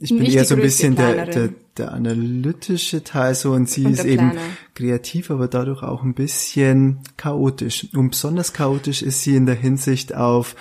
ich 0.00 0.08
bin 0.08 0.20
Nicht 0.20 0.36
eher 0.36 0.44
so 0.46 0.54
ein 0.54 0.62
bisschen 0.62 0.96
der, 0.96 1.26
der, 1.26 1.50
der 1.76 1.92
analytische 1.92 3.04
Teil 3.04 3.34
so 3.34 3.52
und 3.52 3.68
sie 3.68 3.84
Und 3.84 3.92
ist 3.92 4.04
eben 4.06 4.32
kreativ, 4.74 5.30
aber 5.30 5.48
dadurch 5.48 5.82
auch 5.82 6.02
ein 6.02 6.14
bisschen 6.14 7.00
chaotisch. 7.18 7.88
Und 7.94 8.10
besonders 8.10 8.54
chaotisch 8.54 9.02
ist 9.02 9.22
sie 9.22 9.36
in 9.36 9.44
der 9.44 9.54
Hinsicht 9.54 10.14
auf 10.14 10.56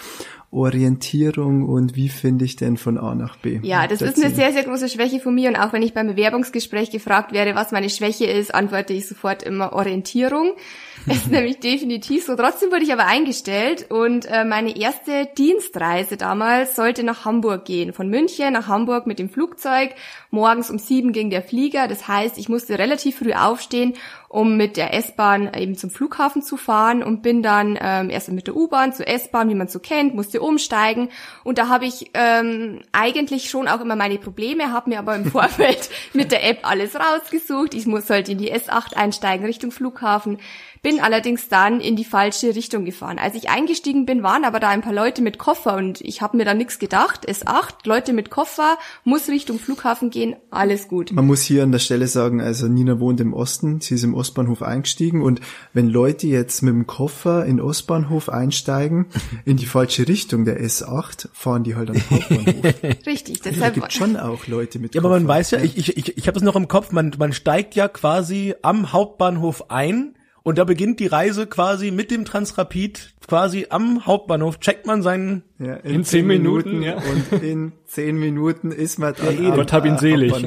Orientierung 0.55 1.67
und 1.67 1.95
wie 1.95 2.07
finde 2.07 2.45
ich 2.45 2.55
denn 2.55 2.77
von 2.77 2.97
A 2.97 3.13
nach 3.13 3.35
B. 3.35 3.59
Ja, 3.61 3.87
das 3.87 4.01
ist 4.01 4.23
eine 4.23 4.33
sehr, 4.33 4.53
sehr 4.53 4.63
große 4.63 4.87
Schwäche 4.87 5.19
von 5.19 5.35
mir 5.35 5.49
und 5.49 5.57
auch 5.57 5.73
wenn 5.73 5.81
ich 5.81 5.93
beim 5.93 6.07
Bewerbungsgespräch 6.07 6.91
gefragt 6.91 7.33
werde, 7.33 7.55
was 7.55 7.71
meine 7.71 7.89
Schwäche 7.89 8.25
ist, 8.25 8.55
antworte 8.55 8.93
ich 8.93 9.07
sofort 9.07 9.43
immer 9.43 9.73
Orientierung. 9.73 10.53
Das 11.07 11.17
ist 11.17 11.29
nämlich 11.29 11.59
definitiv 11.59 12.25
so. 12.25 12.35
Trotzdem 12.35 12.71
wurde 12.71 12.83
ich 12.83 12.91
aber 12.91 13.05
eingestellt 13.05 13.91
und 13.91 14.25
äh, 14.25 14.43
meine 14.43 14.75
erste 14.75 15.27
Dienstreise 15.37 16.17
damals 16.17 16.75
sollte 16.75 17.03
nach 17.03 17.25
Hamburg 17.25 17.65
gehen. 17.65 17.93
Von 17.93 18.09
München 18.09 18.53
nach 18.53 18.67
Hamburg 18.67 19.05
mit 19.05 19.19
dem 19.19 19.29
Flugzeug. 19.29 19.91
Morgens 20.31 20.71
um 20.71 20.79
sieben 20.79 21.11
ging 21.11 21.29
der 21.29 21.43
Flieger. 21.43 21.87
Das 21.87 22.07
heißt, 22.07 22.39
ich 22.39 22.49
musste 22.49 22.79
relativ 22.79 23.19
früh 23.19 23.33
aufstehen, 23.33 23.93
um 24.35 24.57
mit 24.57 24.75
der 24.75 24.93
S-Bahn 24.93 25.53
eben 25.53 25.75
zum 25.75 25.89
Flughafen 25.89 26.41
zu 26.41 26.57
fahren 26.57 27.03
und 27.03 27.21
bin 27.21 27.41
dann 27.41 27.79
ähm, 27.79 28.09
erst 28.09 28.29
mit 28.29 28.47
der 28.47 28.57
U-Bahn 28.57 28.91
zur 28.91 29.07
S-Bahn, 29.07 29.47
wie 29.49 29.55
man 29.55 29.69
so 29.69 29.79
kennt, 29.79 30.13
musste 30.13 30.41
umsteigen. 30.41 31.07
Und 31.45 31.57
da 31.57 31.69
habe 31.69 31.85
ich 31.85 32.11
ähm, 32.13 32.81
eigentlich 32.91 33.49
schon 33.49 33.69
auch 33.69 33.79
immer 33.79 33.95
meine 33.95 34.17
Probleme, 34.17 34.73
habe 34.73 34.89
mir 34.89 34.99
aber 34.99 35.15
im 35.15 35.25
Vorfeld 35.31 35.89
mit 36.11 36.33
der 36.33 36.47
App 36.49 36.59
alles 36.63 36.95
rausgesucht. 36.95 37.73
Ich 37.73 37.87
muss 37.87 38.09
halt 38.09 38.27
in 38.27 38.37
die 38.37 38.53
S8 38.53 38.95
einsteigen 38.95 39.45
Richtung 39.45 39.71
Flughafen 39.71 40.37
bin 40.85 40.99
allerdings 40.99 41.49
dann 41.49 41.81
in 41.81 41.95
die 41.95 42.05
falsche 42.05 42.53
Richtung 42.53 42.85
gefahren. 42.85 43.17
Als 43.17 43.33
ich 43.33 43.49
eingestiegen 43.49 44.05
bin, 44.05 44.21
waren 44.21 44.45
aber 44.45 44.59
da 44.59 44.69
ein 44.69 44.81
paar 44.81 44.93
Leute 44.93 45.23
mit 45.23 45.39
Koffer 45.39 45.77
und 45.77 45.99
ich 46.01 46.21
habe 46.21 46.37
mir 46.37 46.45
da 46.45 46.53
nichts 46.53 46.77
gedacht. 46.77 47.27
S8, 47.27 47.73
Leute 47.85 48.13
mit 48.13 48.29
Koffer, 48.29 48.77
muss 49.03 49.27
Richtung 49.27 49.57
Flughafen 49.57 50.11
gehen, 50.11 50.35
alles 50.51 50.87
gut. 50.87 51.11
Man 51.11 51.25
muss 51.25 51.41
hier 51.41 51.63
an 51.63 51.71
der 51.71 51.79
Stelle 51.79 52.05
sagen, 52.05 52.39
also 52.39 52.67
Nina 52.67 52.99
wohnt 52.99 53.19
im 53.19 53.33
Osten, 53.33 53.81
sie 53.81 53.95
ist 53.95 54.03
im 54.03 54.13
Ostbahnhof 54.25 54.63
eingestiegen 54.63 55.21
und 55.21 55.39
wenn 55.73 55.87
Leute 55.89 56.25
jetzt 56.27 56.61
mit 56.63 56.73
dem 56.73 56.87
Koffer 56.87 57.45
in 57.45 57.61
Ostbahnhof 57.61 58.29
einsteigen, 58.29 59.05
in 59.45 59.57
die 59.57 59.65
falsche 59.67 60.07
Richtung 60.07 60.45
der 60.45 60.59
S8, 60.61 61.29
fahren 61.33 61.63
die 61.63 61.75
halt 61.75 61.91
am 61.91 61.97
Hauptbahnhof. 62.09 62.55
Richtig, 63.05 63.41
Da 63.41 63.51
deshalb 63.51 63.75
gibt 63.75 63.93
schon 63.93 64.17
auch 64.17 64.47
Leute 64.47 64.79
mit 64.79 64.95
Ja, 64.95 65.01
Koffer. 65.01 65.13
aber 65.13 65.19
man 65.19 65.27
weiß 65.27 65.51
ja, 65.51 65.59
ich, 65.59 65.77
ich, 65.77 65.95
ich, 65.97 66.17
ich 66.17 66.27
habe 66.27 66.37
es 66.37 66.43
noch 66.43 66.55
im 66.55 66.67
Kopf, 66.67 66.91
man, 66.91 67.11
man 67.19 67.33
steigt 67.33 67.75
ja 67.75 67.87
quasi 67.87 68.55
am 68.63 68.91
Hauptbahnhof 68.91 69.69
ein 69.69 70.15
und 70.43 70.57
da 70.59 70.63
beginnt 70.63 70.99
die 70.99 71.07
Reise 71.07 71.47
quasi 71.47 71.89
mit 71.91 72.11
dem 72.11 72.23
Transrapid, 72.25 73.13
quasi 73.27 73.67
am 73.69 74.05
Hauptbahnhof, 74.05 74.59
checkt 74.59 74.85
man 74.85 75.01
seinen, 75.01 75.43
Ja, 75.59 75.75
In 75.77 76.03
zehn 76.03 76.27
Minuten, 76.27 76.83
ja. 76.83 76.97
Und 76.97 77.41
in 77.43 77.71
zehn 77.85 78.17
Minuten 78.17 78.71
ist 78.71 78.99
man 78.99 79.13
dann 79.15 79.43
eh, 79.43 79.47
am, 79.49 79.55
Gott 79.55 79.73
hab 79.73 79.85
ihn 79.85 79.97
selig. 79.97 80.33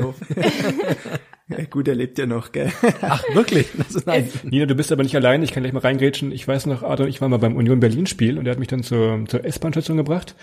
Ja, 1.49 1.65
gut, 1.65 1.89
er 1.89 1.95
lebt 1.95 2.19
ja 2.19 2.27
noch, 2.27 2.53
gell? 2.53 2.71
ach 3.01 3.25
wirklich, 3.33 3.69
ist 3.79 4.07
nein. 4.07 4.29
Nina, 4.43 4.67
du 4.67 4.75
bist 4.75 4.93
aber 4.93 5.03
nicht 5.03 5.17
allein, 5.17 5.43
ich 5.43 5.53
kann 5.53 5.63
gleich 5.63 5.73
mal 5.73 5.81
reingrätschen. 5.81 6.31
Ich 6.31 6.47
weiß 6.47 6.67
noch, 6.67 6.83
Adrian, 6.83 7.09
ich 7.09 7.21
war 7.23 7.29
mal 7.29 7.39
beim 7.39 7.57
Union 7.57 7.81
Berlin 7.81 8.07
Spiel 8.07 8.39
und 8.39 8.45
der 8.45 8.53
hat 8.53 8.59
mich 8.59 8.69
dann 8.69 8.83
zur, 8.83 9.25
zur 9.27 9.45
S-Bahn-Station 9.45 9.97
gebracht 9.97 10.35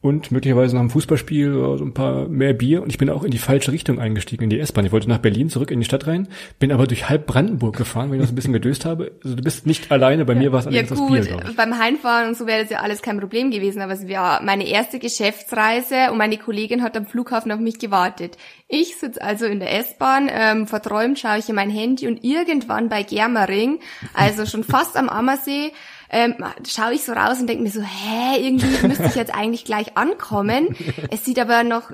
und 0.00 0.30
möglicherweise 0.30 0.74
nach 0.76 0.82
dem 0.82 0.90
Fußballspiel 0.90 1.54
oder 1.54 1.78
so 1.78 1.84
ein 1.84 1.94
paar 1.94 2.28
mehr 2.28 2.52
Bier 2.52 2.82
und 2.82 2.90
ich 2.90 2.98
bin 2.98 3.10
auch 3.10 3.24
in 3.24 3.30
die 3.30 3.38
falsche 3.38 3.72
Richtung 3.72 3.98
eingestiegen, 3.98 4.44
in 4.44 4.50
die 4.50 4.60
S-Bahn. 4.60 4.84
Ich 4.86 4.92
wollte 4.92 5.08
nach 5.08 5.18
Berlin 5.18 5.50
zurück 5.50 5.70
in 5.70 5.80
die 5.80 5.86
Stadt 5.86 6.06
rein, 6.06 6.28
bin 6.58 6.70
aber 6.70 6.86
durch 6.86 7.08
halb 7.08 7.26
Brandenburg 7.26 7.76
gefahren, 7.76 8.10
weil 8.10 8.20
ich 8.20 8.26
so 8.26 8.32
ein 8.32 8.36
bisschen 8.36 8.52
gedöst 8.52 8.84
habe. 8.84 9.12
Also 9.24 9.36
du 9.36 9.42
bist 9.42 9.66
nicht 9.66 9.90
alleine, 9.90 10.24
bei 10.24 10.34
mir 10.34 10.52
war 10.52 10.60
es 10.60 10.66
Ja 10.66 10.70
allerdings 10.70 10.90
das 10.90 10.98
gut, 10.98 11.12
Bier, 11.12 11.20
glaube 11.22 11.44
ich. 11.50 11.56
beim 11.56 11.78
Heimfahren 11.78 12.28
und 12.28 12.36
so 12.36 12.46
wäre 12.46 12.62
das 12.62 12.70
ja 12.70 12.80
alles 12.80 13.02
kein 13.02 13.18
Problem 13.18 13.50
gewesen, 13.50 13.80
aber 13.82 13.94
es 13.94 14.06
war 14.08 14.42
meine 14.42 14.68
erste 14.68 14.98
Geschäftsreise 14.98 16.10
und 16.12 16.18
meine 16.18 16.38
Kollegin 16.38 16.82
hat 16.82 16.96
am 16.96 17.06
Flughafen 17.06 17.50
auf 17.52 17.60
mich 17.60 17.78
gewartet. 17.78 18.36
Ich 18.68 18.96
sitze 18.96 19.22
also 19.22 19.46
in 19.46 19.60
der 19.60 19.78
S-Bahn, 19.78 20.28
ähm, 20.30 20.66
verträumt 20.66 21.18
schaue 21.18 21.38
ich 21.38 21.48
in 21.48 21.54
mein 21.54 21.70
Handy 21.70 22.06
und 22.06 22.22
irgendwann 22.24 22.88
bei 22.88 23.02
Germering, 23.02 23.80
also 24.14 24.46
schon 24.46 24.64
fast 24.64 24.96
am 24.96 25.08
Ammersee, 25.08 25.72
ähm, 26.10 26.34
schaue 26.68 26.94
ich 26.94 27.04
so 27.04 27.12
raus 27.12 27.40
und 27.40 27.46
denke 27.48 27.62
mir 27.62 27.70
so, 27.70 27.82
hä, 27.82 28.38
irgendwie 28.38 28.86
müsste 28.86 29.04
ich 29.06 29.14
jetzt 29.14 29.34
eigentlich 29.34 29.64
gleich 29.64 29.96
ankommen. 29.96 30.74
Es 31.10 31.24
sieht 31.24 31.38
aber 31.38 31.64
noch, 31.64 31.90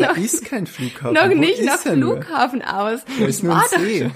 Da 0.00 0.08
noch, 0.08 0.16
ist 0.16 0.44
kein 0.44 0.66
Flughafen. 0.66 1.14
noch 1.14 1.28
nicht 1.28 1.62
nach 1.64 1.84
er 1.84 1.96
nur? 1.96 2.22
Flughafen 2.22 2.62
aus. 2.62 3.00
Da 3.18 3.24
ist 3.26 3.42
nur 3.42 3.54
ein 3.54 3.62
doch 3.70 3.78
See. 3.78 4.10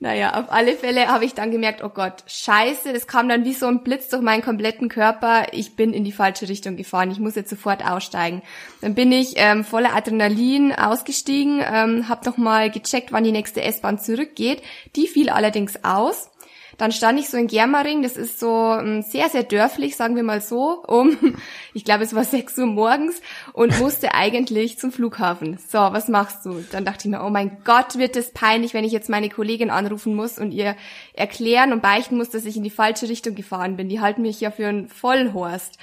naja, 0.00 0.34
auf 0.38 0.52
alle 0.52 0.74
Fälle 0.76 1.08
habe 1.08 1.24
ich 1.24 1.32
dann 1.34 1.50
gemerkt, 1.50 1.82
oh 1.82 1.88
Gott, 1.88 2.24
scheiße, 2.26 2.92
das 2.92 3.06
kam 3.06 3.28
dann 3.28 3.44
wie 3.44 3.54
so 3.54 3.66
ein 3.66 3.82
Blitz 3.82 4.08
durch 4.08 4.22
meinen 4.22 4.42
kompletten 4.42 4.88
Körper. 4.88 5.46
Ich 5.52 5.76
bin 5.76 5.94
in 5.94 6.04
die 6.04 6.12
falsche 6.12 6.48
Richtung 6.48 6.76
gefahren. 6.76 7.10
Ich 7.10 7.18
muss 7.20 7.34
jetzt 7.36 7.48
sofort 7.50 7.84
aussteigen. 7.84 8.42
Dann 8.82 8.94
bin 8.94 9.12
ich 9.12 9.34
ähm, 9.36 9.64
voller 9.64 9.94
Adrenalin 9.94 10.72
ausgestiegen, 10.72 11.62
ähm, 11.64 12.08
habe 12.08 12.26
nochmal 12.28 12.70
gecheckt, 12.70 13.12
wann 13.12 13.24
die 13.24 13.32
nächste 13.32 13.62
S-Bahn 13.62 13.98
zurückgeht. 13.98 14.62
Die 14.96 15.06
fiel 15.06 15.30
allerdings 15.30 15.82
aus. 15.84 16.30
Dann 16.78 16.92
stand 16.92 17.18
ich 17.18 17.28
so 17.28 17.36
in 17.36 17.46
Germering, 17.46 18.02
das 18.02 18.16
ist 18.16 18.40
so 18.40 18.72
ähm, 18.72 19.02
sehr, 19.02 19.28
sehr 19.28 19.42
dörflich, 19.42 19.96
sagen 19.96 20.16
wir 20.16 20.22
mal 20.22 20.40
so, 20.40 20.82
um, 20.86 21.16
ich 21.74 21.84
glaube, 21.84 22.04
es 22.04 22.14
war 22.14 22.24
6 22.24 22.58
Uhr 22.58 22.66
morgens 22.66 23.20
und 23.52 23.78
musste 23.80 24.14
eigentlich 24.14 24.78
zum 24.78 24.92
Flughafen. 24.92 25.58
So, 25.68 25.78
was 25.78 26.08
machst 26.08 26.44
du? 26.44 26.64
Dann 26.72 26.84
dachte 26.84 27.06
ich 27.06 27.10
mir, 27.10 27.24
oh 27.24 27.30
mein 27.30 27.58
Gott, 27.64 27.96
wird 27.98 28.16
das 28.16 28.32
peinlich, 28.32 28.74
wenn 28.74 28.84
ich 28.84 28.92
jetzt 28.92 29.08
meine 29.08 29.28
Kollegin 29.28 29.70
anrufen 29.70 30.14
muss 30.14 30.38
und 30.38 30.52
ihr 30.52 30.76
erklären 31.12 31.72
und 31.72 31.82
beichten 31.82 32.16
muss, 32.16 32.30
dass 32.30 32.44
ich 32.44 32.56
in 32.56 32.64
die 32.64 32.70
falsche 32.70 33.08
Richtung 33.08 33.34
gefahren 33.34 33.76
bin. 33.76 33.88
Die 33.88 34.00
halten 34.00 34.22
mich 34.22 34.40
ja 34.40 34.50
für 34.50 34.66
einen 34.66 34.88
Vollhorst. 34.88 35.78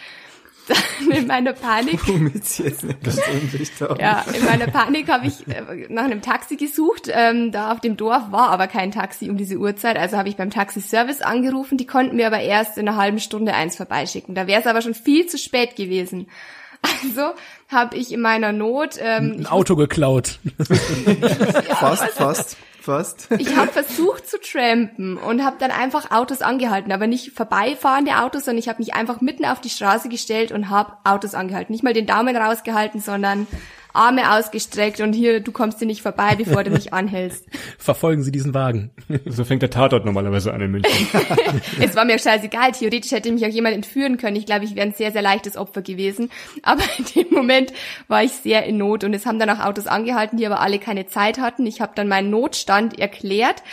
Dann 0.67 1.11
in 1.11 1.27
meiner 1.27 1.53
Panik 1.53 2.07
Womit 2.07 2.45
sie 2.45 2.63
jetzt 2.63 2.83
eine 2.83 2.95
Ansicht 3.03 3.81
haben. 3.81 3.99
ja, 3.99 4.23
in 4.33 4.45
meiner 4.45 4.67
Panik 4.67 5.09
habe 5.09 5.27
ich 5.27 5.47
äh, 5.47 5.87
nach 5.89 6.03
einem 6.03 6.21
Taxi 6.21 6.55
gesucht. 6.55 7.09
Ähm, 7.11 7.51
da 7.51 7.71
auf 7.71 7.79
dem 7.79 7.97
Dorf 7.97 8.31
war 8.31 8.49
aber 8.49 8.67
kein 8.67 8.91
Taxi 8.91 9.29
um 9.29 9.37
diese 9.37 9.57
Uhrzeit. 9.57 9.97
Also 9.97 10.17
habe 10.17 10.29
ich 10.29 10.37
beim 10.37 10.49
Taxiservice 10.49 11.21
angerufen. 11.21 11.77
Die 11.77 11.85
konnten 11.85 12.15
mir 12.15 12.27
aber 12.27 12.39
erst 12.39 12.77
in 12.77 12.87
einer 12.87 12.97
halben 12.97 13.19
Stunde 13.19 13.53
eins 13.53 13.75
vorbeischicken. 13.75 14.35
Da 14.35 14.47
wäre 14.47 14.61
es 14.61 14.67
aber 14.67 14.81
schon 14.81 14.93
viel 14.93 15.27
zu 15.27 15.37
spät 15.37 15.75
gewesen. 15.75 16.27
Also 17.03 17.33
habe 17.67 17.95
ich 17.95 18.11
in 18.11 18.21
meiner 18.21 18.51
Not, 18.51 18.95
ähm, 18.99 19.35
ein 19.41 19.45
Auto 19.45 19.75
geklaut. 19.75 20.39
Fast, 21.79 22.09
fast, 22.13 22.57
fast. 22.81 23.29
ich 23.37 23.55
habe 23.55 23.71
versucht 23.71 24.27
zu 24.27 24.39
trampen 24.39 25.17
und 25.17 25.43
habe 25.43 25.57
dann 25.59 25.71
einfach 25.71 26.11
Autos 26.11 26.41
angehalten, 26.41 26.91
aber 26.91 27.07
nicht 27.07 27.31
vorbeifahrende 27.31 28.17
Autos, 28.17 28.45
sondern 28.45 28.59
ich 28.59 28.69
habe 28.69 28.79
mich 28.79 28.93
einfach 28.93 29.21
mitten 29.21 29.45
auf 29.45 29.61
die 29.61 29.69
Straße 29.69 30.09
gestellt 30.09 30.51
und 30.51 30.69
habe 30.69 30.93
Autos 31.03 31.33
angehalten. 31.35 31.71
Nicht 31.71 31.83
mal 31.83 31.93
den 31.93 32.07
Daumen 32.07 32.35
rausgehalten, 32.35 32.99
sondern 32.99 33.47
Arme 33.93 34.35
ausgestreckt 34.35 35.01
und 35.01 35.13
hier, 35.13 35.39
du 35.39 35.51
kommst 35.51 35.79
hier 35.79 35.87
nicht 35.87 36.01
vorbei, 36.01 36.35
bevor 36.35 36.63
du 36.63 36.71
mich 36.71 36.93
anhältst. 36.93 37.45
Verfolgen 37.77 38.23
Sie 38.23 38.31
diesen 38.31 38.53
Wagen. 38.53 38.91
So 39.25 39.43
fängt 39.43 39.61
der 39.61 39.69
Tatort 39.69 40.05
normalerweise 40.05 40.53
an 40.53 40.61
in 40.61 40.71
München. 40.71 41.07
Es 41.79 41.95
war 41.95 42.05
mir 42.05 42.19
scheißegal, 42.19 42.71
theoretisch 42.71 43.11
hätte 43.11 43.31
mich 43.31 43.45
auch 43.45 43.49
jemand 43.49 43.75
entführen 43.75 44.17
können. 44.17 44.35
Ich 44.35 44.45
glaube, 44.45 44.65
ich 44.65 44.75
wäre 44.75 44.85
ein 44.85 44.93
sehr, 44.93 45.11
sehr 45.11 45.21
leichtes 45.21 45.57
Opfer 45.57 45.81
gewesen. 45.81 46.29
Aber 46.63 46.83
in 46.97 47.05
dem 47.15 47.33
Moment 47.33 47.73
war 48.07 48.23
ich 48.23 48.31
sehr 48.31 48.65
in 48.65 48.77
Not 48.77 49.03
und 49.03 49.13
es 49.13 49.25
haben 49.25 49.39
dann 49.39 49.49
auch 49.49 49.63
Autos 49.63 49.87
angehalten, 49.87 50.37
die 50.37 50.45
aber 50.45 50.59
alle 50.59 50.79
keine 50.79 51.07
Zeit 51.07 51.39
hatten. 51.39 51.65
Ich 51.65 51.81
habe 51.81 51.93
dann 51.95 52.07
meinen 52.07 52.29
Notstand 52.29 52.99
erklärt 52.99 53.63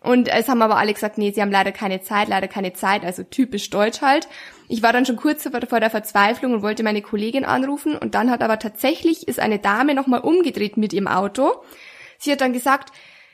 und 0.00 0.28
es 0.28 0.48
haben 0.48 0.62
aber 0.62 0.76
alle 0.76 0.94
gesagt, 0.94 1.18
nee, 1.18 1.32
sie 1.32 1.42
haben 1.42 1.50
leider 1.50 1.72
keine 1.72 2.00
Zeit, 2.00 2.28
leider 2.28 2.48
keine 2.48 2.72
Zeit, 2.72 3.04
also 3.04 3.22
typisch 3.24 3.70
deutsch 3.70 4.00
halt. 4.00 4.28
Ich 4.68 4.82
war 4.82 4.92
dann 4.92 5.06
schon 5.06 5.16
kurz 5.16 5.42
vor 5.42 5.80
der 5.80 5.90
Verzweiflung 5.90 6.52
und 6.52 6.62
wollte 6.62 6.82
meine 6.82 7.02
Kollegin 7.02 7.44
anrufen 7.44 7.96
und 7.96 8.14
dann 8.14 8.30
hat 8.30 8.42
aber 8.42 8.58
tatsächlich 8.58 9.26
ist 9.26 9.40
eine 9.40 9.58
Dame 9.58 9.94
nochmal 9.94 10.20
umgedreht 10.20 10.76
mit 10.76 10.92
ihrem 10.92 11.08
Auto. 11.08 11.52
Sie 12.18 12.30
hat 12.30 12.40
dann 12.40 12.52
gesagt, 12.52 12.92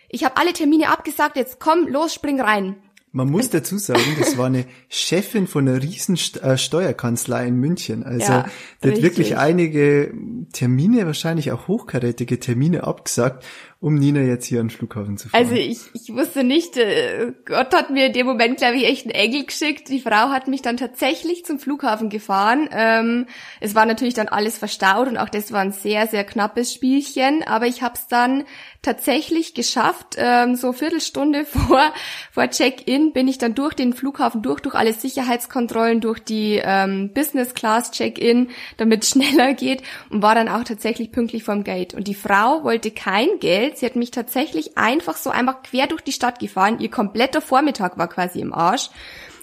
ich 0.09 0.25
habe 0.25 0.37
alle 0.37 0.53
Termine 0.53 0.91
abgesagt, 0.91 1.37
jetzt 1.37 1.59
komm, 1.59 1.89
los, 1.89 2.15
spring 2.15 2.41
rein. 2.41 2.77
Man 3.17 3.31
muss 3.31 3.49
dazu 3.49 3.79
sagen, 3.79 4.17
das 4.19 4.37
war 4.39 4.47
eine 4.47 4.65
Chefin 4.89 5.47
von 5.47 5.69
einer 5.69 5.81
riesen 5.81 6.19
äh, 6.43 6.59
Steuerkanzlei 6.59 7.47
in 7.47 7.55
München. 7.55 8.03
Also 8.03 8.33
Ja, 8.33 8.47
die 8.83 8.91
hat 8.91 9.03
wirklich 9.03 9.37
einige 9.37 10.13
Termine, 10.53 11.07
wahrscheinlich 11.07 11.53
auch 11.53 11.69
hochkarätige 11.69 12.41
Termine 12.41 12.83
abgesagt, 12.83 13.45
um 13.85 13.97
Nina 13.97 14.21
jetzt 14.21 14.47
hier 14.47 14.61
an 14.61 14.69
den 14.69 14.71
Flughafen 14.75 15.19
zu 15.19 15.29
fahren. 15.29 15.43
Also 15.43 15.57
ich, 15.57 15.79
ich 15.93 16.15
wusste 16.15 16.43
nicht, 16.43 16.79
äh, 16.79 17.35
Gott 17.45 17.75
hat 17.75 17.91
mir 17.91 18.07
in 18.07 18.15
dem 18.15 18.25
Moment, 18.25 18.57
glaube 18.57 18.77
ich, 18.77 18.87
echt 18.87 19.05
einen 19.05 19.15
Engel 19.15 19.45
geschickt. 19.45 19.91
Die 19.91 20.01
Frau 20.01 20.31
hat 20.31 20.49
mich 20.49 20.63
dann 20.63 20.79
tatsächlich 20.79 21.45
zum 21.45 21.59
Flughafen 21.59 22.09
gefahren. 22.09 22.67
Ähm, 22.73 23.27
es 23.61 23.75
war 23.75 23.85
natürlich 23.85 24.15
dann 24.15 24.29
alles 24.29 24.57
verstaut 24.57 25.07
und 25.07 25.19
auch 25.19 25.29
das 25.29 25.53
war 25.53 25.61
ein 25.61 25.73
sehr, 25.73 26.07
sehr 26.07 26.25
knappes 26.25 26.73
Spielchen. 26.73 27.43
Aber 27.47 27.67
ich 27.67 27.83
habe 27.83 27.97
es 27.97 28.07
dann 28.09 28.45
tatsächlich 28.81 29.53
geschafft. 29.53 30.17
Ähm, 30.17 30.57
so 30.57 30.73
Viertelstunde 30.73 31.45
vor, 31.45 31.93
vor 32.33 32.49
Check-in 32.49 33.13
bin 33.13 33.29
ich 33.29 33.37
dann 33.37 33.55
durch 33.55 33.75
den 33.75 33.93
Flughafen 33.93 34.41
durch, 34.41 34.61
durch 34.61 34.75
alle 34.75 34.95
Sicherheitskontrollen, 34.95 36.01
durch 36.01 36.21
die 36.21 36.59
ähm, 36.63 37.13
Business 37.13 37.53
Class 37.53 37.91
Check-in, 37.91 38.49
damit 38.79 39.03
es 39.03 39.11
schneller 39.15 39.53
geht 39.53 39.83
und 40.09 40.23
war 40.23 40.35
dann 40.35 40.49
auch 40.49 40.65
tatsächlich 40.65 41.13
pünktlich 41.13 41.45
vorm 41.45 41.65
Gate. 41.65 41.93
Und 41.93 42.09
die 42.09 42.15
Frau 42.15 42.65
wollte 42.65 42.91
kein 42.91 43.29
Geld. 43.41 43.74
Sie 43.79 43.87
hat 43.87 43.97
mich 43.97 44.11
tatsächlich 44.11 44.77
einfach 44.77 45.17
so 45.17 45.31
einfach 45.31 45.63
quer 45.63 45.87
durch 45.87 46.03
die 46.03 46.13
Stadt 46.13 46.39
gefahren. 46.39 46.81
Ihr 46.81 46.91
kompletter 46.91 47.41
Vormittag 47.41 47.99
war 47.99 48.09
quasi 48.09 48.41
im 48.41 48.53
Arsch. 48.53 48.91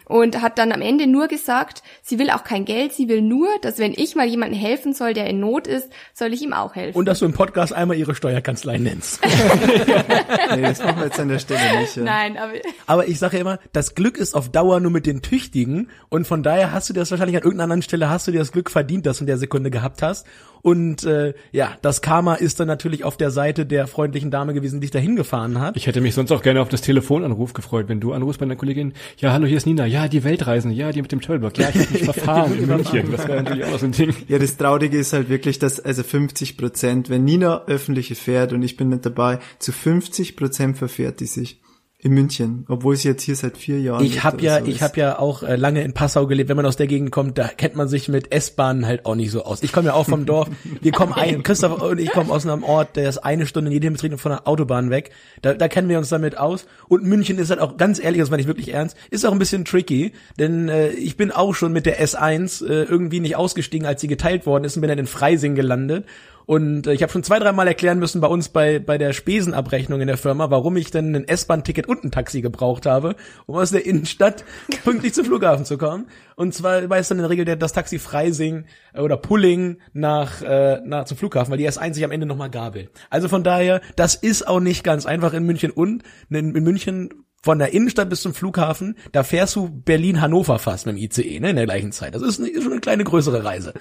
Und 0.06 0.42
hat 0.42 0.58
dann 0.58 0.74
am 0.74 0.82
Ende 0.82 1.08
nur 1.08 1.30
gesagt, 1.30 1.84
sie 2.02 2.20
will 2.20 2.32
auch 2.32 2.44
kein 2.44 2.66
Geld, 2.66 2.92
sie 2.92 3.08
will 3.08 3.22
nur, 3.22 3.48
dass 3.62 3.78
wenn 3.78 3.94
ich 3.94 4.14
mal 4.14 4.28
jemandem 4.28 4.60
helfen 4.60 4.94
soll, 4.94 5.14
der 5.14 5.26
in 5.28 5.40
Not 5.40 5.68
ist, 5.68 5.88
soll 6.14 6.34
ich 6.34 6.42
ihm 6.42 6.52
auch 6.52 6.76
helfen. 6.76 6.98
Und 6.98 7.06
dass 7.06 7.20
du 7.20 7.26
im 7.26 7.32
Podcast 7.32 7.72
einmal 7.72 7.96
ihre 7.96 8.14
Steuerkanzlei 8.14 8.78
nennst. 8.78 9.22
nee, 10.54 10.62
das 10.64 10.84
machen 10.84 10.98
wir 10.98 11.06
jetzt 11.06 11.18
an 11.18 11.30
der 11.30 11.40
Stelle 11.40 11.80
nicht. 11.80 11.96
Ja. 11.96 12.04
Nein, 12.04 12.38
aber 12.38 12.52
Aber 12.88 13.08
ich 13.08 13.20
sage 13.20 13.38
ja 13.38 13.42
immer, 13.42 13.60
das 13.72 13.96
Glück 13.96 14.18
ist 14.18 14.36
auf 14.36 14.50
Dauer 14.50 14.82
nur 14.82 14.92
mit 14.92 15.06
den 15.06 15.22
Tüchtigen 15.22 15.90
und 16.10 16.28
von 16.28 16.44
daher 16.44 16.74
hast 16.74 16.90
du 16.90 16.94
dir 16.94 17.00
das 17.00 17.12
wahrscheinlich 17.12 17.38
an 17.38 17.44
irgendeiner 17.44 17.64
anderen 17.72 17.82
Stelle 17.82 18.10
hast 18.10 18.28
du 18.28 18.34
dir 18.34 18.40
das 18.40 18.52
Glück 18.52 18.70
verdient, 18.70 19.06
das 19.06 19.20
du 19.20 19.24
in 19.24 19.28
der 19.28 19.38
Sekunde 19.38 19.72
gehabt 19.72 20.02
hast. 20.02 20.28
Und 20.62 21.04
äh, 21.04 21.34
ja, 21.52 21.78
das 21.82 22.02
Karma 22.02 22.36
ist 22.36 22.60
dann 22.60 22.68
natürlich 22.68 23.04
auf 23.04 23.18
der 23.18 23.32
Seite 23.32 23.66
der 23.66 23.88
freundlichen 23.88 24.32
Dame 24.32 24.54
gewesen, 24.54 24.76
die 24.76 24.82
dich 24.82 24.92
dahin 24.92 25.16
gefahren 25.16 25.60
hat. 25.60 25.78
Ich 25.78 25.88
hätte 25.88 26.02
mich 26.02 26.14
sonst 26.14 26.32
auch 26.32 26.42
gerne 26.42 26.62
auf 26.62 26.70
das 26.70 26.82
Telefonanruf 26.82 27.54
gefreut, 27.54 27.88
wenn 27.88 28.00
du 28.00 28.14
anrufst 28.14 28.40
bei 28.40 28.46
einer 28.46 28.56
Kollegin, 28.56 28.94
ja, 29.18 29.32
hallo, 29.32 29.46
hier 29.46 29.58
ist 29.58 29.66
Nina, 29.66 29.86
ja, 29.86 30.08
die 30.08 30.24
Weltreisen, 30.24 30.72
ja, 30.72 30.92
die 30.92 31.02
mit 31.02 31.12
dem 31.12 31.22
Turnberg, 31.22 31.58
ja, 31.58 31.70
ich 31.70 31.80
habe 31.80 31.94
mich 31.94 32.04
verfahren 32.04 32.58
in 32.58 32.68
München. 32.68 33.12
Das 33.12 33.28
wäre 33.28 33.44
natürlich 33.44 33.66
auch 33.66 33.80
so 33.80 33.86
ein 33.86 33.92
Ding. 33.92 34.14
Ja, 34.28 34.40
das 34.40 34.58
Traurige 34.58 34.98
ist 34.98 35.14
halt 35.14 35.30
wirklich, 35.30 35.60
dass 35.60 35.80
also 35.80 36.04
50 36.04 36.58
Prozent, 36.58 37.10
wenn 37.10 37.24
Nina 37.24 37.66
öffentliche 37.66 38.16
fährt 38.16 38.54
und 38.54 38.62
ich 38.64 38.78
bin 38.78 38.90
nicht 38.90 39.06
dabei, 39.06 39.40
zu 39.60 39.72
50 39.72 40.36
Prozent 40.36 40.78
verfährt 40.78 41.20
die 41.20 41.26
sich 41.26 41.61
In 42.04 42.14
München, 42.14 42.66
obwohl 42.68 42.96
sie 42.96 43.10
jetzt 43.10 43.22
hier 43.22 43.36
seit 43.36 43.58
vier 43.58 43.80
Jahren. 43.80 44.04
Ich 44.04 44.24
habe 44.24 44.42
ja, 44.42 44.60
so 44.60 44.66
ich 44.66 44.82
habe 44.82 45.00
ja 45.00 45.20
auch 45.20 45.44
äh, 45.44 45.56
lange 45.56 45.84
in 45.84 45.94
Passau 45.94 46.26
gelebt. 46.26 46.50
Wenn 46.50 46.56
man 46.56 46.66
aus 46.66 46.76
der 46.76 46.88
Gegend 46.88 47.12
kommt, 47.12 47.38
da 47.38 47.48
kennt 47.48 47.76
man 47.76 47.88
sich 47.88 48.08
mit 48.08 48.32
S-Bahnen 48.32 48.88
halt 48.88 49.06
auch 49.06 49.14
nicht 49.14 49.30
so 49.30 49.44
aus. 49.44 49.62
Ich 49.62 49.72
komme 49.72 49.90
ja 49.90 49.94
auch 49.94 50.08
vom 50.08 50.26
Dorf. 50.26 50.50
Wir 50.82 50.92
kommen 50.94 51.14
ein, 51.14 51.44
Christoph 51.44 51.80
und 51.80 52.00
ich 52.00 52.10
kommen 52.10 52.32
aus 52.32 52.44
einem 52.44 52.64
Ort, 52.64 52.96
der 52.96 53.08
ist 53.08 53.20
eine 53.20 53.46
Stunde 53.46 53.70
in 53.70 53.74
jedem 53.74 53.94
Betrieb 53.94 54.20
von 54.20 54.32
der 54.32 54.48
Autobahn 54.48 54.90
weg. 54.90 55.12
Da, 55.44 55.54
da 55.54 55.68
kennen 55.68 55.90
wir 55.90 56.00
uns 56.00 56.10
damit 56.10 56.40
aus. 56.40 56.66
Und 56.88 57.04
München 57.04 57.38
ist 57.38 57.52
halt 57.52 57.60
auch 57.60 57.78
ganz 57.78 58.04
ehrlich, 58.04 58.20
das 58.20 58.32
meine 58.32 58.42
ich 58.42 58.48
wirklich 58.48 58.74
ernst, 58.74 58.98
ist 59.12 59.24
auch 59.24 59.32
ein 59.32 59.38
bisschen 59.40 59.64
tricky, 59.64 60.14
denn 60.40 60.70
äh, 60.70 60.90
ich 60.90 61.18
bin 61.18 61.30
auch 61.30 61.54
schon 61.54 61.72
mit 61.72 61.86
der 61.86 62.04
S1 62.04 62.66
äh, 62.66 62.84
irgendwie 62.84 63.20
nicht 63.20 63.36
ausgestiegen, 63.36 63.86
als 63.86 64.02
sie 64.02 64.08
geteilt 64.08 64.48
worden 64.48 64.64
ist 64.64 64.76
und 64.76 64.82
bin 64.82 64.90
dann 64.90 64.98
in 64.98 65.06
Freising 65.06 65.54
gelandet. 65.54 66.06
Und 66.52 66.86
äh, 66.86 66.92
ich 66.92 67.02
habe 67.02 67.14
schon 67.14 67.24
zwei, 67.24 67.40
dreimal 67.40 67.66
erklären 67.66 67.98
müssen 67.98 68.20
bei 68.20 68.28
uns 68.28 68.50
bei, 68.50 68.78
bei 68.78 68.98
der 68.98 69.14
Spesenabrechnung 69.14 70.02
in 70.02 70.08
der 70.08 70.18
Firma, 70.18 70.50
warum 70.50 70.76
ich 70.76 70.92
denn 70.92 71.16
ein 71.16 71.26
S-Bahn-Ticket 71.26 71.88
und 71.88 72.04
ein 72.04 72.12
Taxi 72.12 72.42
gebraucht 72.42 72.86
habe, 72.86 73.16
um 73.46 73.56
aus 73.56 73.72
der 73.72 73.86
Innenstadt 73.86 74.44
pünktlich 74.84 75.14
zum 75.14 75.24
Flughafen 75.24 75.64
zu 75.64 75.78
kommen. 75.78 76.08
Und 76.36 76.54
zwar 76.54 76.90
war 76.90 76.98
es 76.98 77.08
dann 77.08 77.20
in 77.20 77.22
der 77.22 77.30
Regel 77.30 77.46
der, 77.46 77.56
das 77.56 77.72
Taxi 77.72 78.00
Freising 78.00 78.66
äh, 78.94 79.00
oder 79.00 79.16
Pulling 79.16 79.78
nach, 79.94 80.42
äh, 80.42 80.82
nach 80.84 81.06
zum 81.06 81.16
Flughafen, 81.16 81.52
weil 81.52 81.58
die 81.58 81.70
S1 81.70 81.94
sich 81.94 82.04
am 82.04 82.12
Ende 82.12 82.26
nochmal 82.26 82.50
gabelt. 82.50 82.92
Also 83.10 83.30
von 83.30 83.46
daher, 83.46 83.80
das 83.96 84.16
ist 84.16 84.46
auch 84.46 84.60
nicht 84.60 84.84
ganz 84.84 85.06
einfach 85.06 85.32
in 85.32 85.46
München 85.46 85.72
und 85.72 86.04
in, 86.30 86.54
in 86.54 86.64
München 86.66 87.12
von 87.42 87.60
der 87.60 87.74
Innenstadt 87.74 88.10
bis 88.10 88.24
zum 88.24 88.34
Flughafen, 88.34 88.98
da 89.14 89.24
fährst 89.24 89.56
du 89.56 89.70
Berlin-Hannover 89.70 90.60
fast 90.60 90.86
mit 90.86 90.98
dem 90.98 91.02
ICE, 91.02 91.40
ne, 91.40 91.52
in 91.52 91.56
der 91.56 91.66
gleichen 91.66 91.94
Zeit. 91.94 92.14
Das 92.14 92.22
ist, 92.22 92.42
eine, 92.42 92.50
ist 92.50 92.64
schon 92.64 92.74
eine 92.74 92.82
kleine 92.82 93.06
größere 93.06 93.46
Reise. 93.46 93.74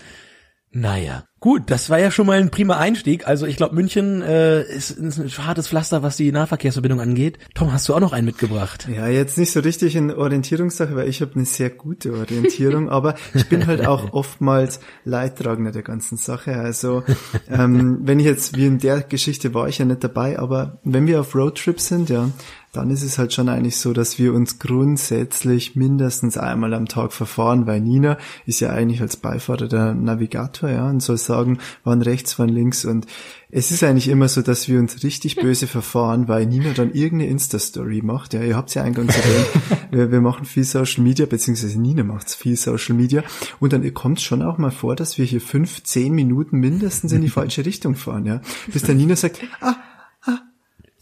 Naja, 0.72 1.24
gut, 1.40 1.64
das 1.66 1.90
war 1.90 1.98
ja 1.98 2.12
schon 2.12 2.26
mal 2.26 2.38
ein 2.38 2.52
prima 2.52 2.76
Einstieg. 2.76 3.26
Also 3.26 3.44
ich 3.44 3.56
glaube, 3.56 3.74
München 3.74 4.22
äh, 4.22 4.62
ist, 4.62 4.92
ist 4.92 5.18
ein 5.18 5.44
hartes 5.44 5.66
Pflaster, 5.66 6.04
was 6.04 6.16
die 6.16 6.30
Nahverkehrsverbindung 6.30 7.00
angeht. 7.00 7.38
Tom, 7.56 7.72
hast 7.72 7.88
du 7.88 7.94
auch 7.94 7.98
noch 7.98 8.12
einen 8.12 8.26
mitgebracht? 8.26 8.86
Ja, 8.88 9.08
jetzt 9.08 9.36
nicht 9.36 9.50
so 9.50 9.58
richtig 9.58 9.96
in 9.96 10.12
Orientierungssache, 10.12 10.94
weil 10.94 11.08
ich 11.08 11.22
habe 11.22 11.34
eine 11.34 11.44
sehr 11.44 11.70
gute 11.70 12.12
Orientierung, 12.12 12.88
aber 12.90 13.16
ich 13.34 13.48
bin 13.48 13.66
halt 13.66 13.84
auch 13.84 14.12
oftmals 14.12 14.78
Leidtragender 15.04 15.72
der 15.72 15.82
ganzen 15.82 16.16
Sache. 16.16 16.54
Also 16.54 17.02
ähm, 17.50 17.98
wenn 18.02 18.20
ich 18.20 18.26
jetzt, 18.26 18.56
wie 18.56 18.66
in 18.66 18.78
der 18.78 19.00
Geschichte 19.00 19.52
war 19.54 19.68
ich 19.68 19.78
ja 19.78 19.84
nicht 19.84 20.04
dabei, 20.04 20.38
aber 20.38 20.78
wenn 20.84 21.08
wir 21.08 21.20
auf 21.20 21.34
Roadtrip 21.34 21.80
sind, 21.80 22.10
ja, 22.10 22.30
dann 22.72 22.90
ist 22.90 23.02
es 23.02 23.18
halt 23.18 23.32
schon 23.32 23.48
eigentlich 23.48 23.78
so, 23.78 23.92
dass 23.92 24.18
wir 24.18 24.32
uns 24.32 24.58
grundsätzlich 24.58 25.74
mindestens 25.74 26.38
einmal 26.38 26.72
am 26.74 26.86
Tag 26.86 27.12
verfahren, 27.12 27.66
weil 27.66 27.80
Nina 27.80 28.16
ist 28.46 28.60
ja 28.60 28.70
eigentlich 28.70 29.00
als 29.00 29.16
Beifahrer 29.16 29.66
der 29.66 29.94
Navigator, 29.94 30.70
ja, 30.70 30.88
und 30.88 31.00
soll 31.00 31.16
sagen, 31.16 31.58
wann 31.82 32.02
rechts, 32.02 32.38
wann 32.38 32.48
links 32.48 32.84
und 32.84 33.06
es 33.52 33.72
ist 33.72 33.82
eigentlich 33.82 34.06
immer 34.06 34.28
so, 34.28 34.42
dass 34.42 34.68
wir 34.68 34.78
uns 34.78 35.02
richtig 35.02 35.34
böse 35.34 35.66
verfahren, 35.66 36.28
weil 36.28 36.46
Nina 36.46 36.72
dann 36.72 36.92
irgendeine 36.92 37.30
Insta-Story 37.32 38.00
macht. 38.02 38.32
Ja, 38.32 38.42
ihr 38.42 38.56
habt 38.56 38.72
ja 38.74 38.84
eingangs 38.84 39.16
erwähnt, 39.16 39.48
wir, 39.90 40.12
wir 40.12 40.20
machen 40.20 40.44
viel 40.44 40.62
Social 40.62 41.02
Media, 41.02 41.26
beziehungsweise 41.26 41.80
Nina 41.80 42.04
macht 42.04 42.30
viel 42.30 42.56
Social 42.56 42.94
Media. 42.94 43.24
Und 43.58 43.72
dann 43.72 43.92
kommt 43.92 44.18
es 44.18 44.24
schon 44.24 44.42
auch 44.42 44.58
mal 44.58 44.70
vor, 44.70 44.94
dass 44.94 45.18
wir 45.18 45.24
hier 45.24 45.40
fünf, 45.40 45.82
zehn 45.82 46.12
Minuten 46.14 46.58
mindestens 46.58 47.10
in 47.10 47.22
die 47.22 47.28
falsche 47.30 47.66
Richtung 47.66 47.96
fahren. 47.96 48.24
Ja, 48.24 48.40
bis 48.72 48.82
dann 48.82 48.98
Nina 48.98 49.16
sagt, 49.16 49.40
ah, 49.60 49.74
ah, 50.22 50.38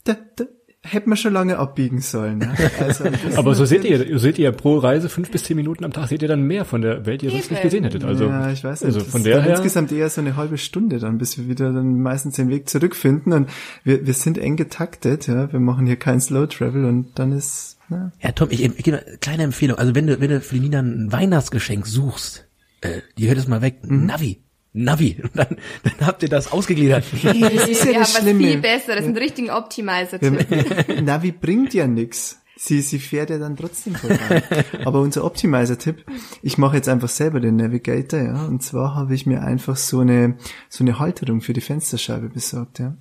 da, 0.05 0.17
da, 0.35 0.45
hätten 0.91 1.09
wir 1.09 1.15
schon 1.15 1.33
lange 1.33 1.57
abbiegen 1.57 2.01
sollen. 2.01 2.41
Ja? 2.41 2.53
Also, 2.79 3.05
Aber 3.35 3.55
so 3.55 3.65
seht 3.65 3.83
ihr, 3.83 4.19
seht 4.19 4.39
ihr 4.39 4.51
pro 4.51 4.77
Reise 4.77 5.09
fünf 5.09 5.31
bis 5.31 5.43
zehn 5.43 5.55
Minuten 5.57 5.85
am 5.85 5.93
Tag, 5.93 6.09
seht 6.09 6.21
ihr 6.21 6.27
dann 6.27 6.43
mehr 6.43 6.65
von 6.65 6.81
der 6.81 7.05
Welt, 7.05 7.21
die 7.21 7.27
ihr 7.27 7.31
sonst 7.31 7.51
nicht 7.51 7.61
gesehen 7.61 7.83
hättet. 7.83 8.03
Also, 8.03 8.25
ja, 8.25 8.51
ich 8.51 8.63
weiß 8.63 8.81
nicht. 8.81 8.95
also 8.95 9.05
von 9.05 9.23
der 9.23 9.41
her. 9.41 9.51
insgesamt 9.55 9.91
eher 9.91 10.09
so 10.09 10.21
eine 10.21 10.35
halbe 10.35 10.57
Stunde 10.57 10.99
dann, 10.99 11.17
bis 11.17 11.37
wir 11.37 11.47
wieder 11.47 11.71
dann 11.71 12.01
meistens 12.01 12.35
den 12.35 12.49
Weg 12.49 12.69
zurückfinden. 12.69 13.33
Und 13.33 13.49
wir, 13.83 14.05
wir 14.05 14.13
sind 14.13 14.37
eng 14.37 14.55
getaktet, 14.55 15.27
ja. 15.27 15.51
Wir 15.51 15.59
machen 15.59 15.85
hier 15.85 15.97
kein 15.97 16.19
Slow 16.19 16.47
Travel 16.47 16.85
und 16.85 17.17
dann 17.19 17.31
ist, 17.31 17.77
na, 17.89 18.11
Ja, 18.19 18.31
Tom, 18.31 18.49
ich, 18.51 18.63
ich 18.63 18.83
gebe 18.83 19.05
eine 19.05 19.17
kleine 19.17 19.43
Empfehlung. 19.43 19.77
Also 19.77 19.95
wenn 19.95 20.07
du, 20.07 20.19
wenn 20.19 20.29
du 20.29 20.41
für 20.41 20.55
die 20.55 20.61
Nina 20.61 20.79
ein 20.79 21.11
Weihnachtsgeschenk 21.11 21.87
suchst, 21.87 22.47
äh, 22.81 23.01
die 23.17 23.27
hört 23.27 23.37
es 23.37 23.47
mal 23.47 23.61
weg, 23.61 23.79
Navi. 23.83 24.41
Navi. 24.83 25.17
Und 25.23 25.31
dann, 25.35 25.57
dann 25.83 26.07
habt 26.07 26.23
ihr 26.23 26.29
das 26.29 26.51
ausgegliedert. 26.51 27.05
Hey, 27.21 27.41
das 27.41 27.67
ist 27.67 27.83
ja 27.85 27.89
wir 27.89 27.93
haben 27.95 28.01
das 28.01 28.15
was 28.15 28.21
Schlimme. 28.21 28.39
viel 28.47 28.57
besseres, 28.59 29.03
einen 29.05 29.17
richtigen 29.17 29.49
Optimizer-Tipp. 29.49 31.01
Navi 31.03 31.31
bringt 31.31 31.73
ja 31.73 31.87
nix. 31.87 32.39
Sie, 32.57 32.81
sie 32.81 32.99
fährt 32.99 33.29
ja 33.29 33.37
dann 33.37 33.55
trotzdem 33.55 33.95
vorbei. 33.95 34.43
Aber 34.83 34.99
unser 34.99 35.23
Optimizer-Tipp, 35.23 36.03
ich 36.41 36.57
mache 36.57 36.75
jetzt 36.75 36.89
einfach 36.89 37.07
selber 37.07 37.39
den 37.39 37.55
Navigator, 37.55 38.19
ja. 38.21 38.45
Und 38.45 38.63
zwar 38.63 38.95
habe 38.95 39.15
ich 39.15 39.25
mir 39.25 39.41
einfach 39.43 39.77
so 39.77 39.99
eine, 39.99 40.35
so 40.67 40.83
eine 40.83 40.99
Halterung 40.99 41.39
für 41.39 41.53
die 41.53 41.61
Fensterscheibe 41.61 42.27
besorgt, 42.29 42.79
ja. 42.79 42.97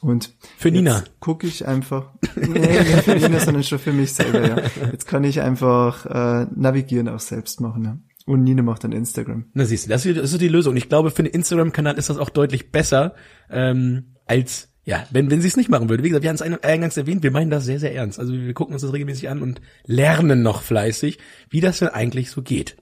Und 0.00 0.34
Für 0.58 0.70
Nina. 0.70 1.04
gucke 1.20 1.46
ich 1.46 1.68
einfach, 1.68 2.06
nee, 2.34 2.58
nicht 2.58 3.04
für 3.04 3.14
Nina, 3.14 3.38
sondern 3.38 3.62
schon 3.62 3.78
für 3.78 3.92
mich 3.92 4.12
selber, 4.14 4.48
ja. 4.48 4.56
Jetzt 4.90 5.06
kann 5.06 5.22
ich 5.24 5.40
einfach 5.42 6.06
äh, 6.06 6.46
navigieren 6.56 7.08
auch 7.08 7.20
selbst 7.20 7.60
machen, 7.60 7.84
ja. 7.84 7.98
Und 8.26 8.44
Nina 8.44 8.62
macht 8.62 8.84
dann 8.84 8.92
Instagram. 8.92 9.46
Na 9.52 9.64
siehst 9.64 9.86
du, 9.86 9.90
das 9.90 10.06
ist, 10.06 10.40
die 10.40 10.48
Lösung. 10.48 10.76
Ich 10.76 10.88
glaube, 10.88 11.10
für 11.10 11.22
den 11.22 11.32
Instagram-Kanal 11.32 11.98
ist 11.98 12.08
das 12.10 12.18
auch 12.18 12.30
deutlich 12.30 12.70
besser, 12.70 13.14
ähm, 13.50 14.14
als, 14.26 14.72
ja, 14.84 15.04
wenn, 15.10 15.30
wenn 15.30 15.40
sie 15.40 15.48
es 15.48 15.56
nicht 15.56 15.68
machen 15.70 15.88
würde. 15.88 16.04
Wie 16.04 16.08
gesagt, 16.08 16.22
wir 16.22 16.28
haben 16.28 16.36
es 16.36 16.42
ein- 16.42 16.62
eingangs 16.62 16.96
erwähnt, 16.96 17.22
wir 17.22 17.32
meinen 17.32 17.50
das 17.50 17.64
sehr, 17.64 17.80
sehr 17.80 17.94
ernst. 17.94 18.20
Also 18.20 18.32
wir 18.32 18.54
gucken 18.54 18.74
uns 18.74 18.82
das 18.82 18.92
regelmäßig 18.92 19.28
an 19.28 19.42
und 19.42 19.60
lernen 19.86 20.42
noch 20.42 20.62
fleißig, 20.62 21.18
wie 21.50 21.60
das 21.60 21.80
denn 21.80 21.88
eigentlich 21.88 22.30
so 22.30 22.42
geht. 22.42 22.76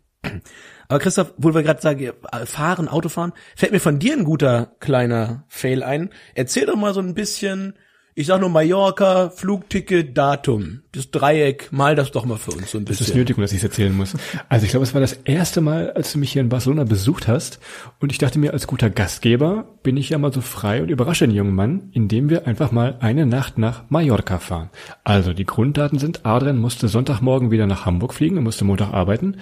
Aber 0.88 0.98
Christoph, 0.98 1.32
wo 1.38 1.54
wir 1.54 1.62
gerade 1.62 1.80
sagen, 1.80 2.00
äh, 2.32 2.46
fahren, 2.46 2.88
Autofahren, 2.88 3.32
fällt 3.56 3.72
mir 3.72 3.80
von 3.80 3.98
dir 3.98 4.14
ein 4.14 4.24
guter 4.24 4.76
kleiner 4.80 5.44
Fail 5.48 5.82
ein. 5.82 6.10
Erzähl 6.34 6.66
doch 6.66 6.76
mal 6.76 6.92
so 6.92 7.00
ein 7.00 7.14
bisschen, 7.14 7.74
ich 8.14 8.26
sag 8.26 8.40
nur 8.40 8.50
Mallorca, 8.50 9.30
Flugticket, 9.30 10.16
Datum. 10.16 10.82
Das 10.92 11.10
Dreieck, 11.10 11.68
mal 11.72 11.94
das 11.94 12.10
doch 12.10 12.24
mal 12.24 12.36
für 12.36 12.50
uns 12.50 12.72
so 12.72 12.78
ein 12.78 12.84
Das 12.84 12.98
bisschen. 12.98 13.12
ist 13.12 13.16
nötig, 13.16 13.36
dass 13.36 13.52
ich 13.52 13.58
es 13.58 13.64
erzählen 13.64 13.96
muss. 13.96 14.14
Also 14.48 14.64
ich 14.64 14.70
glaube, 14.70 14.84
es 14.84 14.92
war 14.94 15.00
das 15.00 15.12
erste 15.24 15.60
Mal, 15.60 15.92
als 15.92 16.12
du 16.12 16.18
mich 16.18 16.32
hier 16.32 16.42
in 16.42 16.48
Barcelona 16.48 16.84
besucht 16.84 17.28
hast. 17.28 17.60
Und 18.00 18.10
ich 18.12 18.18
dachte 18.18 18.38
mir, 18.38 18.52
als 18.52 18.66
guter 18.66 18.90
Gastgeber 18.90 19.66
bin 19.82 19.96
ich 19.96 20.10
ja 20.10 20.18
mal 20.18 20.32
so 20.32 20.40
frei 20.40 20.82
und 20.82 20.88
überrasche 20.90 21.26
den 21.26 21.34
jungen 21.36 21.54
Mann, 21.54 21.90
indem 21.92 22.28
wir 22.28 22.46
einfach 22.46 22.72
mal 22.72 22.96
eine 23.00 23.26
Nacht 23.26 23.56
nach 23.58 23.84
Mallorca 23.88 24.38
fahren. 24.38 24.70
Also 25.04 25.32
die 25.32 25.46
Grunddaten 25.46 25.98
sind, 25.98 26.26
Adrian 26.26 26.58
musste 26.58 26.88
Sonntagmorgen 26.88 27.50
wieder 27.50 27.66
nach 27.66 27.86
Hamburg 27.86 28.12
fliegen 28.14 28.36
und 28.38 28.44
musste 28.44 28.64
Montag 28.64 28.92
arbeiten. 28.92 29.36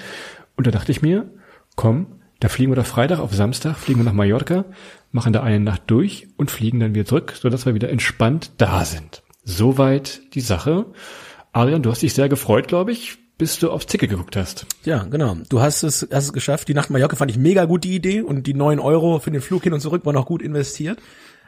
Und 0.56 0.66
da 0.66 0.70
dachte 0.70 0.92
ich 0.92 1.00
mir, 1.02 1.30
komm, 1.76 2.17
da 2.40 2.48
fliegen 2.48 2.70
wir 2.70 2.76
doch 2.76 2.86
Freitag 2.86 3.18
auf 3.18 3.34
Samstag, 3.34 3.76
fliegen 3.76 4.00
wir 4.00 4.04
nach 4.04 4.12
Mallorca, 4.12 4.64
machen 5.10 5.32
da 5.32 5.42
eine 5.42 5.60
Nacht 5.60 5.82
durch 5.88 6.28
und 6.36 6.50
fliegen 6.50 6.80
dann 6.80 6.94
wieder 6.94 7.04
zurück, 7.04 7.34
sodass 7.40 7.66
wir 7.66 7.74
wieder 7.74 7.90
entspannt 7.90 8.52
da 8.58 8.84
sind. 8.84 9.22
Soweit 9.44 10.20
die 10.34 10.40
Sache. 10.40 10.86
Adrian, 11.52 11.82
du 11.82 11.90
hast 11.90 12.02
dich 12.02 12.14
sehr 12.14 12.28
gefreut, 12.28 12.68
glaube 12.68 12.92
ich, 12.92 13.18
bis 13.38 13.58
du 13.58 13.70
aufs 13.70 13.86
Ticket 13.86 14.10
geguckt 14.10 14.36
hast. 14.36 14.66
Ja, 14.84 15.04
genau. 15.04 15.36
Du 15.48 15.60
hast 15.60 15.82
es, 15.82 16.06
hast 16.12 16.24
es 16.24 16.32
geschafft. 16.32 16.68
Die 16.68 16.74
Nacht 16.74 16.90
Mallorca 16.90 17.16
fand 17.16 17.30
ich 17.30 17.38
mega 17.38 17.64
gut, 17.64 17.84
die 17.84 17.94
Idee. 17.94 18.20
Und 18.20 18.46
die 18.46 18.54
neun 18.54 18.78
Euro 18.80 19.20
für 19.20 19.30
den 19.30 19.40
Flug 19.40 19.62
hin 19.62 19.72
und 19.72 19.80
zurück 19.80 20.04
waren 20.04 20.16
auch 20.16 20.26
gut 20.26 20.42
investiert. 20.42 20.98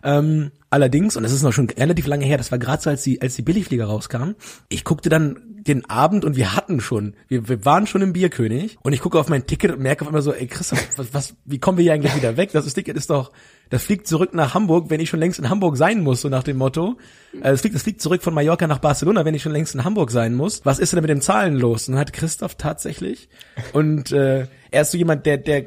Ähm, 0.03 0.51
allerdings, 0.71 1.17
und 1.17 1.25
das 1.25 1.33
ist 1.33 1.43
noch 1.43 1.53
schon 1.53 1.69
relativ 1.69 2.07
lange 2.07 2.25
her, 2.25 2.39
das 2.39 2.51
war 2.51 2.59
gerade 2.59 2.83
so, 2.83 2.91
als 2.91 3.03
die, 3.03 3.21
als 3.21 3.37
die 3.37 3.43
Billigflieger 3.43 3.85
rauskamen, 3.85 4.35
ich 4.69 4.85
guckte 4.85 5.11
dann 5.11 5.43
den 5.67 5.89
Abend 5.89 6.25
und 6.25 6.37
wir 6.37 6.55
hatten 6.57 6.81
schon, 6.81 7.15
wir, 7.29 7.49
wir 7.49 7.65
waren 7.65 7.87
schon 7.87 8.03
im 8.03 8.13
Bierkönig 8.13 8.79
und 8.83 8.93
ich 8.93 9.01
gucke 9.01 9.19
auf 9.19 9.29
mein 9.29 9.47
Ticket 9.47 9.73
und 9.73 9.81
merke 9.81 10.03
auf 10.03 10.09
einmal 10.09 10.23
so, 10.23 10.33
ey 10.33 10.47
Christoph, 10.47 10.87
was, 10.97 11.13
was, 11.15 11.35
wie 11.45 11.59
kommen 11.59 11.79
wir 11.79 11.83
hier 11.83 11.93
eigentlich 11.93 12.17
wieder 12.17 12.37
weg? 12.37 12.51
Das 12.53 12.73
Ticket 12.73 12.97
ist 12.97 13.11
doch, 13.11 13.31
das 13.69 13.85
fliegt 13.85 14.07
zurück 14.07 14.35
nach 14.35 14.55
Hamburg, 14.55 14.91
wenn 14.91 15.01
ich 15.01 15.09
schon 15.09 15.21
längst 15.21 15.39
in 15.39 15.49
Hamburg 15.51 15.77
sein 15.77 16.03
muss, 16.03 16.23
so 16.23 16.29
nach 16.29 16.43
dem 16.43 16.57
Motto. 16.57 16.97
Äh, 17.43 17.51
Es 17.51 17.61
fliegt, 17.61 17.77
es 17.77 17.83
fliegt 17.83 18.01
zurück 18.01 18.23
von 18.23 18.35
Mallorca 18.35 18.67
nach 18.67 18.79
Barcelona, 18.79 19.25
wenn 19.25 19.35
ich 19.35 19.43
schon 19.43 19.53
längst 19.53 19.75
in 19.75 19.85
Hamburg 19.85 20.11
sein 20.11 20.35
muss. 20.35 20.65
Was 20.65 20.79
ist 20.79 20.93
denn 20.93 21.01
mit 21.01 21.11
dem 21.11 21.21
Zahlen 21.21 21.57
los? 21.57 21.89
Und 21.89 21.95
dann 21.95 22.01
hat 22.01 22.13
Christoph 22.13 22.55
tatsächlich 22.57 23.29
und 23.73 24.13
äh, 24.13 24.47
er 24.71 24.83
ist 24.83 24.93
so 24.93 24.99
jemand, 24.99 25.27
der, 25.27 25.37
der 25.37 25.65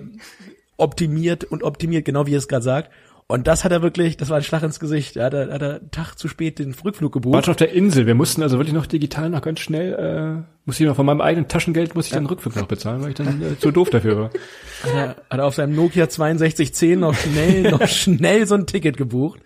optimiert 0.77 1.43
und 1.43 1.63
optimiert, 1.63 2.05
genau 2.05 2.25
wie 2.25 2.33
er 2.33 2.39
es 2.39 2.47
gerade 2.47 2.63
sagt. 2.63 2.91
Und 3.33 3.47
das 3.47 3.63
hat 3.63 3.71
er 3.71 3.81
wirklich, 3.81 4.15
das 4.15 4.29
war 4.29 4.37
ein 4.37 4.43
Schlag 4.43 4.61
ins 4.61 4.79
Gesicht. 4.79 5.17
Er 5.17 5.25
hat, 5.25 5.33
er 5.33 5.51
hat 5.51 5.61
er 5.63 5.75
einen 5.77 5.89
Tag 5.89 6.19
zu 6.19 6.27
spät 6.27 6.59
den 6.59 6.75
Rückflug 6.75 7.11
gebucht. 7.11 7.45
schon 7.45 7.53
auf 7.53 7.57
der 7.57 7.71
Insel. 7.71 8.05
Wir 8.05 8.13
mussten 8.13 8.43
also 8.43 8.59
wirklich 8.59 8.75
noch 8.75 8.85
digital 8.85 9.31
noch 9.31 9.41
ganz 9.41 9.59
schnell, 9.59 9.93
äh, 9.93 10.43
musste 10.67 10.83
ich 10.83 10.87
noch 10.87 10.95
von 10.95 11.07
meinem 11.07 11.19
eigenen 11.19 11.47
Taschengeld, 11.47 11.95
muss 11.95 12.05
ich 12.05 12.11
dann 12.11 12.25
den 12.25 12.29
Rückflug 12.29 12.55
noch 12.55 12.67
bezahlen, 12.67 13.01
weil 13.01 13.09
ich 13.09 13.15
dann 13.15 13.41
äh, 13.41 13.57
zu 13.57 13.71
doof 13.71 13.89
dafür 13.89 14.19
war. 14.19 14.25
Hat 14.83 14.93
er, 14.93 15.07
hat 15.31 15.39
er 15.39 15.45
auf 15.47 15.55
seinem 15.55 15.75
Nokia 15.75 16.07
6210 16.07 16.99
noch 16.99 17.15
schnell, 17.15 17.71
noch 17.71 17.87
schnell 17.87 18.45
so 18.45 18.53
ein 18.53 18.67
Ticket 18.67 18.97
gebucht. 18.97 19.39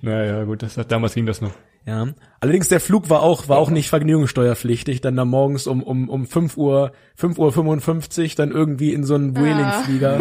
Naja, 0.00 0.44
gut, 0.44 0.62
das, 0.62 0.78
damals 0.86 1.14
ging 1.14 1.26
das 1.26 1.40
noch. 1.40 1.50
Ja. 1.88 2.06
Allerdings 2.40 2.68
der 2.68 2.80
Flug 2.80 3.08
war 3.08 3.22
auch, 3.22 3.48
war 3.48 3.56
auch 3.56 3.70
nicht 3.70 3.88
vergnügungssteuerpflichtig, 3.88 5.00
dann 5.00 5.16
da 5.16 5.24
morgens 5.24 5.66
um, 5.66 5.82
um, 5.82 6.10
um 6.10 6.26
5 6.26 6.58
Uhr, 6.58 6.92
5 7.16 7.38
Uhr 7.38 7.50
55 7.50 8.34
dann 8.34 8.50
irgendwie 8.50 8.92
in 8.92 9.04
so 9.04 9.14
einen 9.14 9.34
Vueling-Flieger, 9.34 10.20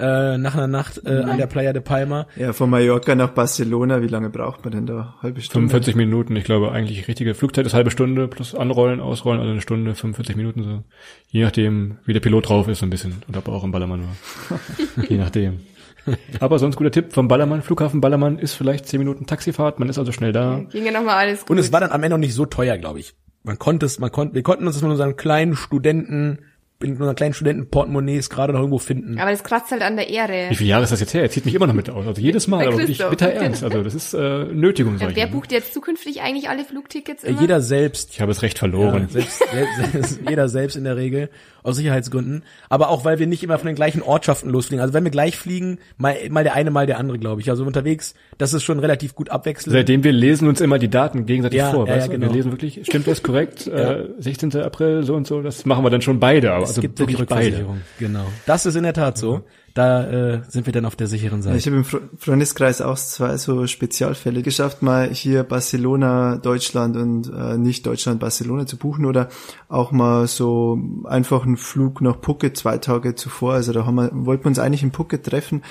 äh, 0.00 0.38
nach 0.38 0.56
einer 0.56 0.66
Nacht, 0.66 1.02
äh, 1.06 1.20
an 1.20 1.38
der 1.38 1.46
Playa 1.46 1.72
de 1.72 1.82
Palma. 1.82 2.26
Ja, 2.34 2.52
von 2.52 2.68
Mallorca 2.68 3.14
nach 3.14 3.30
Barcelona, 3.30 4.02
wie 4.02 4.08
lange 4.08 4.28
braucht 4.28 4.64
man 4.64 4.72
denn 4.72 4.86
da? 4.86 5.14
Halbe 5.22 5.40
Stunde? 5.40 5.68
45 5.68 5.94
Minuten, 5.94 6.34
ich 6.34 6.44
glaube 6.44 6.72
eigentlich 6.72 7.06
richtige 7.06 7.34
Flugzeit 7.34 7.64
ist 7.64 7.74
halbe 7.74 7.92
Stunde 7.92 8.26
plus 8.26 8.56
anrollen, 8.56 8.98
ausrollen, 8.98 9.40
also 9.40 9.52
eine 9.52 9.60
Stunde, 9.60 9.94
45 9.94 10.34
Minuten 10.34 10.64
so. 10.64 10.82
Je 11.28 11.44
nachdem, 11.44 11.98
wie 12.06 12.12
der 12.12 12.20
Pilot 12.20 12.48
drauf 12.48 12.66
ist 12.66 12.80
so 12.80 12.86
ein 12.86 12.90
bisschen 12.90 13.22
und 13.28 13.36
ob 13.36 13.46
er 13.46 13.54
auch 13.54 13.62
im 13.62 13.70
Ballermann 13.70 14.02
war. 14.02 14.60
Je 15.08 15.16
nachdem. 15.16 15.60
Aber 16.40 16.58
sonst 16.58 16.76
guter 16.76 16.90
Tipp 16.90 17.12
vom 17.12 17.28
Ballermann, 17.28 17.62
Flughafen 17.62 18.00
Ballermann 18.00 18.38
ist 18.38 18.54
vielleicht 18.54 18.86
10 18.86 18.98
Minuten 18.98 19.26
Taxifahrt, 19.26 19.78
man 19.78 19.88
ist 19.88 19.98
also 19.98 20.12
schnell 20.12 20.32
da. 20.32 20.62
Ging 20.70 20.84
ja 20.84 20.92
nochmal 20.92 21.16
alles 21.16 21.40
gut. 21.40 21.50
Und 21.50 21.58
es 21.58 21.72
war 21.72 21.80
dann 21.80 21.90
am 21.90 22.02
Ende 22.02 22.10
noch 22.16 22.20
nicht 22.20 22.34
so 22.34 22.46
teuer, 22.46 22.78
glaube 22.78 23.00
ich. 23.00 23.14
man 23.44 23.58
konnte 23.58 23.86
es, 23.86 23.98
man 23.98 24.10
konnte, 24.10 24.34
wir 24.34 24.42
konnten 24.42 24.66
uns 24.66 24.76
das 24.76 24.82
mit 24.82 24.90
unseren 24.90 25.16
kleinen 25.16 25.54
Studenten 25.54 26.40
in 26.84 26.92
unseren 26.92 27.16
kleinen 27.16 27.34
Studentenportemonnaies 27.34 28.30
gerade 28.30 28.52
noch 28.52 28.60
irgendwo 28.60 28.78
finden. 28.78 29.18
Aber 29.18 29.30
das 29.30 29.42
kratzt 29.42 29.70
halt 29.72 29.82
an 29.82 29.96
der 29.96 30.08
Ehre. 30.08 30.50
Wie 30.50 30.54
viele 30.54 30.70
Jahre 30.70 30.84
ist 30.84 30.90
das 30.92 31.00
jetzt 31.00 31.14
her? 31.14 31.22
Er 31.22 31.30
zieht 31.30 31.44
mich 31.44 31.54
immer 31.54 31.66
noch 31.66 31.74
mit 31.74 31.90
aus. 31.90 32.06
Also 32.06 32.20
jedes 32.20 32.46
Mal, 32.46 32.66
aber 32.66 32.78
wirklich 32.78 32.98
bitter 33.10 33.30
ernst. 33.30 33.64
Also 33.64 33.82
das 33.82 33.94
ist 33.94 34.14
äh, 34.14 34.44
Nötigung, 34.44 34.98
Ja, 34.98 35.08
wer 35.14 35.26
bucht 35.26 35.50
jetzt 35.52 35.74
zukünftig 35.74 36.20
eigentlich 36.22 36.48
alle 36.48 36.64
Flugtickets 36.64 37.24
Äh, 37.24 37.30
immer? 37.30 37.40
Jeder 37.40 37.60
selbst 37.60 38.10
Ich 38.12 38.20
habe 38.20 38.30
es 38.32 38.42
recht 38.42 38.58
verloren. 38.58 39.08
selbst, 39.08 39.42
selbst, 39.92 40.20
jeder 40.28 40.48
selbst 40.48 40.76
in 40.76 40.84
der 40.84 40.96
Regel, 40.96 41.30
aus 41.62 41.76
Sicherheitsgründen. 41.76 42.42
Aber 42.68 42.90
auch, 42.90 43.04
weil 43.04 43.18
wir 43.18 43.26
nicht 43.26 43.42
immer 43.42 43.58
von 43.58 43.66
den 43.66 43.76
gleichen 43.76 44.02
Ortschaften 44.02 44.50
losfliegen. 44.50 44.82
Also 44.82 44.92
wenn 44.92 45.04
wir 45.04 45.10
gleich 45.10 45.36
fliegen, 45.36 45.78
mal, 45.96 46.14
mal 46.28 46.44
der 46.44 46.54
eine, 46.54 46.70
mal 46.70 46.86
der 46.86 46.98
andere, 46.98 47.18
glaube 47.18 47.40
ich. 47.40 47.48
Also 47.50 47.64
unterwegs, 47.64 48.14
das 48.38 48.52
ist 48.52 48.62
schon 48.64 48.78
relativ 48.78 49.14
gut 49.14 49.30
abwechselnd. 49.30 49.72
Seitdem 49.74 50.04
wir 50.04 50.12
lesen 50.12 50.46
uns 50.48 50.60
immer 50.60 50.78
die 50.78 50.90
Daten 50.90 51.24
gegenseitig 51.26 51.58
Ja, 51.58 51.70
vor, 51.70 51.88
ja, 51.88 51.94
weißt 51.94 52.06
ja, 52.08 52.12
du? 52.12 52.18
genau. 52.18 52.30
Wir 52.30 52.36
lesen 52.36 52.52
wirklich, 52.52 52.80
stimmt 52.84 53.06
das 53.06 53.22
korrekt? 53.22 53.66
Äh, 53.66 54.08
16. 54.18 54.54
April, 54.56 55.04
so 55.04 55.14
und 55.14 55.26
so, 55.26 55.40
das 55.40 55.64
machen 55.64 55.82
wir 55.84 55.90
dann 55.90 56.02
schon 56.02 56.20
beide, 56.20 56.52
aber 56.52 56.66
es 56.74 56.78
also 56.78 56.80
gibt 56.82 56.98
wirklich 56.98 57.16
beide. 57.18 57.46
Rückversicherung. 57.46 57.80
Genau. 57.98 58.26
Das 58.46 58.66
ist 58.66 58.74
in 58.76 58.82
der 58.84 58.94
Tat 58.94 59.18
so. 59.18 59.42
Da 59.74 60.04
äh, 60.08 60.42
sind 60.46 60.66
wir 60.66 60.72
dann 60.72 60.84
auf 60.86 60.94
der 60.94 61.08
sicheren 61.08 61.42
Ja, 61.42 61.52
ich 61.52 61.64
Seite. 61.64 61.76
habe 61.76 61.76
im 61.78 61.82
Fre- 61.84 62.08
Freundeskreis 62.16 62.80
auch 62.80 62.94
zwei 62.96 63.36
so 63.38 63.66
Spezialfälle 63.66 64.42
geschafft, 64.42 64.82
mal 64.82 65.08
hier 65.10 65.42
Barcelona, 65.42 66.36
Deutschland 66.36 66.96
und 66.96 67.28
äh, 67.36 67.58
nicht 67.58 67.84
Deutschland, 67.84 68.20
Barcelona 68.20 68.66
zu 68.66 68.76
buchen 68.76 69.04
oder 69.04 69.28
auch 69.68 69.90
mal 69.90 70.28
so 70.28 70.78
einfach 71.02 71.44
einen 71.44 71.56
Flug 71.56 72.02
nach 72.02 72.18
Phuket 72.22 72.56
zwei 72.56 72.78
Tage 72.78 73.16
zuvor. 73.16 73.54
Also 73.54 73.72
da 73.72 73.84
haben 73.84 73.96
wir, 73.96 74.10
wollten 74.12 74.44
wir 74.44 74.48
uns 74.50 74.60
eigentlich 74.60 74.84
in 74.84 74.92
Phuket 74.92 75.24
treffen 75.26 75.64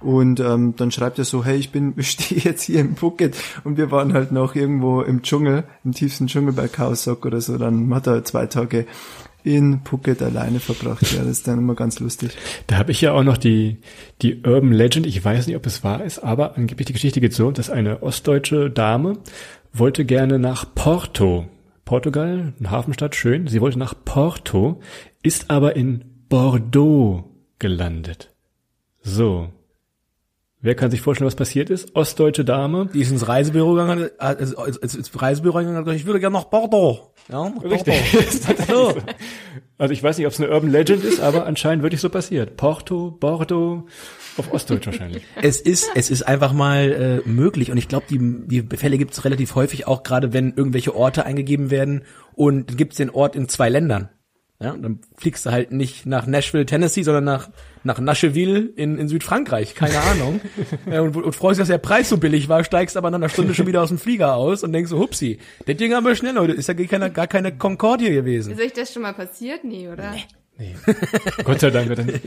und 0.00 0.40
ähm, 0.40 0.72
dann 0.76 0.90
schreibt 0.90 1.18
er 1.18 1.26
so, 1.26 1.44
hey, 1.44 1.58
ich 1.58 1.70
bin, 1.70 1.92
ich 1.98 2.12
stehe 2.12 2.40
jetzt 2.40 2.62
hier 2.62 2.80
in 2.80 2.96
Phuket 2.96 3.36
und 3.64 3.76
wir 3.76 3.90
waren 3.90 4.14
halt 4.14 4.32
noch 4.32 4.54
irgendwo 4.54 5.02
im 5.02 5.20
Dschungel, 5.20 5.64
im 5.84 5.92
tiefsten 5.92 6.28
Dschungel 6.28 6.54
bei 6.54 6.66
Kaosok 6.66 7.26
oder 7.26 7.42
so. 7.42 7.58
Dann 7.58 7.94
hat 7.94 8.06
er 8.06 8.24
zwei 8.24 8.46
Tage 8.46 8.86
in 9.44 9.80
Phuket 9.84 10.22
alleine 10.22 10.60
verbracht. 10.60 11.12
Ja, 11.12 11.18
das 11.20 11.28
ist 11.28 11.48
dann 11.48 11.58
immer 11.58 11.74
ganz 11.74 12.00
lustig. 12.00 12.30
Da 12.66 12.76
habe 12.76 12.92
ich 12.92 13.00
ja 13.00 13.12
auch 13.12 13.22
noch 13.22 13.38
die, 13.38 13.78
die 14.22 14.42
Urban 14.42 14.72
Legend, 14.72 15.06
ich 15.06 15.24
weiß 15.24 15.46
nicht, 15.46 15.56
ob 15.56 15.66
es 15.66 15.82
wahr 15.84 16.04
ist, 16.04 16.18
aber 16.18 16.56
angeblich 16.56 16.86
die 16.86 16.92
Geschichte 16.92 17.20
geht 17.20 17.34
so, 17.34 17.50
dass 17.50 17.70
eine 17.70 18.02
ostdeutsche 18.02 18.70
Dame 18.70 19.18
wollte 19.72 20.04
gerne 20.04 20.38
nach 20.38 20.74
Porto. 20.74 21.46
Portugal, 21.84 22.52
eine 22.58 22.70
Hafenstadt, 22.70 23.16
schön. 23.16 23.48
Sie 23.48 23.60
wollte 23.60 23.78
nach 23.78 23.94
Porto, 24.04 24.80
ist 25.22 25.50
aber 25.50 25.74
in 25.76 26.04
Bordeaux 26.28 27.24
gelandet. 27.58 28.32
So. 29.02 29.50
Wer 30.62 30.74
kann 30.74 30.90
sich 30.90 31.00
vorstellen, 31.00 31.26
was 31.26 31.36
passiert 31.36 31.70
ist? 31.70 31.96
Ostdeutsche 31.96 32.44
Dame. 32.44 32.90
Die 32.92 33.00
ist 33.00 33.10
ins 33.10 33.26
Reisebüro 33.26 33.72
gegangen, 33.72 34.10
ins, 34.38 34.52
ins, 34.52 34.94
ins 34.94 35.22
Reisebüro 35.22 35.56
gegangen 35.56 35.70
und 35.70 35.76
hat 35.76 35.84
gesagt, 35.86 36.00
ich 36.00 36.06
würde 36.06 36.20
gerne 36.20 36.34
nach 36.34 36.44
Bordeaux. 36.44 37.14
Ja, 37.30 37.48
nach 37.48 37.64
Richtig. 37.64 37.94
Bordeaux. 38.46 38.90
so. 38.94 39.02
Also 39.78 39.94
ich 39.94 40.02
weiß 40.02 40.18
nicht, 40.18 40.26
ob 40.26 40.34
es 40.34 40.40
eine 40.40 40.50
Urban 40.50 40.70
Legend 40.70 41.02
ist, 41.02 41.20
aber 41.20 41.46
anscheinend 41.46 41.82
wirklich 41.82 42.02
so 42.02 42.10
passiert. 42.10 42.58
Porto, 42.58 43.10
Bordeaux, 43.10 43.86
auf 44.36 44.52
Ostdeutsch 44.52 44.84
wahrscheinlich. 44.84 45.22
Es 45.40 45.62
ist, 45.62 45.90
es 45.94 46.10
ist 46.10 46.22
einfach 46.24 46.52
mal 46.52 47.22
äh, 47.24 47.28
möglich 47.28 47.70
und 47.70 47.78
ich 47.78 47.88
glaube, 47.88 48.04
die, 48.10 48.18
die 48.18 48.76
Fälle 48.76 48.98
gibt 48.98 49.14
es 49.14 49.24
relativ 49.24 49.54
häufig, 49.54 49.86
auch 49.86 50.02
gerade 50.02 50.34
wenn 50.34 50.52
irgendwelche 50.54 50.94
Orte 50.94 51.24
eingegeben 51.24 51.70
werden 51.70 52.02
und 52.34 52.68
dann 52.68 52.76
gibt 52.76 52.92
es 52.92 52.98
den 52.98 53.08
Ort 53.08 53.34
in 53.34 53.48
zwei 53.48 53.70
Ländern. 53.70 54.10
Ja, 54.62 54.72
und 54.72 54.82
dann 54.82 54.98
fliegst 55.16 55.46
du 55.46 55.52
halt 55.52 55.72
nicht 55.72 56.04
nach 56.04 56.26
Nashville, 56.26 56.66
Tennessee, 56.66 57.02
sondern 57.02 57.24
nach, 57.24 57.48
nach 57.82 57.98
Nashville 57.98 58.58
in, 58.76 58.98
in 58.98 59.08
Südfrankreich, 59.08 59.74
keine 59.74 59.98
Ahnung. 60.12 60.42
ja, 60.90 61.00
und, 61.00 61.16
und 61.16 61.34
freust 61.34 61.58
dich, 61.58 61.62
dass 61.62 61.68
der 61.68 61.78
Preis 61.78 62.10
so 62.10 62.18
billig 62.18 62.50
war, 62.50 62.62
steigst 62.62 62.98
aber 62.98 63.10
nach 63.10 63.16
einer 63.16 63.30
Stunde 63.30 63.54
schon 63.54 63.66
wieder 63.66 63.82
aus 63.82 63.88
dem 63.88 63.98
Flieger 63.98 64.34
aus 64.34 64.62
und 64.62 64.72
denkst 64.72 64.90
so, 64.90 64.98
hupsi, 64.98 65.38
das 65.64 65.76
Ding 65.76 65.94
haben 65.94 66.04
wir 66.04 66.14
schnell, 66.14 66.36
heute 66.36 66.52
ist 66.52 66.68
ja 66.68 66.74
gar 66.74 66.86
keine, 66.86 67.10
gar 67.10 67.26
keine 67.26 67.56
Concorde 67.56 68.10
gewesen. 68.10 68.52
Ist 68.52 68.60
euch 68.60 68.74
das 68.74 68.92
schon 68.92 69.00
mal 69.02 69.14
passiert? 69.14 69.64
Nee, 69.64 69.88
oder? 69.88 70.14
Gott 71.44 71.60
sei 71.60 71.70
Dank. 71.70 71.90
Oder 71.90 72.04
nicht. 72.04 72.20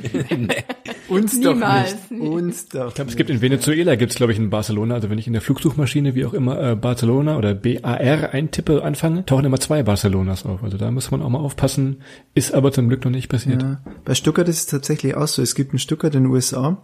Uns 1.09 1.37
Niemals. 1.37 1.91
doch 1.91 2.11
nicht. 2.11 2.21
Uns 2.21 2.69
doch. 2.69 2.87
Ich 2.89 2.95
glaube, 2.95 3.09
es 3.11 3.15
gibt 3.15 3.29
in 3.29 3.41
Venezuela, 3.41 3.95
gibt 3.95 4.11
es 4.11 4.17
glaube 4.17 4.31
ich 4.31 4.39
in 4.39 4.49
Barcelona, 4.49 4.95
also 4.95 5.09
wenn 5.09 5.17
ich 5.17 5.27
in 5.27 5.33
der 5.33 5.41
Flugsuchmaschine, 5.41 6.15
wie 6.15 6.25
auch 6.25 6.33
immer, 6.33 6.71
äh, 6.71 6.75
Barcelona 6.75 7.37
oder 7.37 7.53
BAR 7.53 8.33
eintippe, 8.33 8.83
anfange, 8.83 9.25
tauchen 9.25 9.45
immer 9.45 9.59
zwei 9.59 9.83
Barcelonas 9.83 10.45
auf. 10.45 10.63
Also 10.63 10.77
da 10.77 10.89
muss 10.91 11.11
man 11.11 11.21
auch 11.21 11.29
mal 11.29 11.39
aufpassen. 11.39 12.01
Ist 12.33 12.53
aber 12.53 12.71
zum 12.71 12.87
Glück 12.87 13.03
noch 13.05 13.11
nicht 13.11 13.29
passiert. 13.29 13.61
Ja. 13.61 13.81
Bei 14.05 14.15
Stuttgart 14.15 14.47
ist 14.47 14.59
es 14.59 14.65
tatsächlich 14.67 15.15
auch 15.15 15.27
so. 15.27 15.41
Es 15.41 15.55
gibt 15.55 15.71
einen 15.71 15.79
Stuttgart 15.79 16.15
in 16.15 16.23
den 16.23 16.31
USA 16.31 16.81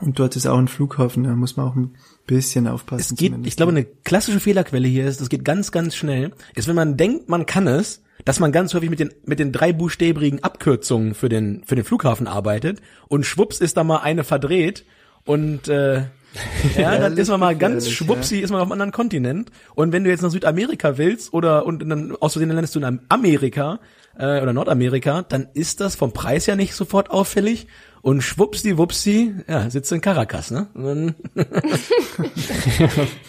und 0.00 0.18
dort 0.18 0.36
ist 0.36 0.46
auch 0.46 0.58
ein 0.58 0.68
Flughafen. 0.68 1.24
Da 1.24 1.34
muss 1.34 1.56
man 1.56 1.66
auch 1.66 1.76
ein 1.76 1.94
bisschen 2.26 2.66
aufpassen. 2.66 3.00
Es 3.00 3.08
geht, 3.10 3.28
zumindest. 3.28 3.48
ich 3.48 3.56
glaube, 3.56 3.72
eine 3.72 3.84
klassische 3.84 4.40
Fehlerquelle 4.40 4.88
hier 4.88 5.06
ist, 5.06 5.20
das 5.20 5.28
geht 5.28 5.44
ganz, 5.44 5.72
ganz 5.72 5.94
schnell, 5.96 6.32
ist, 6.54 6.68
wenn 6.68 6.76
man 6.76 6.96
denkt, 6.96 7.28
man 7.28 7.46
kann 7.46 7.66
es, 7.66 8.02
dass 8.24 8.40
man 8.40 8.52
ganz 8.52 8.74
häufig 8.74 8.90
mit 8.90 9.00
den, 9.00 9.12
mit 9.24 9.38
den 9.38 9.52
drei 9.52 9.72
buchstäbigen 9.72 10.42
Abkürzungen 10.42 11.14
für 11.14 11.28
den, 11.28 11.62
für 11.64 11.76
den 11.76 11.84
Flughafen 11.84 12.26
arbeitet 12.26 12.80
und 13.08 13.24
schwupps 13.24 13.60
ist 13.60 13.76
da 13.76 13.84
mal 13.84 13.98
eine 13.98 14.24
verdreht 14.24 14.84
und, 15.24 15.68
äh, 15.68 16.02
ja, 16.76 16.98
dann 16.98 17.16
ist 17.16 17.28
man 17.28 17.40
mal 17.40 17.56
ganz 17.56 17.88
schwuppsi, 17.88 18.38
ist 18.38 18.50
man 18.50 18.60
auf 18.60 18.66
einem 18.66 18.72
anderen 18.72 18.92
Kontinent. 18.92 19.50
Und 19.74 19.92
wenn 19.92 20.04
du 20.04 20.10
jetzt 20.10 20.22
nach 20.22 20.30
Südamerika 20.30 20.98
willst 20.98 21.32
oder 21.32 21.66
und 21.66 21.80
dann 21.88 22.16
aus 22.16 22.32
Versehen 22.32 22.50
landest 22.50 22.74
du 22.74 22.80
in 22.80 23.00
Amerika 23.08 23.80
äh, 24.16 24.40
oder 24.40 24.52
Nordamerika, 24.52 25.22
dann 25.22 25.48
ist 25.54 25.80
das 25.80 25.96
vom 25.96 26.12
Preis 26.12 26.46
ja 26.46 26.56
nicht 26.56 26.74
sofort 26.74 27.10
auffällig. 27.10 27.66
Und 28.02 28.22
schwuppsi, 28.22 28.78
wupsi, 28.78 29.34
ja, 29.48 29.68
sitzt 29.70 29.90
in 29.92 30.00
Caracas, 30.00 30.50
ne? 30.50 30.68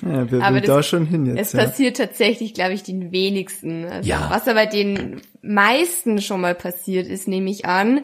Ja, 0.02 0.32
wer 0.32 0.42
Aber 0.44 0.62
das- 0.62 0.68
da 0.68 0.84
schon 0.84 1.06
hin 1.06 1.26
jetzt? 1.26 1.40
Es 1.40 1.54
Ja. 1.54 1.66
passiert 1.66 1.98
tatsächlich, 1.98 2.54
glaube 2.54 2.74
ich, 2.74 2.84
den 2.84 3.12
wenigsten. 3.12 3.86
Also 3.86 4.08
Ja. 4.10 4.28
Was 4.32 4.48
aber 4.48 4.66
den 4.66 5.22
meisten 5.42 6.22
schon 6.22 6.42
mal 6.42 6.56
passiert 6.56 7.08
ist, 7.08 7.28
nehme 7.28 7.50
ich 7.50 7.66
an, 7.66 8.02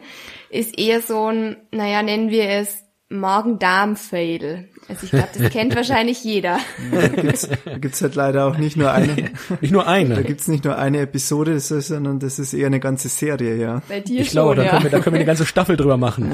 ist 0.50 0.78
eher 0.78 1.00
so 1.02 1.26
ein, 1.30 1.56
naja, 1.72 2.02
nennen 2.02 2.30
wir 2.30 2.48
es 2.48 2.82
Magen-Darm-Fail. 3.08 4.68
Also 4.88 5.04
ich 5.04 5.10
glaube, 5.10 5.28
das 5.36 5.50
kennt 5.50 5.76
wahrscheinlich 5.76 6.24
jeder. 6.24 6.58
Da 6.92 7.08
gibt's, 7.08 7.48
da 7.64 7.78
gibt's 7.78 8.02
halt 8.02 8.14
leider 8.16 8.46
auch 8.46 8.58
nicht 8.58 8.76
nur 8.76 8.90
eine, 8.92 9.14
nicht 9.60 9.70
nur 9.70 9.84
da 9.84 9.90
eine. 9.90 10.24
gibt's 10.24 10.48
nicht 10.48 10.64
nur 10.64 10.76
eine 10.76 11.00
Episode, 11.00 11.54
das 11.54 11.70
ist, 11.70 11.88
sondern 11.88 12.18
das 12.18 12.38
ist 12.38 12.52
eher 12.52 12.66
eine 12.66 12.80
ganze 12.80 13.08
Serie, 13.08 13.56
ja. 13.56 13.82
Bei 13.88 14.00
dir 14.00 14.22
Ich 14.22 14.30
glaube, 14.30 14.56
da 14.56 14.64
ja. 14.64 14.70
können 14.70 14.84
wir, 14.84 14.90
da 14.90 15.00
können 15.00 15.14
wir 15.14 15.20
eine 15.20 15.26
ganze 15.26 15.46
Staffel 15.46 15.76
drüber 15.76 15.96
machen. 15.96 16.32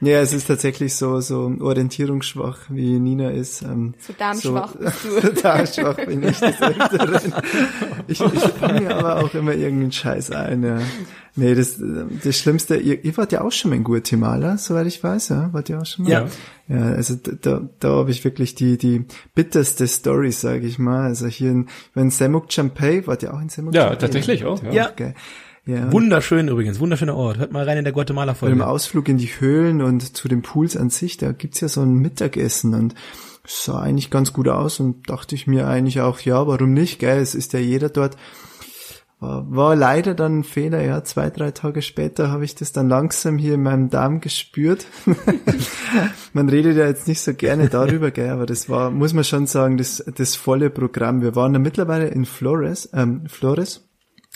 Ja, 0.00 0.20
es 0.20 0.32
ist 0.32 0.46
tatsächlich 0.46 0.94
so, 0.94 1.20
so 1.20 1.52
orientierungsschwach, 1.60 2.58
wie 2.68 3.00
Nina 3.00 3.30
ist. 3.30 3.62
Ähm, 3.62 3.94
So 3.98 4.12
darmschwach 4.16 4.76
bist 4.76 5.04
du. 5.04 5.20
So 5.20 5.28
darmschwach 5.42 5.96
bin 5.96 6.22
ich 6.22 6.40
Öfteren. 6.42 7.34
Ich, 8.06 8.20
ich 8.20 8.40
fange 8.40 8.82
mir 8.82 8.96
aber 8.96 9.24
auch 9.24 9.34
immer 9.34 9.54
irgendeinen 9.54 9.92
Scheiß 9.92 10.30
ein, 10.30 10.62
ja. 10.62 10.78
Nee, 11.36 11.54
das, 11.56 11.80
das 12.22 12.38
Schlimmste, 12.38 12.76
ihr, 12.76 13.04
ihr 13.04 13.16
wart 13.16 13.32
ja 13.32 13.40
auch 13.40 13.50
schon 13.50 13.70
mal 13.70 13.76
in 13.76 13.82
Guatemala, 13.82 14.56
soweit 14.56 14.86
ich 14.86 15.02
weiß, 15.02 15.30
ja? 15.30 15.52
Wart 15.52 15.68
ihr 15.68 15.80
auch 15.80 15.86
schon 15.86 16.04
mal? 16.04 16.10
Ja. 16.10 16.26
Ja, 16.68 16.80
also 16.80 17.16
da, 17.16 17.62
da, 17.80 17.88
habe 17.88 18.10
ich 18.12 18.24
wirklich 18.24 18.54
die, 18.54 18.78
die 18.78 19.04
bitterste 19.34 19.86
Story, 19.86 20.30
sage 20.30 20.66
ich 20.66 20.78
mal. 20.78 21.02
Also 21.02 21.26
hier 21.26 21.50
in, 21.50 21.66
in 21.94 22.10
Semuk 22.10 22.52
Champey, 22.52 23.06
wart 23.06 23.22
ihr 23.22 23.34
auch 23.34 23.40
in 23.40 23.48
Semuk 23.48 23.74
Ja, 23.74 23.96
tatsächlich 23.96 24.44
auch. 24.44 24.62
Ja. 24.62 24.72
Ja. 24.72 24.90
Geil. 24.94 25.14
Ja. 25.66 25.90
Wunderschön 25.90 26.48
übrigens, 26.48 26.78
wunderschöner 26.78 27.16
Ort. 27.16 27.38
Hört 27.38 27.52
mal 27.52 27.64
rein 27.64 27.78
in 27.78 27.84
der 27.84 27.94
Guatemala-Folge. 27.94 28.66
Ausflug 28.66 29.08
in 29.08 29.16
die 29.16 29.28
Höhlen 29.28 29.80
und 29.80 30.16
zu 30.16 30.28
den 30.28 30.42
Pools 30.42 30.76
an 30.76 30.90
sich, 30.90 31.16
da 31.16 31.32
gibt's 31.32 31.60
ja 31.60 31.68
so 31.68 31.80
ein 31.80 31.94
Mittagessen 31.94 32.74
und 32.74 32.94
es 33.44 33.64
sah 33.64 33.80
eigentlich 33.80 34.10
ganz 34.10 34.32
gut 34.32 34.48
aus 34.48 34.78
und 34.78 35.08
dachte 35.08 35.34
ich 35.34 35.46
mir 35.46 35.66
eigentlich 35.66 36.00
auch, 36.00 36.20
ja, 36.20 36.46
warum 36.46 36.74
nicht, 36.74 36.98
gell, 36.98 37.18
es 37.18 37.34
ist 37.34 37.54
ja 37.54 37.58
jeder 37.60 37.88
dort. 37.88 38.16
War, 39.20 39.50
war 39.50 39.76
leider 39.76 40.14
dann 40.14 40.40
ein 40.40 40.44
Fehler, 40.44 40.82
ja, 40.82 41.02
zwei, 41.04 41.30
drei 41.30 41.50
Tage 41.50 41.82
später 41.82 42.30
habe 42.30 42.44
ich 42.44 42.54
das 42.54 42.72
dann 42.72 42.88
langsam 42.88 43.38
hier 43.38 43.54
in 43.54 43.62
meinem 43.62 43.88
Darm 43.88 44.20
gespürt. 44.20 44.86
man 46.32 46.48
redet 46.48 46.76
ja 46.76 46.86
jetzt 46.86 47.08
nicht 47.08 47.20
so 47.20 47.32
gerne 47.32 47.68
darüber, 47.68 48.10
gell, 48.10 48.30
aber 48.30 48.46
das 48.46 48.68
war, 48.68 48.90
muss 48.90 49.12
man 49.12 49.24
schon 49.24 49.46
sagen, 49.46 49.76
das, 49.78 50.04
das 50.16 50.36
volle 50.36 50.70
Programm. 50.70 51.22
Wir 51.22 51.36
waren 51.36 51.52
da 51.52 51.58
mittlerweile 51.58 52.08
in 52.08 52.24
Flores, 52.24 52.90
ähm, 52.92 53.26
Flores 53.26 53.88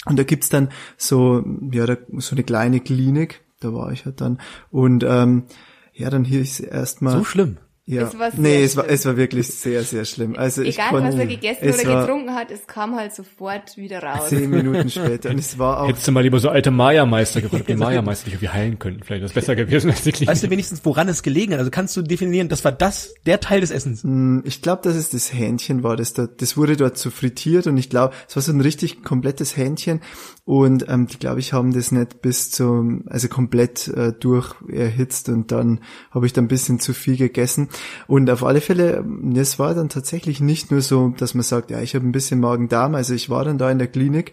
und 0.06 0.18
da 0.18 0.22
gibt's 0.22 0.48
dann 0.48 0.68
so, 0.96 1.44
ja, 1.72 1.86
da, 1.86 1.96
so 2.18 2.34
eine 2.34 2.44
kleine 2.44 2.80
Klinik, 2.80 3.42
da 3.60 3.72
war 3.74 3.92
ich 3.92 4.04
halt 4.04 4.20
dann. 4.20 4.38
Und 4.70 5.04
ähm, 5.06 5.44
ja, 5.92 6.10
dann 6.10 6.24
hier 6.24 6.40
ist 6.40 6.60
erstmal. 6.60 7.18
So 7.18 7.24
schlimm. 7.24 7.58
Ja. 7.90 8.02
Es 8.02 8.18
war 8.18 8.30
sehr 8.30 8.40
nee, 8.40 8.62
es 8.62 8.76
war, 8.76 8.84
schlimm. 8.84 8.94
es 8.94 9.06
war 9.06 9.16
wirklich 9.16 9.48
sehr, 9.48 9.82
sehr 9.82 10.04
schlimm. 10.04 10.36
Also 10.36 10.60
ich 10.60 10.76
Egal, 10.76 10.90
konnte, 10.90 11.08
was 11.08 11.14
er 11.14 11.26
gegessen 11.26 11.58
es 11.62 11.80
oder 11.80 11.94
war 11.94 12.00
getrunken 12.02 12.34
hat, 12.34 12.50
es 12.50 12.66
kam 12.66 12.94
halt 12.96 13.14
sofort 13.14 13.78
wieder 13.78 14.02
raus. 14.02 14.28
Zehn 14.28 14.50
Minuten 14.50 14.90
später. 14.90 15.30
Und 15.30 15.38
es 15.38 15.58
war 15.58 15.80
auch. 15.80 15.88
Hättest 15.88 16.06
du 16.06 16.12
mal 16.12 16.20
lieber 16.22 16.38
so 16.38 16.50
alte 16.50 16.70
Maya-Meister 16.70 17.40
gefragt, 17.40 17.62
ob 17.62 17.66
die 17.66 17.76
Maya-Meister 17.76 18.26
dich 18.26 18.34
irgendwie 18.34 18.50
heilen 18.50 18.78
könnten. 18.78 19.04
Vielleicht 19.04 19.22
wäre 19.22 19.28
das 19.28 19.32
besser 19.32 19.56
gewesen 19.56 19.88
als 19.88 20.02
die 20.02 20.12
Klinik. 20.12 20.28
Weißt 20.28 20.42
du 20.42 20.50
wenigstens, 20.50 20.84
woran 20.84 21.08
es 21.08 21.22
gelegen 21.22 21.54
hat? 21.54 21.60
Also 21.60 21.70
kannst 21.70 21.96
du 21.96 22.02
definieren, 22.02 22.50
das 22.50 22.62
war 22.62 22.72
das, 22.72 23.14
der 23.24 23.40
Teil 23.40 23.62
des 23.62 23.70
Essens. 23.70 24.04
Ich 24.44 24.60
glaube, 24.60 24.82
dass 24.82 24.94
es 24.94 25.08
das 25.08 25.32
Hähnchen 25.32 25.82
war, 25.82 25.96
das 25.96 26.12
da, 26.12 26.26
das 26.26 26.58
wurde 26.58 26.76
dort 26.76 26.98
so 26.98 27.08
frittiert 27.08 27.66
und 27.66 27.78
ich 27.78 27.88
glaube, 27.88 28.12
es 28.28 28.36
war 28.36 28.42
so 28.42 28.52
ein 28.52 28.60
richtig 28.60 29.02
komplettes 29.02 29.56
Hähnchen 29.56 30.02
und 30.44 30.86
ähm, 30.88 31.06
die 31.06 31.18
glaube 31.18 31.40
ich 31.40 31.54
haben 31.54 31.72
das 31.72 31.90
nicht 31.90 32.20
bis 32.20 32.50
zum, 32.50 33.04
also 33.06 33.28
komplett 33.28 33.88
äh, 33.88 34.12
durch 34.12 34.54
erhitzt 34.68 35.30
und 35.30 35.52
dann 35.52 35.80
habe 36.10 36.26
ich 36.26 36.34
da 36.34 36.42
ein 36.42 36.48
bisschen 36.48 36.80
zu 36.80 36.92
viel 36.92 37.16
gegessen 37.16 37.68
Und 38.06 38.30
auf 38.30 38.44
alle 38.44 38.60
Fälle, 38.60 39.04
es 39.36 39.58
war 39.58 39.74
dann 39.74 39.88
tatsächlich 39.88 40.40
nicht 40.40 40.70
nur 40.70 40.80
so, 40.80 41.14
dass 41.16 41.34
man 41.34 41.42
sagt, 41.42 41.70
ja, 41.70 41.80
ich 41.80 41.94
habe 41.94 42.06
ein 42.06 42.12
bisschen 42.12 42.40
Magen-Darm, 42.40 42.94
also 42.94 43.14
ich 43.14 43.30
war 43.30 43.44
dann 43.44 43.58
da 43.58 43.70
in 43.70 43.78
der 43.78 43.88
Klinik, 43.88 44.32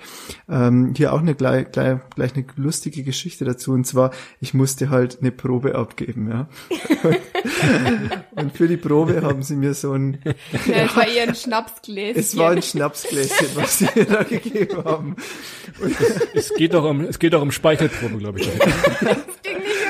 ähm, 0.49 0.93
hier 0.95 1.13
auch 1.13 1.19
eine 1.19 1.35
gleich, 1.35 1.71
gleich, 1.71 1.99
gleich 2.15 2.35
eine 2.35 2.45
lustige 2.55 3.03
Geschichte 3.03 3.45
dazu, 3.45 3.71
und 3.71 3.85
zwar, 3.85 4.11
ich 4.39 4.53
musste 4.53 4.89
halt 4.89 5.19
eine 5.21 5.31
Probe 5.31 5.75
abgeben, 5.75 6.29
ja. 6.29 6.47
und 8.35 8.55
für 8.55 8.67
die 8.67 8.77
Probe 8.77 9.21
haben 9.21 9.43
sie 9.43 9.55
mir 9.55 9.73
so 9.73 9.93
ein... 9.93 10.19
Ja, 10.65 10.85
es 10.85 10.95
war 10.95 11.07
eher 11.07 11.27
ein 11.27 11.35
Schnapsgläschen. 11.35 12.19
Es 12.19 12.37
war 12.37 12.51
ein 12.51 12.61
Schnapsgläschen, 12.61 13.47
was 13.55 13.79
sie 13.79 13.87
mir 13.95 14.05
da 14.05 14.23
gegeben 14.23 14.83
haben. 14.83 15.15
Und 15.81 15.95
Es 16.33 16.53
geht 16.53 16.73
doch 16.73 16.83
um, 16.83 17.01
es 17.01 17.19
geht 17.19 17.33
doch 17.33 17.41
um 17.41 17.51
Speichelprobe, 17.51 18.17
glaube 18.17 18.39
ich. 18.39 18.49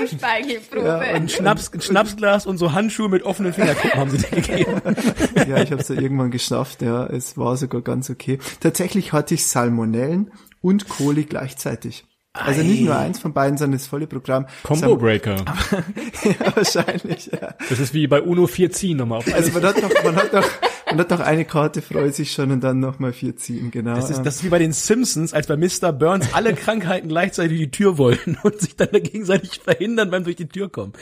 Speichelprobe. 0.08 0.86
Ja, 0.86 1.00
Ein 1.00 1.30
Schnaps, 1.30 1.72
ein 1.74 1.82
Schnapsglas 1.82 2.46
und 2.46 2.58
so 2.58 2.74
Handschuhe 2.74 3.10
mit 3.10 3.24
offenen 3.24 3.54
Fingerkuppen 3.54 4.00
haben 4.00 4.10
sie 4.10 4.18
dir 4.18 4.42
gegeben. 4.42 4.82
ja, 5.36 5.62
ich 5.62 5.72
habe 5.72 5.82
es 5.82 5.88
ja 5.88 5.96
irgendwann 5.96 6.32
geschafft, 6.32 6.82
ja, 6.82 7.06
es 7.06 7.38
war 7.38 7.58
sogar 7.58 7.82
ganz 7.82 8.10
okay. 8.10 8.40
Tatsächlich 8.60 9.14
hatte 9.14 9.34
ich 9.34 9.46
Salmonellen 9.46 10.32
und 10.62 10.90
Coli 10.90 11.26
gleichzeitig. 11.26 12.06
Also 12.34 12.62
nicht 12.64 12.82
nur 12.82 12.98
eins 12.98 13.20
von 13.20 13.34
beiden, 13.34 13.58
sondern 13.58 13.80
das 13.80 13.88
volle 13.88 14.08
Programm. 14.08 14.46
Combo 14.64 14.98
Breaker. 14.98 15.36
ja, 16.24 16.56
wahrscheinlich, 16.56 17.28
ja. 17.32 17.56
Das 17.70 17.80
ist 17.80 17.94
wie 17.94 18.08
bei 18.08 18.22
Uno 18.22 18.46
4 18.46 18.72
ziehen 18.72 18.98
nochmal 18.98 19.20
auf. 19.20 19.34
Also 19.34 19.52
man 19.52 19.64
hat 19.64 19.82
doch, 19.82 20.04
man 20.04 20.16
hat 20.18 20.34
doch, 20.34 20.50
hat 21.00 21.12
doch 21.12 21.20
eine 21.20 21.46
Karte, 21.46 21.82
freut 21.82 22.16
sich 22.16 22.32
schon 22.32 22.52
und 22.52 22.64
dann 22.64 22.80
nochmal 22.80 23.14
vier 23.14 23.36
ziehen, 23.36 23.72
genau. 23.72 23.96
Das 23.96 24.10
ist, 24.10 24.24
das 24.24 24.38
ist 24.38 24.44
wie 24.44 24.50
bei 24.50 24.60
den 24.60 24.72
Simpsons, 24.72 25.34
als 25.34 25.48
bei 25.48 25.58
Mr. 25.58 25.92
Burns 25.92 26.34
alle 26.34 26.54
Krankheiten 26.54 27.08
gleichzeitig 27.08 27.58
die 27.58 27.72
Tür 27.72 27.98
wollten 27.98 28.38
und 28.44 28.60
sich 28.60 28.76
dann 28.76 28.90
gegenseitig 28.92 29.60
verhindern 29.64 30.12
beim 30.12 30.24
durch 30.24 30.36
die 30.36 30.48
Tür 30.48 30.70
kommen. 30.70 30.94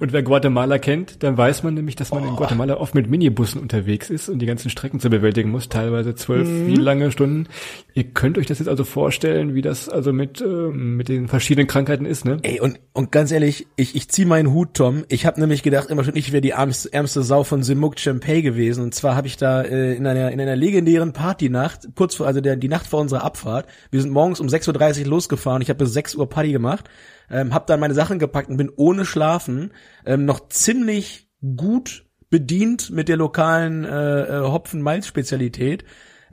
Und 0.00 0.12
wer 0.12 0.22
Guatemala 0.22 0.78
kennt, 0.78 1.22
dann 1.22 1.36
weiß 1.36 1.62
man 1.62 1.74
nämlich, 1.74 1.96
dass 1.96 2.10
man 2.10 2.26
in 2.26 2.36
Guatemala 2.36 2.76
oft 2.76 2.94
mit 2.94 3.08
Minibussen 3.08 3.60
unterwegs 3.60 4.10
ist 4.10 4.28
und 4.28 4.38
die 4.38 4.46
ganzen 4.46 4.70
Strecken 4.70 5.00
zu 5.00 5.10
bewältigen 5.10 5.50
muss, 5.50 5.68
teilweise 5.68 6.14
zwölf, 6.14 6.48
wie 6.66 6.76
lange 6.76 7.10
Stunden. 7.10 7.48
Ihr 7.94 8.04
könnt 8.04 8.38
euch 8.38 8.46
das 8.46 8.58
jetzt 8.58 8.68
also 8.68 8.84
vorstellen, 8.84 9.54
wie 9.54 9.62
das 9.62 9.88
also 9.88 10.12
mit, 10.12 10.40
äh, 10.40 10.44
mit 10.44 11.08
den 11.08 11.28
verschiedenen 11.28 11.66
Krankheiten 11.66 12.06
ist, 12.06 12.24
ne? 12.24 12.38
Ey, 12.42 12.60
und, 12.60 12.80
und 12.92 13.12
ganz 13.12 13.30
ehrlich, 13.30 13.66
ich, 13.76 13.94
ich 13.94 14.08
zieh 14.08 14.24
meinen 14.24 14.52
Hut, 14.52 14.74
Tom. 14.74 15.04
Ich 15.08 15.26
habe 15.26 15.40
nämlich 15.40 15.62
gedacht, 15.62 15.90
immer 15.90 16.04
schon, 16.04 16.16
ich 16.16 16.32
wäre 16.32 16.40
die 16.40 16.50
ärmste, 16.50 16.92
ärmste 16.92 17.22
Sau 17.22 17.44
von 17.44 17.62
Simuk 17.62 17.98
Champay 17.98 18.42
gewesen. 18.42 18.82
Und 18.84 18.94
zwar 18.94 19.11
habe 19.14 19.26
ich 19.26 19.36
da 19.36 19.62
äh, 19.62 19.94
in 19.94 20.06
einer 20.06 20.30
in 20.30 20.40
einer 20.40 20.56
legendären 20.56 21.12
Partynacht, 21.12 21.88
kurz 21.94 22.16
vor, 22.16 22.26
also 22.26 22.40
der, 22.40 22.56
die 22.56 22.68
Nacht 22.68 22.86
vor 22.86 23.00
unserer 23.00 23.24
Abfahrt, 23.24 23.66
wir 23.90 24.00
sind 24.00 24.10
morgens 24.10 24.40
um 24.40 24.46
6.30 24.46 25.02
Uhr 25.02 25.06
losgefahren, 25.08 25.62
ich 25.62 25.68
habe 25.68 25.84
bis 25.84 25.92
6 25.92 26.14
Uhr 26.16 26.28
Party 26.28 26.52
gemacht, 26.52 26.88
ähm, 27.30 27.54
habe 27.54 27.64
dann 27.66 27.80
meine 27.80 27.94
Sachen 27.94 28.18
gepackt 28.18 28.48
und 28.48 28.56
bin 28.56 28.70
ohne 28.76 29.04
Schlafen 29.04 29.72
ähm, 30.06 30.24
noch 30.24 30.48
ziemlich 30.48 31.28
gut 31.56 32.04
bedient 32.30 32.90
mit 32.90 33.08
der 33.08 33.16
lokalen 33.16 33.84
äh, 33.84 34.22
äh, 34.22 34.40
Hopfen-Malz-Spezialität 34.40 35.84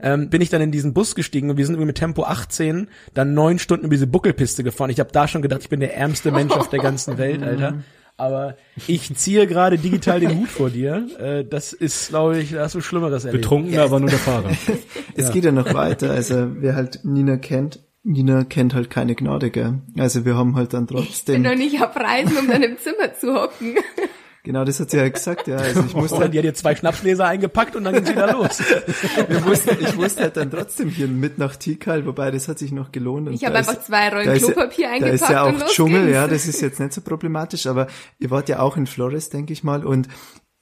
ähm, 0.02 0.30
bin 0.30 0.40
ich 0.40 0.48
dann 0.48 0.62
in 0.62 0.72
diesen 0.72 0.94
Bus 0.94 1.14
gestiegen 1.14 1.50
und 1.50 1.56
wir 1.56 1.66
sind 1.66 1.74
irgendwie 1.74 1.88
mit 1.88 1.98
Tempo 1.98 2.24
18 2.24 2.88
dann 3.14 3.34
neun 3.34 3.58
Stunden 3.58 3.86
über 3.86 3.94
diese 3.94 4.06
Buckelpiste 4.06 4.64
gefahren. 4.64 4.90
Ich 4.90 5.00
habe 5.00 5.12
da 5.12 5.28
schon 5.28 5.42
gedacht, 5.42 5.62
ich 5.62 5.68
bin 5.68 5.80
der 5.80 5.96
ärmste 5.96 6.30
Mensch 6.32 6.52
auf 6.52 6.70
der 6.70 6.80
ganzen 6.80 7.18
Welt, 7.18 7.42
Alter. 7.42 7.82
Aber 8.20 8.56
ich 8.86 9.14
ziehe 9.16 9.46
gerade 9.46 9.78
digital 9.78 10.20
den 10.20 10.38
Hut 10.40 10.48
vor 10.48 10.68
dir. 10.68 11.06
Äh, 11.18 11.42
das 11.42 11.72
ist, 11.72 12.10
glaube 12.10 12.38
ich, 12.38 12.52
da 12.52 12.60
hast 12.64 12.74
du 12.74 12.82
Schlimmeres 12.82 13.24
erlebt. 13.24 13.42
Betrunken, 13.42 13.78
aber 13.78 13.98
nur 13.98 14.10
der 14.10 14.18
Fahrer. 14.18 14.50
es 15.16 15.32
geht 15.32 15.44
ja 15.44 15.52
noch 15.52 15.72
weiter. 15.72 16.10
Also 16.10 16.48
wer 16.56 16.74
halt 16.74 17.00
Nina 17.02 17.38
kennt, 17.38 17.82
Nina 18.02 18.44
kennt 18.44 18.74
halt 18.74 18.90
keine 18.90 19.14
Gnade, 19.14 19.50
gell? 19.50 19.78
Also 19.96 20.26
wir 20.26 20.36
haben 20.36 20.54
halt 20.54 20.74
dann 20.74 20.84
Ich 20.84 20.88
bin 20.88 20.96
trotzdem, 20.98 21.42
noch 21.42 21.54
nicht 21.54 21.82
auf 21.82 21.96
Reisen, 21.96 22.36
um 22.36 22.48
dann 22.48 22.62
im 22.62 22.76
Zimmer 22.78 23.14
zu 23.18 23.34
hocken. 23.34 23.76
genau 24.44 24.64
das 24.64 24.80
hat 24.80 24.90
sie 24.90 24.96
ja 24.98 25.08
gesagt, 25.08 25.46
ja. 25.48 25.56
Also 25.56 25.84
ich 25.86 25.94
musste 25.94 26.16
Und 26.24 26.32
die 26.32 26.38
hat 26.38 26.44
dir 26.44 26.54
zwei 26.54 26.74
Schnapsgläser 26.76 27.26
eingepackt 27.26 27.76
und 27.76 27.84
dann 27.84 27.94
ging's 27.94 28.10
wieder 28.10 28.32
los. 28.32 28.58
wir 29.28 29.40
mussten, 29.40 29.76
ich 29.80 29.96
musste 29.96 30.22
halt 30.22 30.36
dann 30.36 30.50
trotzdem 30.50 30.88
hier 30.88 31.08
mit 31.08 31.38
nach 31.38 31.56
Tikal, 31.56 32.06
wobei 32.06 32.30
das 32.30 32.48
hat 32.48 32.58
sich 32.58 32.72
noch 32.72 32.92
gelohnt. 32.92 33.28
Und 33.28 33.34
Ich 33.34 33.44
habe 33.44 33.58
ist- 33.58 33.68
einfach 33.68 33.82
zwei 33.82 34.08
Rollen 34.08 34.28
ist 34.30 34.42
ja- 34.42 34.52
Klopapier 34.52 34.86
Da 34.86 34.92
eingepackt 34.94 35.14
ist 35.22 35.28
ja 35.30 35.44
und 35.44 35.62
auch 35.62 35.66
Dschungel, 35.68 36.02
ging's. 36.02 36.14
ja, 36.14 36.26
das 36.28 36.46
ist 36.46 36.60
jetzt 36.60 36.80
nicht 36.80 36.92
so 36.92 37.00
problematisch, 37.00 37.66
aber 37.66 37.86
ihr 38.18 38.30
wart 38.30 38.48
ja 38.48 38.60
auch 38.60 38.76
in 38.76 38.86
Flores, 38.86 39.30
denke 39.30 39.52
ich 39.52 39.64
mal, 39.64 39.84
und 39.84 40.08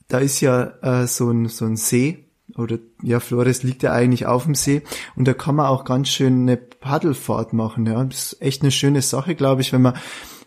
da 0.08 0.18
ist 0.18 0.40
ja 0.40 0.72
äh, 0.82 1.06
so 1.06 1.30
ein 1.30 1.48
so 1.48 1.64
ein 1.66 1.76
See 1.76 2.24
oder 2.56 2.78
ja, 3.02 3.20
Flores 3.20 3.62
liegt 3.62 3.82
ja 3.82 3.92
eigentlich 3.92 4.24
auf 4.24 4.44
dem 4.44 4.54
See 4.54 4.80
und 5.16 5.28
da 5.28 5.34
kann 5.34 5.54
man 5.54 5.66
auch 5.66 5.84
ganz 5.84 6.08
schön 6.08 6.42
eine 6.42 6.56
Paddelfahrt 6.56 7.52
machen, 7.52 7.84
ja. 7.86 8.02
Das 8.04 8.32
ist 8.32 8.42
echt 8.42 8.62
eine 8.62 8.70
schöne 8.70 9.02
Sache, 9.02 9.34
glaube 9.34 9.60
ich, 9.60 9.72
wenn 9.72 9.82
man 9.82 9.94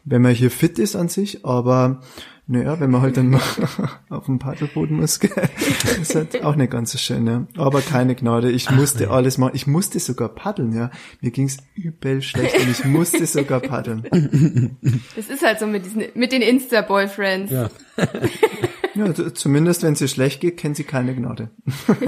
wenn 0.04 0.24
man 0.24 0.34
hier 0.34 0.50
fit 0.50 0.80
ist 0.80 0.96
an 0.96 1.10
sich, 1.10 1.46
aber 1.46 2.02
naja, 2.52 2.82
wenn 2.82 2.92
man 2.92 3.02
halt 3.02 3.16
dann 3.16 3.30
mal 3.30 3.42
auf 4.10 4.26
dem 4.26 4.38
Paddelboden 4.38 4.98
muss, 4.98 5.22
gell, 5.22 5.32
ist 6.02 6.16
halt 6.16 6.44
auch 6.44 6.58
nicht 6.58 6.70
ganz 6.70 6.92
so 6.92 6.98
schön, 6.98 7.26
ja. 7.26 7.48
Aber 7.56 7.80
keine 7.80 8.14
Gnade, 8.14 8.52
ich 8.52 8.70
musste 8.70 9.10
alles 9.10 9.38
machen. 9.38 9.54
Ich 9.56 9.68
musste 9.68 10.02
sogar 10.02 10.28
paddeln, 10.28 10.74
ja. 10.74 10.92
Mir 11.22 11.32
ging's 11.32 11.58
übel 11.76 12.22
schlecht 12.22 12.60
und 12.60 12.70
ich 12.70 12.84
musste 12.84 13.26
sogar 13.26 13.62
paddeln. 13.62 14.78
Das 15.16 15.30
ist 15.30 15.46
halt 15.46 15.60
so 15.60 15.68
mit 15.68 15.86
diesen, 15.86 16.04
mit 16.14 16.34
den 16.34 16.42
Insta-Boyfriends. 16.42 17.52
Ja. 17.52 17.70
Ja, 18.94 19.14
zumindest 19.34 19.84
wenn 19.84 19.94
es 19.94 20.02
ihr 20.02 20.08
schlecht 20.08 20.42
geht, 20.42 20.58
kennt 20.58 20.76
sie 20.76 20.84
keine 20.84 21.16
Gnade. 21.16 21.50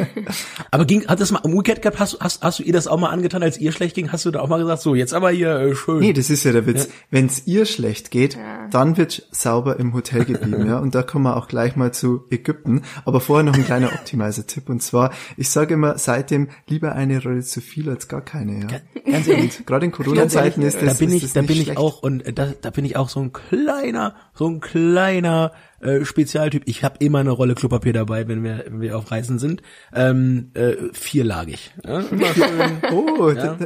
Aber 0.72 0.86
ging, 0.86 1.08
hat 1.08 1.22
das 1.22 1.32
mal 1.32 1.40
umgekehrt 1.40 1.82
gehabt? 1.82 2.00
Hast, 2.00 2.20
hast, 2.20 2.44
hast 2.44 2.60
du 2.60 2.64
ihr 2.64 2.74
das 2.74 2.88
auch 2.88 3.00
mal 3.00 3.10
angetan, 3.10 3.42
als 3.42 3.58
ihr 3.58 3.72
schlecht 3.72 3.96
ging? 3.96 4.12
Hast 4.12 4.26
du 4.26 4.32
da 4.32 4.42
auch 4.42 4.50
mal 4.50 4.60
gesagt, 4.60 4.82
so, 4.82 4.96
jetzt 4.96 5.14
aber 5.14 5.32
hier 5.32 5.56
äh, 5.56 5.76
schön. 5.76 6.00
Nee, 6.00 6.14
das 6.14 6.30
ist 6.30 6.44
ja 6.44 6.52
der 6.52 6.66
Witz. 6.66 6.90
Wenn 7.10 7.28
es 7.28 7.48
ihr 7.48 7.66
schlecht 7.66 8.12
geht, 8.12 8.38
dann 8.70 8.98
wird 8.98 9.28
sauber 9.32 9.80
im 9.80 9.94
Hotel 9.94 10.26
geblieben, 10.34 10.68
ja. 10.68 10.80
Und 10.80 10.96
da 10.96 11.04
kommen 11.04 11.26
wir 11.26 11.38
auch 11.38 11.48
gleich 11.48 11.76
mal 11.76 11.94
zu 11.94 12.26
Ägypten. 12.30 12.82
Aber 13.06 13.20
vorher 13.20 13.44
noch 13.44 13.56
ein 13.56 13.66
kleiner 13.66 13.94
Optimizer-Tipp. 13.94 14.70
Und 14.70 14.82
zwar, 14.82 15.12
ich 15.38 15.50
sage 15.50 15.76
immer, 15.76 15.98
seitdem 15.98 16.50
lieber 16.68 16.94
eine 16.94 17.22
Rolle 17.22 17.42
zu 17.42 17.62
viel 17.62 17.90
als 17.90 18.08
gar 18.08 18.22
keine, 18.22 18.60
ja. 18.62 18.68
Ganz 19.10 19.28
ehrlich. 19.28 19.66
Gerade 19.66 19.86
in 19.86 19.92
Corona-Zeiten 19.92 20.62
ist 20.62 20.82
das, 20.82 20.98
da 20.98 21.06
bin 21.06 21.14
ich, 21.14 21.34
da 21.34 21.42
bin 21.42 21.58
ich 21.58 21.64
schlecht. 21.64 21.78
auch 21.78 22.02
und 22.02 22.26
äh, 22.26 22.34
da, 22.34 22.54
da 22.62 22.70
bin 22.70 22.86
ich 22.86 22.96
auch 22.96 23.10
so 23.10 23.20
ein 23.20 23.32
kleiner, 23.32 24.16
so 24.34 24.48
ein 24.48 24.60
kleiner 24.60 25.52
äh, 25.82 26.06
Spezialtyp. 26.06 26.64
Ich 26.66 26.84
habe 26.84 26.96
immer 27.00 27.20
eine 27.20 27.32
Rolle 27.32 27.56
Klopapier 27.56 27.94
dabei, 27.94 28.28
wenn 28.28 28.44
wir, 28.44 28.66
wenn 28.68 28.82
wir 28.82 28.98
auf 28.98 29.12
Reisen 29.12 29.40
sind. 29.40 29.62
Ähm, 29.94 30.52
äh, 30.54 30.76
vierlagig. 30.94 31.74
Ja? 31.84 32.00
Immer 32.00 32.28
schön. 32.34 32.48
Oh, 32.92 33.32
da, 33.32 33.58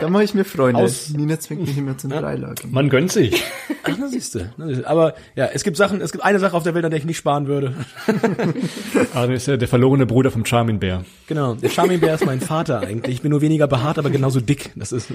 da, 0.00 0.08
mache 0.08 0.24
ich 0.24 0.34
mir 0.34 0.44
Freunde. 0.44 0.82
Aus- 0.82 1.10
Nina 1.10 1.38
zwingt 1.38 1.62
mich 1.66 1.76
immer 1.78 1.96
zum 1.98 2.10
Dreilagen. 2.10 2.70
Man 2.70 2.88
gönnt 2.88 3.12
sich. 3.12 3.42
Ach, 3.84 3.96
na 3.98 4.08
siehste. 4.08 4.52
Aber 4.84 5.14
ja, 5.36 5.46
es 5.52 5.62
gibt 5.64 5.76
Sachen, 5.76 6.00
es 6.00 6.12
gibt 6.12 6.24
eine 6.24 6.38
Sache 6.38 6.56
auf 6.56 6.62
der 6.64 6.74
Welt, 6.74 6.84
an 6.84 6.90
der 6.90 6.98
ich 6.98 7.06
nicht 7.06 7.16
sparen 7.18 7.46
würde. 7.46 7.74
Ah, 9.14 9.26
das 9.26 9.36
ist 9.42 9.46
ja 9.48 9.56
der 9.56 9.68
verlorene 9.68 10.04
Bruder 10.06 10.30
vom 10.30 10.44
Charmin 10.44 10.78
Bär. 10.78 11.04
Genau. 11.26 11.54
Der 11.54 11.68
Charmin 11.70 12.00
Bär 12.00 12.14
ist 12.14 12.26
mein 12.26 12.40
Vater 12.40 12.80
eigentlich. 12.80 13.16
Ich 13.16 13.22
bin 13.22 13.30
nur 13.30 13.40
weniger 13.40 13.66
behaart, 13.66 13.98
aber 13.98 14.10
genauso 14.10 14.40
dick. 14.40 14.70
Das 14.76 14.92
ist, 14.92 15.08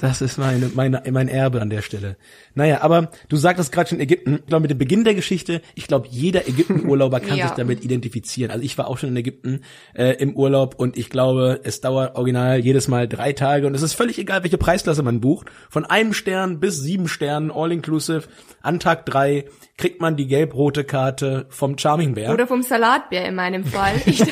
das 0.00 0.22
ist 0.22 0.38
meine, 0.38 0.70
meine, 0.74 1.02
mein 1.10 1.28
Erbe 1.28 1.60
an 1.60 1.68
der 1.70 1.82
Stelle. 1.82 2.16
Naja, 2.54 2.80
aber 2.82 3.10
du 3.28 3.36
sagtest 3.36 3.72
gerade 3.72 3.90
schon 3.90 4.00
Ägypten. 4.00 4.36
Ich 4.36 4.46
glaube, 4.46 4.62
mit 4.62 4.70
dem 4.70 4.78
Beginn 4.78 5.04
der 5.04 5.14
Geschichte, 5.14 5.60
ich 5.74 5.86
glaube, 5.86 6.08
jeder 6.10 6.48
Ägypten-Urlauber 6.48 7.20
kann 7.20 7.36
Ja. 7.38 7.48
sich 7.48 7.56
damit 7.56 7.84
identifizieren. 7.84 8.50
Also 8.50 8.64
ich 8.64 8.78
war 8.78 8.88
auch 8.88 8.96
schon 8.98 9.10
in 9.10 9.16
Ägypten 9.16 9.60
äh, 9.94 10.12
im 10.14 10.34
Urlaub 10.36 10.74
und 10.78 10.96
ich 10.96 11.10
glaube, 11.10 11.60
es 11.64 11.80
dauert 11.80 12.16
original 12.16 12.60
jedes 12.60 12.88
Mal 12.88 13.08
drei 13.08 13.32
Tage 13.32 13.66
und 13.66 13.73
es 13.74 13.82
ist 13.82 13.94
völlig 13.94 14.18
egal, 14.18 14.42
welche 14.42 14.58
Preisklasse 14.58 15.02
man 15.02 15.20
bucht. 15.20 15.48
Von 15.68 15.84
einem 15.84 16.12
Stern 16.12 16.60
bis 16.60 16.80
sieben 16.80 17.08
Sternen, 17.08 17.50
all 17.50 17.72
inclusive. 17.72 18.24
An 18.62 18.80
Tag 18.80 19.06
drei 19.06 19.46
kriegt 19.76 20.00
man 20.00 20.16
die 20.16 20.26
gelb-rote 20.26 20.84
Karte 20.84 21.46
vom 21.48 21.76
Charming 21.78 22.14
Bär. 22.14 22.32
Oder 22.32 22.46
vom 22.46 22.62
Salatbär 22.62 23.26
in 23.26 23.34
meinem 23.34 23.64
Fall. 23.64 23.94
Ich, 24.06 24.22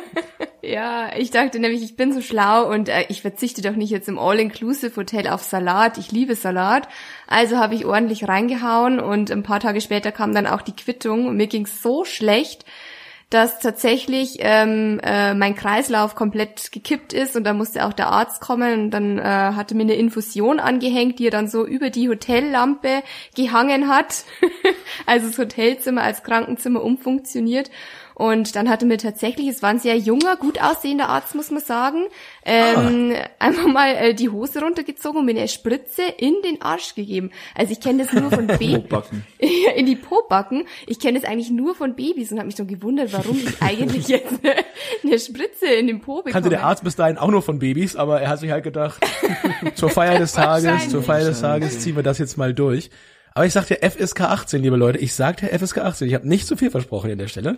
ja, 0.62 1.10
ich 1.16 1.30
dachte 1.30 1.58
nämlich, 1.58 1.82
ich 1.82 1.96
bin 1.96 2.12
so 2.12 2.20
schlau 2.20 2.70
und 2.70 2.88
äh, 2.88 3.04
ich 3.08 3.20
verzichte 3.22 3.62
doch 3.62 3.74
nicht 3.74 3.90
jetzt 3.90 4.08
im 4.08 4.18
All-Inclusive-Hotel 4.18 5.28
auf 5.28 5.42
Salat. 5.42 5.98
Ich 5.98 6.12
liebe 6.12 6.34
Salat. 6.34 6.88
Also 7.26 7.58
habe 7.58 7.74
ich 7.74 7.84
ordentlich 7.84 8.28
reingehauen 8.28 9.00
und 9.00 9.30
ein 9.30 9.42
paar 9.42 9.60
Tage 9.60 9.80
später 9.80 10.12
kam 10.12 10.32
dann 10.32 10.46
auch 10.46 10.62
die 10.62 10.76
Quittung 10.76 11.26
und 11.26 11.36
mir 11.36 11.46
ging's 11.46 11.82
so 11.82 12.04
schlecht, 12.04 12.64
dass 13.30 13.58
tatsächlich 13.58 14.38
ähm, 14.38 15.00
äh, 15.02 15.34
mein 15.34 15.54
Kreislauf 15.54 16.14
komplett 16.14 16.72
gekippt 16.72 17.12
ist 17.12 17.36
und 17.36 17.44
da 17.44 17.52
musste 17.52 17.84
auch 17.84 17.92
der 17.92 18.08
Arzt 18.08 18.40
kommen 18.40 18.84
und 18.84 18.90
dann 18.90 19.18
äh, 19.18 19.22
hatte 19.22 19.74
mir 19.74 19.82
eine 19.82 19.96
Infusion 19.96 20.60
angehängt, 20.60 21.18
die 21.18 21.26
er 21.26 21.30
dann 21.30 21.46
so 21.46 21.66
über 21.66 21.90
die 21.90 22.08
Hotellampe 22.08 23.02
gehangen 23.34 23.88
hat. 23.88 24.24
also 25.06 25.26
das 25.26 25.36
Hotelzimmer 25.36 26.02
als 26.02 26.22
Krankenzimmer 26.22 26.82
umfunktioniert. 26.82 27.70
Und 28.18 28.56
dann 28.56 28.68
hatte 28.68 28.84
mir 28.84 28.98
tatsächlich, 28.98 29.46
es 29.46 29.62
war 29.62 29.70
ein 29.70 29.78
sehr 29.78 29.96
junger, 29.96 30.34
gut 30.36 30.60
aussehender 30.60 31.08
Arzt, 31.08 31.36
muss 31.36 31.52
man 31.52 31.62
sagen, 31.62 32.06
ähm, 32.44 33.14
einfach 33.38 33.68
mal 33.68 33.94
äh, 33.94 34.12
die 34.12 34.28
Hose 34.28 34.60
runtergezogen 34.60 35.20
und 35.20 35.24
mir 35.24 35.38
eine 35.38 35.46
Spritze 35.46 36.02
in 36.02 36.34
den 36.44 36.60
Arsch 36.60 36.96
gegeben. 36.96 37.30
Also 37.54 37.70
ich 37.70 37.80
kenne 37.80 38.04
das 38.04 38.12
nur 38.12 38.28
von 38.32 38.46
Babys. 38.58 38.82
In 39.76 39.86
die 39.86 39.94
Pobacken. 39.94 40.64
Ich 40.88 40.98
kenne 40.98 41.20
das 41.20 41.30
eigentlich 41.30 41.50
nur 41.50 41.76
von 41.76 41.94
Babys 41.94 42.32
und 42.32 42.38
habe 42.38 42.46
mich 42.46 42.56
dann 42.56 42.66
gewundert, 42.66 43.12
warum 43.12 43.38
ich 43.38 43.62
eigentlich 43.62 44.08
jetzt 44.08 44.44
eine, 44.44 44.54
eine 45.04 45.18
Spritze 45.20 45.66
in 45.66 45.86
den 45.86 46.00
Po 46.00 46.16
bekomme. 46.16 46.32
kannte 46.32 46.48
der 46.48 46.64
Arzt 46.64 46.82
bis 46.82 46.96
dahin 46.96 47.18
auch 47.18 47.30
nur 47.30 47.42
von 47.42 47.60
Babys, 47.60 47.94
aber 47.94 48.20
er 48.20 48.30
hat 48.30 48.40
sich 48.40 48.50
halt 48.50 48.64
gedacht, 48.64 49.00
zur 49.76 49.90
Feier 49.90 50.18
des 50.18 50.32
Tages, 50.32 50.88
zur 50.88 51.04
Feier 51.04 51.26
des 51.26 51.40
Tages 51.40 51.78
ziehen 51.78 51.94
wir 51.94 52.02
das 52.02 52.18
jetzt 52.18 52.36
mal 52.36 52.52
durch. 52.52 52.90
Aber 53.38 53.46
ich 53.46 53.52
sagte 53.52 53.78
FSK 53.88 54.22
18, 54.22 54.60
liebe 54.64 54.74
Leute. 54.74 54.98
Ich 54.98 55.14
sagte 55.14 55.46
FSK 55.56 55.78
18. 55.78 56.08
Ich 56.08 56.14
habe 56.14 56.26
nicht 56.26 56.44
zu 56.44 56.56
viel 56.56 56.72
versprochen 56.72 57.12
an 57.12 57.18
der 57.18 57.28
Stelle. 57.28 57.56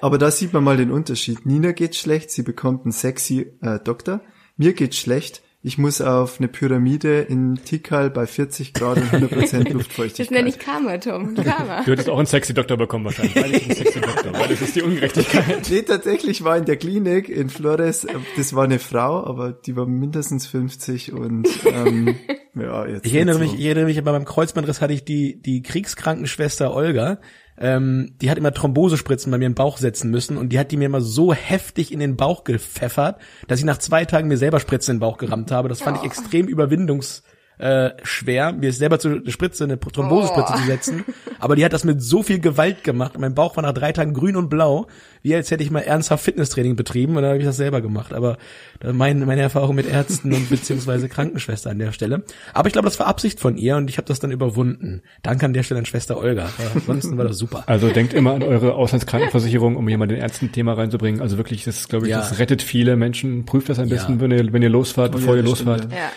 Aber 0.00 0.18
da 0.18 0.28
sieht 0.32 0.52
man 0.52 0.64
mal 0.64 0.76
den 0.76 0.90
Unterschied. 0.90 1.46
Nina 1.46 1.70
geht 1.70 1.94
schlecht, 1.94 2.32
sie 2.32 2.42
bekommt 2.42 2.82
einen 2.82 2.90
sexy 2.90 3.52
äh, 3.62 3.78
Doktor. 3.78 4.22
Mir 4.56 4.72
geht's 4.72 4.96
schlecht. 4.96 5.42
Ich 5.62 5.76
muss 5.76 6.00
auf 6.00 6.38
eine 6.38 6.48
Pyramide 6.48 7.20
in 7.20 7.56
Tikal 7.62 8.08
bei 8.08 8.26
40 8.26 8.72
Grad 8.72 8.96
und 8.96 9.04
100% 9.12 9.68
Luftfeuchtigkeit. 9.72 10.18
Das 10.18 10.30
nenne 10.30 10.48
ich 10.48 10.58
Karma, 10.58 10.96
Tom. 10.96 11.34
Karma. 11.34 11.82
Du 11.82 11.92
hättest 11.92 12.08
auch 12.08 12.16
einen 12.16 12.26
sexy 12.26 12.54
Doktor 12.54 12.78
bekommen 12.78 13.04
wahrscheinlich. 13.04 13.36
Weil 13.36 13.54
ich 13.54 13.64
einen 13.64 13.74
sexy 13.74 14.00
Doktor, 14.00 14.32
weil 14.32 14.48
das 14.48 14.62
ist 14.62 14.76
die 14.76 14.82
Ungerechtigkeit. 14.82 15.60
Nee, 15.70 15.82
tatsächlich 15.82 16.42
war 16.44 16.56
in 16.56 16.64
der 16.64 16.76
Klinik 16.76 17.28
in 17.28 17.50
Flores, 17.50 18.06
das 18.36 18.54
war 18.54 18.64
eine 18.64 18.78
Frau, 18.78 19.22
aber 19.24 19.52
die 19.52 19.76
war 19.76 19.86
mindestens 19.86 20.46
50 20.46 21.12
und 21.12 21.46
ähm, 21.66 22.16
ja, 22.54 22.86
jetzt. 22.86 23.06
Ich 23.06 23.14
erinnere 23.14 23.38
mich, 23.38 23.52
ich 23.52 23.64
erinnere 23.64 23.84
mich, 23.84 23.98
aber 23.98 24.12
beim 24.12 24.24
Kreuzbandriss 24.24 24.80
hatte 24.80 24.94
ich 24.94 25.04
die, 25.04 25.42
die 25.42 25.62
Kriegskrankenschwester 25.62 26.74
Olga, 26.74 27.20
ähm, 27.60 28.14
die 28.20 28.30
hat 28.30 28.38
immer 28.38 28.52
Thrombosespritzen 28.52 29.30
bei 29.30 29.38
mir 29.38 29.46
im 29.46 29.54
Bauch 29.54 29.76
setzen 29.76 30.10
müssen 30.10 30.36
und 30.36 30.48
die 30.50 30.58
hat 30.58 30.72
die 30.72 30.78
mir 30.78 30.86
immer 30.86 31.02
so 31.02 31.34
heftig 31.34 31.92
in 31.92 32.00
den 32.00 32.16
Bauch 32.16 32.44
gepfeffert, 32.44 33.20
dass 33.48 33.58
ich 33.58 33.64
nach 33.64 33.78
zwei 33.78 34.06
Tagen 34.06 34.28
mir 34.28 34.38
selber 34.38 34.60
Spritzen 34.60 34.92
in 34.92 34.96
den 34.96 35.00
Bauch 35.00 35.18
gerammt 35.18 35.52
habe. 35.52 35.68
Das 35.68 35.82
fand 35.82 35.98
ich 35.98 36.04
extrem 36.04 36.48
überwindungs 36.48 37.22
äh, 37.60 37.90
schwer, 38.02 38.52
mir 38.52 38.72
selber 38.72 38.98
zu 38.98 39.08
eine 39.08 39.30
Spritze, 39.30 39.64
eine 39.64 39.78
Thrombosespritze 39.78 40.52
Oh. 40.54 40.58
zu 40.58 40.66
setzen. 40.66 41.04
Aber 41.38 41.56
die 41.56 41.64
hat 41.64 41.72
das 41.72 41.84
mit 41.84 42.02
so 42.02 42.22
viel 42.22 42.38
Gewalt 42.40 42.84
gemacht. 42.84 43.18
Mein 43.18 43.34
Bauch 43.34 43.56
war 43.56 43.62
nach 43.62 43.72
drei 43.74 43.92
Tagen 43.92 44.14
grün 44.14 44.36
und 44.36 44.48
blau, 44.48 44.86
wie 45.22 45.34
als 45.34 45.50
hätte 45.50 45.62
ich 45.62 45.70
mal 45.70 45.80
ernsthaft 45.80 46.24
Fitnesstraining 46.24 46.76
betrieben 46.76 47.16
und 47.16 47.22
dann 47.22 47.32
habe 47.32 47.38
ich 47.38 47.44
das 47.44 47.56
selber 47.58 47.80
gemacht. 47.80 48.12
Aber 48.14 48.38
äh, 48.82 48.92
mein, 48.92 49.20
meine 49.26 49.42
Erfahrung 49.42 49.74
mit 49.76 49.86
Ärzten 49.86 50.32
und 50.32 50.48
beziehungsweise 50.50 51.08
Krankenschwester 51.10 51.70
an 51.70 51.78
der 51.78 51.92
Stelle. 51.92 52.22
Aber 52.54 52.66
ich 52.68 52.72
glaube, 52.72 52.86
das 52.86 52.98
war 52.98 53.06
Absicht 53.06 53.40
von 53.40 53.56
ihr 53.56 53.76
und 53.76 53.90
ich 53.90 53.98
habe 53.98 54.06
das 54.08 54.18
dann 54.20 54.30
überwunden. 54.30 55.02
Danke 55.22 55.44
an 55.46 55.52
der 55.52 55.62
Stelle 55.62 55.80
an 55.80 55.86
Schwester 55.86 56.16
Olga. 56.16 56.48
Aber 56.58 56.70
ansonsten 56.74 57.18
war 57.18 57.24
das 57.26 57.36
super. 57.38 57.64
Also 57.66 57.88
denkt 57.90 58.14
immer 58.14 58.32
an 58.34 58.42
eure 58.42 58.74
Auslandskrankenversicherung, 58.74 59.76
um 59.76 59.86
hier 59.88 59.98
mal 59.98 60.06
den 60.08 60.18
Ärzten-Thema 60.18 60.72
reinzubringen. 60.74 61.20
Also 61.20 61.36
wirklich, 61.36 61.64
das 61.64 61.88
glaube 61.88 62.06
ich, 62.06 62.10
Ja. 62.10 62.18
das 62.18 62.38
rettet 62.38 62.62
viele 62.62 62.96
Menschen. 62.96 63.44
Prüft 63.44 63.68
das 63.68 63.78
am 63.78 63.88
Ja. 63.88 63.96
besten, 63.96 64.20
wenn 64.20 64.30
ihr, 64.30 64.52
wenn 64.52 64.62
ihr 64.62 64.70
losfahrt, 64.70 65.12
bevor 65.12 65.36
ja, 65.36 65.42
ihr 65.42 65.48
stimmt, 65.54 65.68
losfahrt. 65.68 65.92
Ja. 65.92 66.10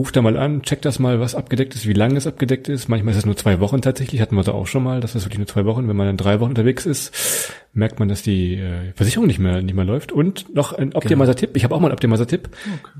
Ruft 0.00 0.16
da 0.16 0.22
mal 0.22 0.38
an, 0.38 0.62
checkt 0.62 0.86
das 0.86 0.98
mal, 0.98 1.20
was 1.20 1.34
abgedeckt 1.34 1.74
ist, 1.74 1.86
wie 1.86 1.92
lange 1.92 2.16
es 2.16 2.26
abgedeckt 2.26 2.70
ist. 2.70 2.88
Manchmal 2.88 3.12
ist 3.12 3.18
es 3.18 3.26
nur 3.26 3.36
zwei 3.36 3.60
Wochen 3.60 3.82
tatsächlich, 3.82 4.22
hatten 4.22 4.34
wir 4.34 4.42
da 4.42 4.52
auch 4.52 4.66
schon 4.66 4.82
mal, 4.82 5.02
das 5.02 5.14
ist 5.14 5.26
wirklich 5.26 5.36
nur 5.36 5.46
zwei 5.46 5.66
Wochen. 5.66 5.88
Wenn 5.88 5.96
man 5.96 6.06
dann 6.06 6.16
drei 6.16 6.40
Wochen 6.40 6.48
unterwegs 6.48 6.86
ist, 6.86 7.52
merkt 7.74 7.98
man, 7.98 8.08
dass 8.08 8.22
die 8.22 8.54
äh, 8.54 8.94
Versicherung 8.94 9.26
nicht 9.26 9.40
mehr 9.40 9.60
nicht 9.60 9.74
mehr 9.74 9.84
läuft. 9.84 10.10
Und 10.10 10.54
noch 10.54 10.72
ein 10.72 10.94
Optimizer-Tipp, 10.94 11.50
ich 11.52 11.64
habe 11.64 11.74
auch 11.74 11.80
mal 11.80 11.88
einen 11.88 11.92
Optimizer-Tipp, 11.92 12.48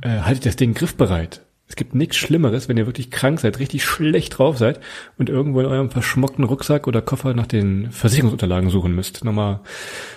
äh, 0.03 0.09
haltet 0.09 0.44
das 0.44 0.57
Ding 0.57 0.74
griffbereit. 0.74 1.40
Es 1.70 1.76
gibt 1.76 1.94
nichts 1.94 2.16
Schlimmeres, 2.16 2.68
wenn 2.68 2.76
ihr 2.76 2.86
wirklich 2.86 3.12
krank 3.12 3.38
seid, 3.38 3.60
richtig 3.60 3.84
schlecht 3.84 4.36
drauf 4.36 4.58
seid 4.58 4.80
und 5.18 5.28
irgendwo 5.28 5.60
in 5.60 5.66
eurem 5.66 5.88
verschmockten 5.88 6.42
Rucksack 6.42 6.88
oder 6.88 7.00
Koffer 7.00 7.32
nach 7.32 7.46
den 7.46 7.92
Versicherungsunterlagen 7.92 8.70
suchen 8.70 8.92
müsst. 8.92 9.24
Nochmal 9.24 9.60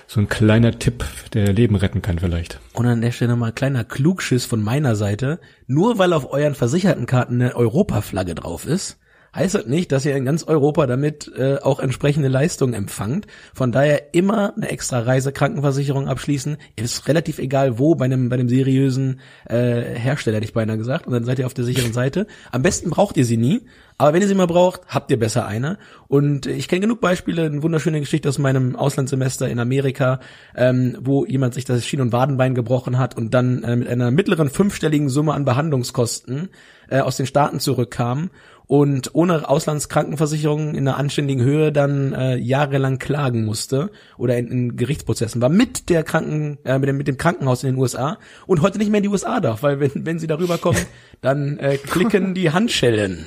so 0.08 0.20
ein 0.20 0.28
kleiner 0.28 0.80
Tipp, 0.80 1.06
der 1.34 1.54
Leben 1.54 1.76
retten 1.76 2.02
kann 2.02 2.18
vielleicht. 2.18 2.60
Und 2.74 2.88
an 2.88 3.02
der 3.02 3.12
Stelle 3.12 3.30
nochmal 3.30 3.50
ein 3.50 3.56
kleiner 3.56 3.84
Klugschiss 3.84 4.46
von 4.46 4.64
meiner 4.64 4.96
Seite. 4.96 5.40
Nur 5.68 6.00
weil 6.00 6.14
auf 6.14 6.34
euren 6.34 6.56
versicherten 6.56 7.06
Karten 7.06 7.40
eine 7.40 7.56
Europaflagge 7.56 8.34
drauf 8.34 8.66
ist, 8.66 8.98
heißt 9.36 9.56
das 9.56 9.66
nicht, 9.66 9.92
dass 9.92 10.06
ihr 10.06 10.16
in 10.16 10.26
ganz 10.26 10.44
Europa 10.44 10.88
damit 10.88 11.32
äh, 11.36 11.58
auch 11.58 11.80
entsprechende 11.80 12.28
Leistungen 12.28 12.74
empfangt. 12.74 13.28
Von 13.54 13.72
daher 13.72 14.14
immer 14.14 14.56
eine 14.56 14.70
extra 14.70 15.00
Reisekrankenversicherung 15.00 16.08
abschließen. 16.08 16.58
Ist 16.76 17.08
relativ 17.08 17.40
egal 17.40 17.80
wo, 17.80 17.96
bei 17.96 18.06
einem, 18.06 18.30
bei 18.30 18.36
einem 18.36 18.50
seriösen 18.50 19.20
äh, 19.46 19.82
Hersteller, 19.82 20.38
hätte 20.38 20.46
ich 20.46 20.54
beinahe 20.54 20.78
gesagt. 20.78 21.08
Und 21.08 21.14
dann 21.14 21.24
seid 21.24 21.40
ihr 21.40 21.46
auf 21.46 21.54
der 21.54 21.66
sicheren 21.66 21.94
Seite. 21.94 22.28
Am 22.52 22.62
besten 22.62 22.90
braucht 22.90 23.18
ihr 23.18 23.26
sie 23.26 23.38
nie. 23.38 23.62
Aber 23.98 24.14
wenn 24.14 24.22
ihr 24.22 24.28
sie 24.28 24.36
mal 24.36 24.48
braucht, 24.48 24.82
habt 24.88 25.12
ihr 25.12 25.20
besser 25.20 25.46
eine. 25.46 25.78
Und 26.08 26.46
ich 26.46 26.68
kenne 26.68 26.82
genug 26.82 27.00
Beispiele, 27.00 27.44
eine 27.44 27.62
wunderschöne 27.62 28.00
Geschichte 28.00 28.28
aus 28.28 28.40
meinem 28.40 28.76
Auslandssemester 28.76 29.48
in 29.50 29.60
Amerika, 29.60 30.20
ähm, 30.56 30.98
wo 31.02 31.26
jemand 31.26 31.54
sich 31.54 31.66
das 31.66 31.86
Schien- 31.86 32.02
und 32.02 32.12
Wadenbein 32.12 32.56
gebrochen 32.56 32.98
hat 32.98 33.16
und 33.16 33.34
dann 33.34 33.64
äh, 33.64 33.76
mit 33.76 33.88
einer 33.88 34.12
mittleren 34.12 34.50
fünfstelligen 34.50 35.10
Summe 35.10 35.34
an 35.34 35.46
Behandlungskosten 35.46 36.50
äh, 36.94 37.00
aus 37.00 37.18
den 37.18 37.26
Staaten 37.26 37.60
zurückkam 37.60 38.30
und 38.68 39.14
ohne 39.14 39.50
Auslandskrankenversicherung 39.50 40.76
in 40.76 40.88
einer 40.88 40.98
anständigen 40.98 41.44
Höhe 41.44 41.72
dann 41.72 42.14
äh, 42.14 42.38
jahrelang 42.38 42.98
klagen 42.98 43.46
musste 43.46 43.92
oder 44.18 44.38
in, 44.38 44.48
in 44.48 44.78
Gerichtsprozessen 44.78 45.42
war 45.42 45.50
mit 45.50 45.90
der 45.90 46.04
Kranken 46.04 46.58
äh, 46.64 46.80
mit, 46.80 46.88
dem, 46.88 46.98
mit 46.98 47.08
dem 47.08 47.18
Krankenhaus 47.18 47.64
in 47.64 47.72
den 47.72 47.80
USA 47.80 48.20
und 48.48 48.62
heute 48.62 48.78
nicht 48.78 48.90
mehr 48.90 49.00
in 49.00 49.04
die 49.04 49.10
USA 49.10 49.40
darf, 49.40 49.64
weil 49.64 49.80
wenn 49.80 50.06
wenn 50.06 50.20
sie 50.20 50.28
darüber 50.28 50.58
kommen, 50.58 50.80
dann 51.22 51.58
äh, 51.58 51.78
klicken 51.78 52.34
die 52.34 52.52
Handschellen 52.52 53.26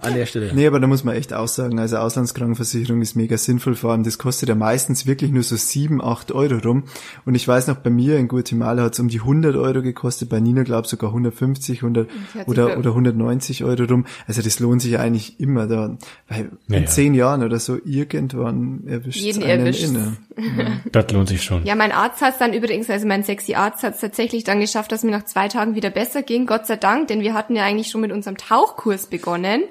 an 0.00 0.14
der 0.14 0.26
Stelle. 0.26 0.52
Nee, 0.54 0.66
aber 0.66 0.80
da 0.80 0.86
muss 0.86 1.04
man 1.04 1.14
echt 1.14 1.32
auch 1.32 1.48
sagen, 1.48 1.78
also 1.78 1.96
Auslandskrankenversicherung 1.96 3.02
ist 3.02 3.16
mega 3.16 3.36
sinnvoll, 3.38 3.74
vor 3.74 3.92
allem 3.92 4.04
das 4.04 4.18
kostet 4.18 4.48
ja 4.48 4.54
meistens 4.54 5.06
wirklich 5.06 5.30
nur 5.30 5.42
so 5.42 5.56
sieben, 5.56 6.02
acht 6.02 6.32
Euro 6.32 6.58
rum. 6.58 6.84
Und 7.24 7.34
ich 7.34 7.46
weiß 7.46 7.66
noch, 7.66 7.76
bei 7.76 7.90
mir 7.90 8.16
in 8.18 8.28
Guatemala 8.28 8.82
hat 8.82 8.94
es 8.94 9.00
um 9.00 9.08
die 9.08 9.20
100 9.20 9.56
Euro 9.56 9.82
gekostet, 9.82 10.28
bei 10.28 10.40
Nina 10.40 10.62
glaub 10.62 10.86
sogar 10.86 11.10
150 11.10 11.82
100 11.82 12.08
Die 12.08 12.38
hat 12.38 12.48
sich 12.48 12.48
oder, 12.48 12.78
oder 12.80 12.90
190 12.90 13.64
Euro 13.64 13.84
rum. 13.84 14.06
Also 14.26 14.42
das 14.42 14.58
lohnt 14.60 14.82
sich 14.82 14.92
ja 14.92 15.00
eigentlich 15.00 15.38
immer 15.38 15.66
da, 15.66 15.96
weil 16.28 16.50
Ja, 16.68 16.76
in 16.76 16.82
ja. 16.84 16.88
zehn 16.88 17.14
Jahren 17.14 17.42
oder 17.44 17.58
so 17.60 17.78
irgendwann 17.84 18.84
erwischt 18.86 19.20
Jeden 19.20 19.42
einen 19.42 19.60
erwischt's. 19.60 19.88
inne. 19.90 20.16
Das 20.92 21.10
lohnt 21.12 21.28
sich 21.28 21.42
schon. 21.42 21.64
Ja, 21.64 21.74
mein 21.74 21.92
Arzt 21.92 22.22
hat 22.22 22.40
dann 22.40 22.52
übrigens, 22.52 22.88
also 22.90 23.06
mein 23.06 23.22
sexy 23.22 23.54
Arzt 23.54 23.82
hat 23.82 23.94
es 23.94 24.00
tatsächlich 24.00 24.42
dann 24.44 24.58
geschafft, 24.60 24.90
dass 24.92 25.04
mir 25.04 25.10
nach 25.12 25.24
zwei 25.24 25.48
Tagen 25.48 25.74
wieder 25.74 25.90
besser 25.90 26.22
ging, 26.22 26.46
Gott 26.46 26.66
sei 26.66 26.76
Dank, 26.76 27.08
denn 27.08 27.20
wir 27.20 27.34
hatten 27.34 27.54
ja 27.56 27.64
eigentlich 27.64 27.88
schon 27.90 28.00
mit 28.00 28.10
unserem 28.12 28.36
Tauchkurs 28.36 29.06
begonnen. 29.06 29.62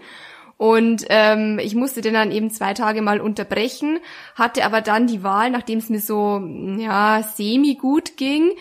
Und 0.57 1.05
ähm, 1.07 1.57
ich 1.63 1.73
musste 1.73 2.01
den 2.01 2.13
dann 2.13 2.31
eben 2.31 2.51
zwei 2.51 2.73
Tage 2.73 3.01
mal 3.01 3.21
unterbrechen, 3.21 3.99
hatte 4.35 4.65
aber 4.65 4.81
dann 4.81 5.07
die 5.07 5.23
Wahl, 5.23 5.51
nachdem 5.51 5.79
es 5.79 5.89
mir 5.89 6.01
so 6.01 6.41
ja 6.77 7.23
semi 7.35 7.75
gut 7.75 8.17
ging, 8.17 8.51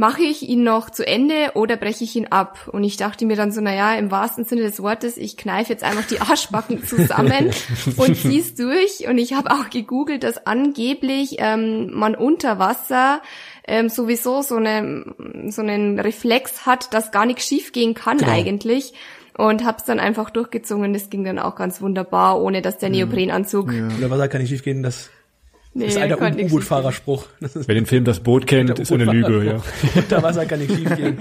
mache 0.00 0.22
ich 0.22 0.48
ihn 0.48 0.64
noch 0.64 0.88
zu 0.88 1.06
Ende 1.06 1.52
oder 1.54 1.76
breche 1.76 2.04
ich 2.04 2.16
ihn 2.16 2.28
ab? 2.28 2.70
Und 2.72 2.84
ich 2.84 2.96
dachte 2.96 3.26
mir 3.26 3.36
dann 3.36 3.52
so, 3.52 3.60
naja, 3.60 3.94
im 3.96 4.10
wahrsten 4.10 4.44
Sinne 4.46 4.62
des 4.62 4.82
Wortes, 4.82 5.18
ich 5.18 5.36
kneife 5.36 5.70
jetzt 5.70 5.84
einfach 5.84 6.06
die 6.06 6.22
Arschbacken 6.22 6.82
zusammen 6.86 7.50
und 7.98 8.16
zieh's 8.16 8.54
durch. 8.54 9.06
Und 9.06 9.18
ich 9.18 9.34
habe 9.34 9.50
auch 9.50 9.68
gegoogelt, 9.68 10.24
dass 10.24 10.46
angeblich 10.46 11.36
ähm, 11.36 11.90
man 11.92 12.14
unter 12.14 12.58
Wasser 12.58 13.20
ähm, 13.68 13.90
sowieso 13.90 14.40
so, 14.40 14.56
eine, 14.56 15.04
so 15.48 15.60
einen 15.60 16.00
Reflex 16.00 16.64
hat, 16.64 16.94
dass 16.94 17.12
gar 17.12 17.26
nichts 17.26 17.46
schief 17.46 17.72
gehen 17.72 17.92
kann 17.92 18.16
Genau. 18.16 18.32
eigentlich. 18.32 18.94
Und 19.36 19.66
hab's 19.66 19.84
dann 19.84 20.00
einfach 20.00 20.30
durchgezogen. 20.30 20.94
Das 20.94 21.10
ging 21.10 21.24
dann 21.24 21.38
auch 21.38 21.56
ganz 21.56 21.82
wunderbar, 21.82 22.40
ohne 22.40 22.62
dass 22.62 22.78
der 22.78 22.88
Neoprenanzug... 22.88 23.70
Oder 23.98 24.08
Wasser 24.08 24.28
kann 24.28 24.40
nicht 24.40 24.50
schief 24.50 24.62
gehen, 24.62 24.82
das 24.82 25.10
Nee, 25.72 25.86
ist 25.86 25.98
alter 25.98 26.20
U-Boot-Fahrerspruch. 26.20 27.28
Das 27.40 27.68
Wer 27.68 27.74
den 27.76 27.86
Film 27.86 28.04
Das 28.04 28.20
Boot 28.20 28.48
kennt, 28.48 28.76
ist 28.78 28.92
eine 28.92 29.04
Lüge, 29.04 29.44
ja. 29.44 29.62
Unter 29.94 30.22
Wasser 30.22 30.44
kann 30.44 30.58
nicht 30.58 30.74
schief 30.74 30.96
gehen. 30.96 31.18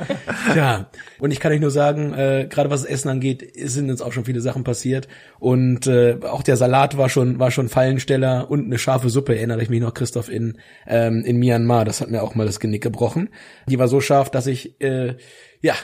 Ja, 0.56 0.90
und 1.20 1.30
ich 1.30 1.40
kann 1.40 1.52
euch 1.52 1.60
nur 1.60 1.70
sagen, 1.70 2.14
äh, 2.14 2.48
gerade 2.50 2.72
was 2.72 2.82
das 2.82 2.90
Essen 2.90 3.10
angeht, 3.10 3.48
sind 3.56 3.92
uns 3.92 4.02
auch 4.02 4.12
schon 4.12 4.26
viele 4.26 4.42
Sachen 4.42 4.64
passiert. 4.64 5.08
Und 5.38 5.86
äh, 5.86 6.18
auch 6.24 6.42
der 6.42 6.58
Salat 6.58 6.98
war 6.98 7.10
schon 7.10 7.38
war 7.38 7.52
schon 7.52 7.70
Fallensteller 7.70 8.50
und 8.50 8.66
eine 8.66 8.80
scharfe 8.80 9.10
Suppe, 9.10 9.36
erinnere 9.36 9.62
ich 9.62 9.70
mich 9.70 9.82
noch, 9.82 9.94
Christoph, 9.94 10.30
in, 10.30 10.58
ähm, 10.88 11.24
in 11.24 11.38
Myanmar. 11.38 11.86
Das 11.86 12.02
hat 12.02 12.10
mir 12.10 12.24
auch 12.24 12.34
mal 12.34 12.48
das 12.48 12.60
Genick 12.60 12.82
gebrochen. 12.82 13.30
Die 13.68 13.78
war 13.78 13.88
so 13.88 14.02
scharf, 14.02 14.32
dass 14.32 14.48
ich 14.48 14.82
äh, 14.82 15.16
ja 15.62 15.76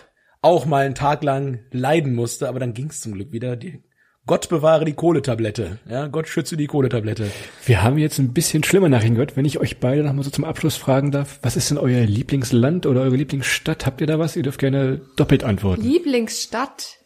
auch 0.41 0.65
mal 0.65 0.85
einen 0.85 0.95
Tag 0.95 1.23
lang 1.23 1.59
leiden 1.71 2.15
musste, 2.15 2.49
aber 2.49 2.59
dann 2.59 2.73
ging's 2.73 3.01
zum 3.01 3.13
Glück 3.13 3.31
wieder. 3.31 3.55
Die, 3.55 3.83
Gott 4.27 4.49
bewahre 4.49 4.85
die 4.85 4.93
Kohletablette. 4.93 5.77
Ja, 5.87 6.07
Gott 6.07 6.27
schütze 6.27 6.57
die 6.57 6.65
Kohletablette. 6.65 7.27
Wir 7.65 7.83
haben 7.83 7.99
jetzt 7.99 8.17
ein 8.17 8.33
bisschen 8.33 8.63
schlimmer 8.63 8.89
Nachrichten 8.89 9.13
gehört. 9.13 9.37
Wenn 9.37 9.45
ich 9.45 9.59
euch 9.59 9.79
beide 9.79 10.01
noch 10.03 10.13
mal 10.13 10.23
so 10.23 10.31
zum 10.31 10.45
Abschluss 10.45 10.75
fragen 10.77 11.11
darf, 11.11 11.37
was 11.43 11.55
ist 11.55 11.69
denn 11.69 11.77
euer 11.77 12.01
Lieblingsland 12.05 12.87
oder 12.87 13.01
eure 13.01 13.15
Lieblingsstadt? 13.17 13.85
Habt 13.85 14.01
ihr 14.01 14.07
da 14.07 14.17
was? 14.17 14.35
Ihr 14.35 14.41
dürft 14.41 14.59
gerne 14.59 15.01
doppelt 15.15 15.43
antworten. 15.43 15.83
Lieblingsstadt 15.83 16.97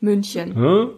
München, 0.00 0.56
Hm? 0.56 0.88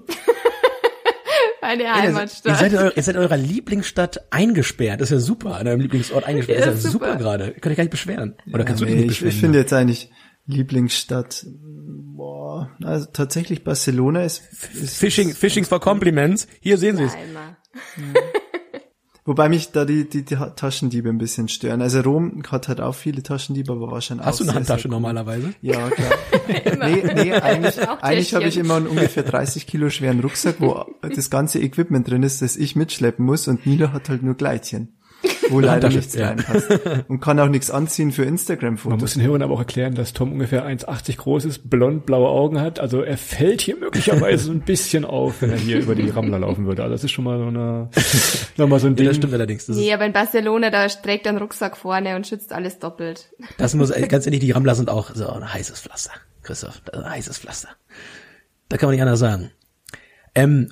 meine 1.61 1.83
Ihr 1.83 1.89
seid, 1.89 2.03
Heimatstadt. 2.03 2.62
in 2.73 2.79
eurer- 2.79 2.97
ihr 2.97 3.03
seid 3.03 3.14
in 3.16 3.21
eurer 3.21 3.37
Lieblingsstadt 3.37 4.33
eingesperrt. 4.33 5.03
Das 5.03 5.11
ist 5.11 5.14
ja 5.14 5.21
super. 5.21 5.57
An 5.57 5.66
eurem 5.69 5.81
Lieblingsort 5.81 6.25
eingesperrt. 6.25 6.61
Ja, 6.61 6.66
das 6.66 6.79
ist 6.79 6.85
ja 6.85 6.91
super, 6.93 7.07
super. 7.12 7.19
gerade. 7.19 7.45
Ihr 7.49 7.53
könnt 7.61 7.73
euch 7.73 7.77
gar 7.77 7.85
nicht 7.85 7.91
beschweren. 7.91 8.37
Oder 8.55 8.64
kannst 8.64 8.81
du 8.81 8.87
dich 8.87 8.95
nicht 8.95 9.03
ich, 9.05 9.09
beschweren? 9.11 9.35
ich 9.35 9.41
finde 9.41 9.59
jetzt 9.59 9.73
eigentlich 9.75 10.11
Lieblingsstadt, 10.49 11.46
boah, 11.46 12.70
also 12.82 13.07
tatsächlich 13.12 13.64
Barcelona 13.64 14.24
ist, 14.24 14.42
ist 14.74 14.96
Fishing, 14.96 15.34
Fishing 15.34 15.64
for 15.64 15.78
Compliments. 15.78 16.49
Hier 16.61 16.78
sehen 16.78 16.96
Sie 16.96 17.05
es. 17.05 17.12
Wobei 19.28 19.51
mich 19.51 19.72
da 19.72 19.84
die, 19.84 20.09
die, 20.09 20.24
die 20.24 20.36
Taschendiebe 20.57 21.11
ein 21.11 21.18
bisschen 21.18 21.49
stören. 21.49 21.82
Also 21.82 22.01
Rom 22.01 22.42
hat 22.51 22.68
halt 22.68 22.80
auch 22.80 22.94
viele 22.94 23.22
Taschendiebe, 23.22 23.70
aber 23.72 23.90
war 23.90 24.01
schon 24.01 24.24
Hast 24.24 24.40
du 24.40 24.44
auch 24.44 24.46
eine 24.46 24.53
sehr, 24.53 24.55
Handtasche 24.55 24.82
sehr 24.84 24.90
cool. 24.90 24.94
normalerweise? 24.94 25.53
Ja, 25.61 25.90
klar. 25.90 26.12
nee, 26.88 27.03
nee, 27.14 27.32
eigentlich, 27.34 27.86
Auch 27.86 28.01
eigentlich 28.01 28.34
habe 28.34 28.46
ich 28.46 28.57
immer 28.57 28.76
einen 28.76 28.86
ungefähr 28.86 29.24
30 29.24 29.66
Kilo 29.66 29.90
schweren 29.90 30.20
Rucksack, 30.20 30.57
wo 30.61 30.86
das 31.03 31.28
ganze 31.28 31.61
Equipment 31.61 32.09
drin 32.09 32.22
ist, 32.22 32.40
das 32.40 32.57
ich 32.57 32.74
mitschleppen 32.74 33.22
muss 33.22 33.49
und 33.49 33.66
Nina 33.66 33.92
hat 33.92 34.09
halt 34.09 34.22
nur 34.22 34.34
Gleitchen. 34.34 34.97
Wo 35.51 35.61
leider 35.61 35.89
nichts 35.89 36.14
ja. 36.14 36.29
reinpasst. 36.29 36.69
Und 37.09 37.21
kann 37.21 37.41
auch 37.41 37.49
nichts 37.49 37.71
anziehen 37.71 38.12
für 38.12 38.23
Man 38.23 38.31
Instagram-Fotos. 38.31 39.01
muss 39.01 39.14
den 39.14 39.23
Hörern 39.23 39.43
aber 39.43 39.55
auch 39.55 39.59
erklären, 39.61 39.95
dass 39.95 40.12
Tom 40.12 40.33
ungefähr 40.33 40.64
1,80 40.66 41.16
groß 41.16 41.45
ist, 41.47 41.69
blond, 41.71 42.07
blaue 42.07 42.29
Augen 42.29 42.61
hat. 42.61 42.79
Also 42.79 43.03
er 43.03 43.16
fällt 43.19 43.61
hier 43.61 43.77
möglicherweise 43.77 44.45
so 44.47 44.53
ein 44.53 44.61
bisschen 44.61 45.05
auf, 45.05 45.43
wenn 45.43 45.51
er 45.51 45.57
hier 45.59 45.81
über 45.81 45.95
die 45.95 46.09
Rammler 46.11 46.39
laufen 46.39 46.66
würde. 46.66 46.83
Also 46.83 46.95
das 46.95 47.05
ist 47.05 47.11
schon 47.11 47.25
mal 47.25 47.39
so 47.39 47.47
eine, 47.47 47.89
nochmal 48.57 48.79
so 48.79 48.87
ein 48.87 48.93
Ja, 48.93 48.97
Ding. 48.97 49.07
das 49.07 49.16
stimmt 49.16 49.33
allerdings. 49.35 49.66
Das, 49.66 49.77
Nee, 49.77 49.93
aber 49.93 50.07
in 50.07 50.12
Barcelona, 50.12 50.71
da 50.71 50.87
trägt 50.87 51.27
er 51.27 51.31
einen 51.31 51.39
Rucksack 51.39 51.77
vorne 51.77 52.14
und 52.16 52.27
schützt 52.27 52.53
alles 52.53 52.79
doppelt. 52.79 53.31
das 53.57 53.75
muss, 53.75 53.93
ganz 54.09 54.27
ehrlich, 54.27 54.41
die 54.41 54.51
Rammler 54.53 54.75
sind 54.75 54.89
auch 54.91 55.14
so 55.14 55.29
ein 55.29 55.53
heißes 55.53 55.81
Pflaster. 55.81 56.12
Christoph, 56.43 56.81
das 56.85 57.01
ist 57.01 57.05
ein 57.05 57.11
heißes 57.11 57.39
Pflaster. 57.39 57.69
Da 58.69 58.77
kann 58.77 58.87
man 58.89 58.95
nicht 58.95 59.03
anders 59.03 59.19
sagen. 59.19 59.51
Ähm, 60.35 60.69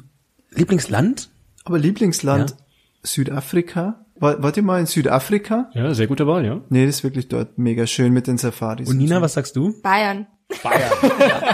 Lieblingsland? 0.51 1.31
Aber 1.65 1.79
Lieblingsland 1.79 2.51
Ja. 2.51 2.57
Südafrika. 3.03 4.06
War, 4.19 4.43
wart 4.43 4.57
ihr 4.57 4.63
mal 4.63 4.81
in 4.81 4.87
Südafrika? 4.87 5.71
Ja, 5.75 5.93
sehr 5.95 6.07
gute 6.07 6.27
Wahl, 6.27 6.45
ja. 6.45 6.61
Nee, 6.69 6.87
das 6.87 6.97
ist 6.97 7.05
wirklich 7.05 7.29
dort 7.29 7.59
mega 7.59 7.87
schön 7.87 8.13
mit 8.13 8.27
den 8.27 8.39
Safaris. 8.39 8.89
Und 8.89 8.99
Nina, 8.99 9.17
so. 9.17 9.23
was 9.23 9.35
sagst 9.35 9.57
du? 9.57 9.81
Bayern. 9.83 10.27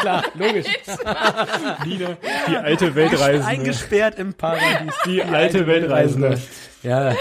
Klar, 0.00 0.24
logisch. 0.34 0.66
Nina, 1.86 2.16
die 2.48 2.56
alte 2.56 2.94
Weltreisende. 2.94 3.46
Eingesperrt 3.46 4.18
im 4.18 4.34
Paradies. 4.34 4.94
Die 5.06 5.22
alte 5.22 5.66
Weltreisende. 5.66 6.38
Ja, 6.82 7.14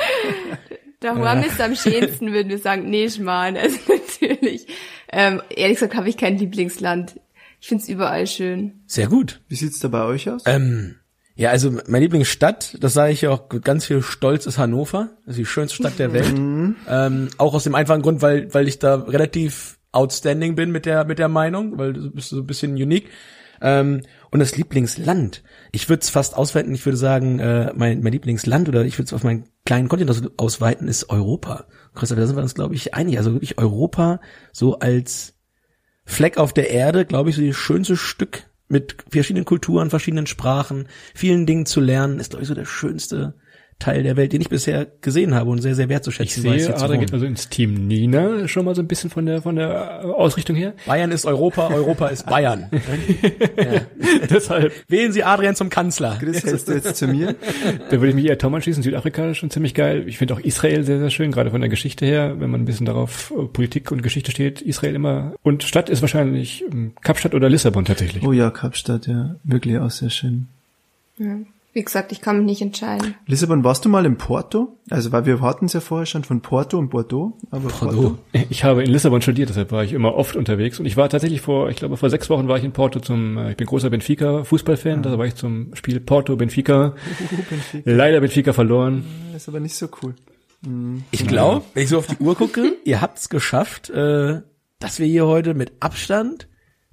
Daheim 1.02 1.44
ist 1.44 1.60
am 1.60 1.76
schönsten, 1.76 2.32
würden 2.32 2.50
wir 2.50 2.60
sagen. 2.60 2.90
Nee, 2.90 3.10
Schmarrn, 3.10 3.58
also 3.58 3.78
natürlich. 4.22 4.68
Ähm, 5.12 5.42
ehrlich 5.50 5.78
gesagt 5.80 5.96
habe 5.96 6.08
ich 6.08 6.16
kein 6.16 6.38
Lieblingsland. 6.38 7.20
Ich 7.60 7.68
find's 7.68 7.90
überall 7.90 8.28
schön. 8.28 8.82
sehr 8.86 9.08
gut. 9.08 9.42
Wie 9.48 9.56
sieht's 9.56 9.80
da 9.80 9.88
bei 9.88 10.04
euch 10.04 10.30
aus? 10.30 10.44
Ähm, 10.46 10.96
ja, 11.36 11.50
also 11.50 11.72
meine 11.72 12.00
Lieblingsstadt, 12.00 12.78
das 12.82 12.94
sage 12.94 13.14
ich 13.14 13.22
ja 13.22 13.32
auch 13.32 13.52
mit 13.52 13.64
ganz 13.64 13.86
viel 13.86 14.02
Stolz, 14.02 14.46
ist 14.46 14.58
Hannover. 14.58 15.10
Das 15.26 15.34
ist 15.34 15.40
die 15.40 15.46
schönste 15.46 15.76
Stadt 15.76 15.98
der 15.98 16.14
Welt. 16.14 16.34
ähm, 16.90 17.30
auch 17.38 17.54
aus 17.54 17.64
dem 17.64 17.76
einfachen 17.76 18.02
Grund, 18.02 18.22
weil, 18.22 18.54
weil 18.54 18.68
ich 18.68 18.80
da 18.80 18.96
relativ 18.96 19.80
outstanding 19.92 20.56
bin 20.56 20.72
mit 20.72 20.86
der, 20.86 21.06
mit 21.06 21.20
der 21.20 21.30
Meinung, 21.30 21.78
weil 21.78 21.94
du 21.94 22.12
bist 22.12 22.30
so 22.30 22.38
ein 22.38 22.48
bisschen 22.48 22.74
unique. 22.74 23.10
Ähm, 23.62 24.02
und 24.32 24.40
das 24.40 24.58
Lieblingsland. 24.58 25.44
Ich 25.72 25.88
würde 25.88 26.02
es 26.02 26.10
fast 26.10 26.36
ausweiten, 26.36 26.74
ich 26.74 26.86
würde 26.86 26.98
sagen, 26.98 27.40
äh, 27.40 27.72
mein, 27.76 28.02
mein 28.02 28.14
Lieblingsland 28.14 28.68
oder 28.68 28.84
ich 28.86 28.98
würde 28.98 29.06
es 29.06 29.14
auf 29.14 29.24
meinen 29.24 29.46
kleinen 29.66 29.88
Kontinent 29.88 30.18
aus, 30.18 30.32
ausweiten, 30.38 30.88
ist 30.88 31.10
Europa. 31.10 31.66
Christoph, 31.94 32.18
da 32.18 32.26
sind 32.26 32.36
wir 32.36 32.44
uns, 32.44 32.56
glaube 32.56 32.76
ich, 32.76 32.94
einig. 32.94 33.18
Also 33.18 33.34
wirklich 33.34 33.58
Europa 33.58 34.20
so 34.52 34.80
als 34.80 35.36
Fleck 36.06 36.38
auf 36.38 36.54
der 36.54 36.72
Erde, 36.72 37.06
glaube 37.06 37.30
ich, 37.30 37.36
so 37.36 37.46
das 37.46 37.56
schönste 37.56 37.96
Stück 37.98 38.51
mit 38.72 38.96
verschiedenen 39.10 39.46
Kulturen, 39.46 39.90
verschiedenen 39.90 40.28
Sprachen, 40.28 40.88
vielen 41.14 41.46
Dingen 41.46 41.66
zu 41.66 41.82
lernen, 41.82 42.20
ist, 42.20 42.32
glaube 42.32 42.44
ich, 42.44 42.48
so 42.48 42.56
der 42.56 42.66
schönste 42.66 43.34
Teil 43.82 44.04
der 44.04 44.16
Welt, 44.16 44.32
den 44.34 44.42
ich 44.42 44.50
bisher 44.50 44.88
gesehen 45.02 45.36
habe 45.36 45.50
und 45.50 45.62
sehr, 45.62 45.76
sehr 45.76 45.86
Ich 45.86 45.90
wertzuschätzen 45.90 46.44
weiß, 46.44 46.52
sehe, 46.52 46.68
hier 46.68 46.76
zu 46.76 46.86
Ada 46.86 46.96
geht 46.96 47.12
also 47.14 47.26
ins 47.26 47.50
Team 47.50 47.88
Nina 47.88 48.48
schon 48.48 48.66
mal 48.66 48.76
so 48.76 48.82
ein 48.82 48.88
bisschen 48.88 49.10
von 49.10 49.26
der, 49.26 49.42
von 49.42 49.56
der 49.56 50.06
Ausrichtung 50.06 50.56
her. 50.56 50.74
Bayern 50.86 51.12
ist 51.12 51.26
Europa, 51.26 51.70
Europa 51.70 52.08
ist 52.08 52.26
Bayern. 52.26 52.70
Deshalb, 54.30 54.74
Wählen 54.88 55.12
Sie 55.12 55.24
Adrian 55.24 55.56
zum 55.56 55.70
Kanzler. 55.70 56.18
Chris, 56.20 56.44
hältst 56.44 56.68
du 56.68 56.74
jetzt 56.74 56.96
zu 56.96 57.08
mir? 57.08 57.36
da 57.90 57.92
würde 57.92 58.10
ich 58.10 58.16
mich 58.16 58.26
eher 58.26 58.38
Tom 58.38 58.54
anschließen. 58.54 58.84
Südafrika 58.84 59.32
ist 59.32 59.38
schon 59.38 59.50
ziemlich 59.50 59.74
geil. 59.74 60.04
Ich 60.08 60.18
finde 60.18 60.34
auch 60.34 60.40
Israel 60.40 60.84
sehr, 60.84 61.00
sehr 61.00 61.10
schön, 61.10 61.32
gerade 61.32 61.52
von 61.52 61.62
der 61.62 61.70
Geschichte 61.70 62.06
her, 62.06 62.36
wenn 62.40 62.50
man 62.50 62.62
ein 62.62 62.66
bisschen 62.66 62.86
darauf 62.86 63.32
äh, 63.32 63.46
Politik 63.46 63.92
und 63.92 64.04
Geschichte 64.04 64.32
steht. 64.32 64.62
Israel 64.62 64.96
immer. 64.96 65.34
Und 65.44 65.64
Stadt 65.64 65.90
ist 65.90 66.02
wahrscheinlich 66.02 66.64
ähm, 66.72 66.94
Kapstadt 67.02 67.34
oder 67.34 67.50
Lissabon 67.50 67.86
tatsächlich. 67.86 68.24
Oh 68.24 68.34
ja, 68.34 68.52
Kapstadt, 68.52 69.08
ja. 69.08 69.36
Wirklich 69.44 69.78
auch 69.80 69.92
sehr 69.92 70.10
schön. 70.10 70.48
Wie 71.74 71.84
gesagt, 71.84 72.12
ich 72.12 72.20
kann 72.20 72.38
mich 72.38 72.46
nicht 72.46 72.62
entscheiden. 72.62 73.16
Lissabon, 73.28 73.64
warst 73.64 73.86
du 73.86 73.90
mal 73.90 74.06
in 74.06 74.18
Porto? 74.18 74.78
Also, 74.90 75.14
weil 75.14 75.26
wir 75.26 75.40
hatten 75.40 75.66
es 75.66 75.74
ja 75.74 75.80
vorher 75.80 76.06
schon 76.06 76.26
von 76.26 76.42
Porto 76.42 76.78
und 76.78 76.90
Bordeaux, 76.90 77.38
aber 77.50 77.70
Porto. 77.70 78.18
Ich 78.50 78.66
habe 78.66 78.84
in 78.84 78.90
Lissabon 78.90 79.22
studiert, 79.22 79.50
deshalb 79.50 79.72
war 79.72 79.84
ich 79.84 79.94
immer 79.94 80.16
oft 80.16 80.36
unterwegs. 80.36 80.80
Und 80.80 80.86
ich 80.86 80.98
war 80.98 81.08
tatsächlich 81.08 81.40
vor, 81.40 81.70
ich 81.70 81.78
glaube, 81.78 81.96
vor 81.96 82.10
sechs 82.10 82.30
Wochen 82.30 82.50
war 82.50 82.58
ich 82.58 82.66
in 82.66 82.74
Porto 82.74 83.00
zum, 83.00 83.38
äh, 83.38 83.52
ich 83.52 83.58
bin 83.58 83.68
großer 83.68 83.90
Benfica-Fußballfan, 83.90 85.02
da 85.02 85.18
war 85.18 85.26
ich 85.26 85.36
zum 85.36 85.74
Spiel 85.74 86.02
Porto, 86.02 86.36
Benfica. 86.36 86.94
Leider 87.86 88.20
Benfica 88.20 88.52
verloren. 88.52 89.06
ist 89.34 89.48
aber 89.48 89.62
nicht 89.62 89.76
so 89.76 89.88
cool. 90.04 90.16
Ich 91.12 91.26
glaube, 91.26 91.66
wenn 91.74 91.84
ich 91.84 91.90
so 91.90 91.98
auf 91.98 92.08
die 92.08 92.18
Uhr 92.18 92.36
gucke, 92.36 92.76
ihr 92.84 93.02
habt's 93.02 93.30
geschafft, 93.30 93.90
äh, 93.90 94.42
dass 94.80 95.00
wir 95.00 95.08
hier 95.08 95.26
heute 95.26 95.54
mit 95.54 95.72
Abstand 95.80 96.48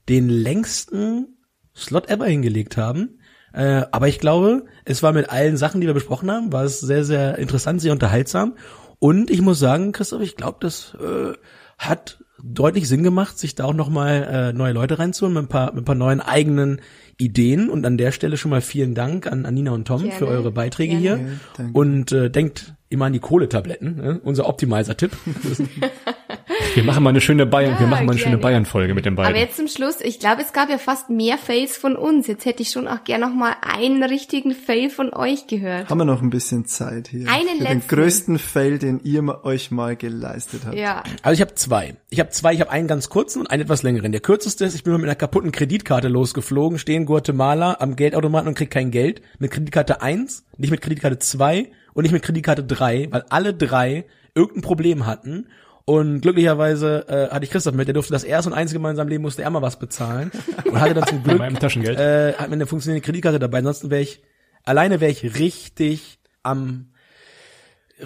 den 0.09 0.29
längsten 0.29 1.37
Slot 1.77 2.09
ever 2.09 2.27
hingelegt 2.27 2.77
haben. 2.77 3.18
Äh, 3.59 3.87
aber 3.91 4.07
ich 4.07 4.21
glaube, 4.21 4.67
es 4.85 5.03
war 5.03 5.13
mit 5.13 5.31
allen 5.31 5.57
Sachen, 5.57 5.81
die 5.81 5.89
wir 5.89 5.95
besprochen 5.95 6.31
haben, 6.31 6.53
war 6.53 6.63
es 6.63 6.79
sehr, 6.79 7.03
sehr 7.05 7.39
interessant, 7.39 7.81
sehr 7.81 7.93
unterhaltsam. 7.93 8.55
Und 9.01 9.33
ich 9.33 9.41
muss 9.41 9.59
sagen, 9.59 9.91
Christoph, 9.91 10.23
ich 10.23 10.37
glaube, 10.37 10.59
das 10.61 10.97
äh, 11.01 11.33
hat 11.77 12.23
deutlich 12.41 12.87
Sinn 12.87 13.03
gemacht, 13.03 13.37
sich 13.37 13.57
da 13.57 13.65
auch 13.65 13.75
nochmal 13.75 14.29
äh, 14.31 14.53
neue 14.53 14.73
Leute 14.73 15.01
reinzuholen 15.01 15.35
mit 15.35 15.45
ein 15.47 15.49
paar, 15.49 15.73
mit 15.73 15.83
ein 15.83 15.85
paar 15.85 15.97
neuen 15.97 16.21
eigenen 16.21 16.81
Ideen. 17.17 17.69
Und 17.69 17.85
an 17.85 17.99
der 17.99 18.13
Stelle 18.13 18.37
schon 18.37 18.53
mal 18.53 18.61
vielen 18.61 18.95
Dank 18.95 19.27
an, 19.27 19.45
an 19.45 19.55
Nina 19.55 19.73
und 19.73 19.89
Tom 19.89 20.03
Gerne. 20.03 20.15
für 20.17 20.29
eure 20.29 20.53
Beiträge 20.53 20.97
Gerne. 20.97 21.23
hier. 21.25 21.41
danke. 21.57 21.77
Und 21.77 22.13
äh, 22.13 22.31
denkt 22.31 22.75
immer 22.91 23.07
an 23.07 23.13
die 23.13 23.19
Kohletabletten, 23.19 23.97
ne? 23.97 24.21
unser 24.23 24.49
Optimizer-Tipp. 24.49 25.11
Wir 26.79 26.85
machen 26.85 27.03
mal 27.03 27.11
eine 27.11 27.21
schöne 27.21 27.45
Bayern, 27.45 27.73
Ja, 27.73 27.81
wir 27.81 27.87
machen 27.89 28.07
mal 28.07 28.13
eine 28.13 28.21
schöne 28.21 28.37
gerne. 28.37 28.43
Bayern-Folge 28.43 28.95
mit 28.95 29.05
den 29.05 29.17
beiden. 29.17 29.33
Aber 29.33 29.41
jetzt 29.41 29.57
zum 29.57 29.67
Schluss, 29.67 30.01
ich 30.01 30.21
glaube, 30.21 30.43
es 30.43 30.53
gab 30.53 30.71
ja 30.71 30.79
fast 30.79 31.11
mehr 31.11 31.37
Fails 31.37 31.77
von 31.77 31.97
uns. 31.97 32.29
Jetzt 32.29 32.45
hätte 32.45 32.63
ich 32.63 32.71
schon 32.71 32.87
auch 32.87 33.03
gern 33.03 33.21
noch 33.21 33.35
mal 33.35 33.57
einen 33.63 34.01
richtigen 34.05 34.53
Fail 34.53 34.89
von 34.89 35.13
euch 35.13 35.49
gehört. 35.49 35.91
Haben 35.91 35.99
wir 35.99 36.05
noch 36.05 36.23
ein 36.23 36.31
bisschen 36.31 36.67
Zeit 36.67 37.09
hier. 37.09 37.29
Einen 37.29 37.49
Für 37.49 37.55
den 37.57 37.63
letzten. 37.65 37.89
größten 37.97 38.39
Fail, 38.39 38.79
den 38.79 39.01
ihr 39.03 39.45
euch 39.45 39.73
mal 39.73 39.97
geleistet 39.97 40.63
habt. 40.67 40.77
Ja. 40.77 41.03
Also 41.23 41.35
ich 41.35 41.41
habe 41.41 41.57
zwei. 41.57 41.97
Ich 42.11 42.21
habe 42.21 42.31
zwei, 42.31 42.55
ich 42.55 42.61
habe 42.61 42.71
einen 42.71 42.87
ganz 42.87 43.09
kurzen 43.09 43.41
und 43.41 43.51
einen 43.51 43.63
etwas 43.63 43.83
längeren. 43.83 44.13
Der 44.13 44.21
kürzeste 44.21 44.65
ist, 44.65 44.77
ich 44.77 44.85
bin 44.85 44.93
mal 44.93 44.99
mit 44.99 45.09
einer 45.09 45.17
kaputten 45.17 45.51
Kreditkarte 45.51 46.07
losgeflogen, 46.07 46.79
stehe 46.79 46.97
in 46.97 47.07
Guatemala 47.07 47.79
am 47.81 47.97
Geldautomaten 47.97 48.47
und 48.47 48.55
krieg 48.55 48.71
kein 48.71 48.93
Geld. 48.93 49.21
Mit 49.41 49.51
Kreditkarte 49.51 50.01
1, 50.01 50.45
nicht 50.59 50.71
mit 50.71 50.81
Kreditkarte 50.81 51.19
2 51.19 51.73
und 51.95 52.03
nicht 52.05 52.13
mit 52.13 52.23
Kreditkarte 52.23 52.63
3, 52.63 53.09
weil 53.11 53.25
alle 53.31 53.53
drei 53.53 54.05
irgendein 54.37 54.63
Problem 54.63 55.07
hatten. 55.07 55.49
Und 55.89 56.21
glücklicherweise 56.21 57.09
äh, 57.09 57.31
hatte 57.31 57.47
ich 57.47 57.51
Christoph 57.51 57.73
mit, 57.73 57.89
der 57.89 57.95
durfte 57.95 58.13
das 58.13 58.23
erste 58.23 58.51
und 58.51 58.55
einzige 58.55 58.79
Mal 58.79 58.91
in 58.91 58.97
seinem 58.97 59.09
Leben, 59.09 59.23
musste 59.23 59.43
er 59.43 59.49
mal 59.49 59.63
was 59.63 59.79
bezahlen. 59.79 60.31
Und 60.67 60.79
hatte 60.79 60.93
dann 60.93 61.07
zum 61.07 61.23
Glück 61.25 61.39
meinem 61.39 61.59
Taschengeld. 61.59 61.99
äh, 61.99 62.35
hat 62.35 62.51
mir 62.51 62.57
eine 62.57 62.67
funktionierende 62.67 63.07
Kreditkarte 63.07 63.39
dabei. 63.39 63.61
Ansonsten 63.61 63.89
wäre 63.89 64.03
ich, 64.03 64.21
alleine 64.65 65.01
wäre 65.01 65.11
ich 65.11 65.39
richtig 65.39 66.19
am, 66.43 66.91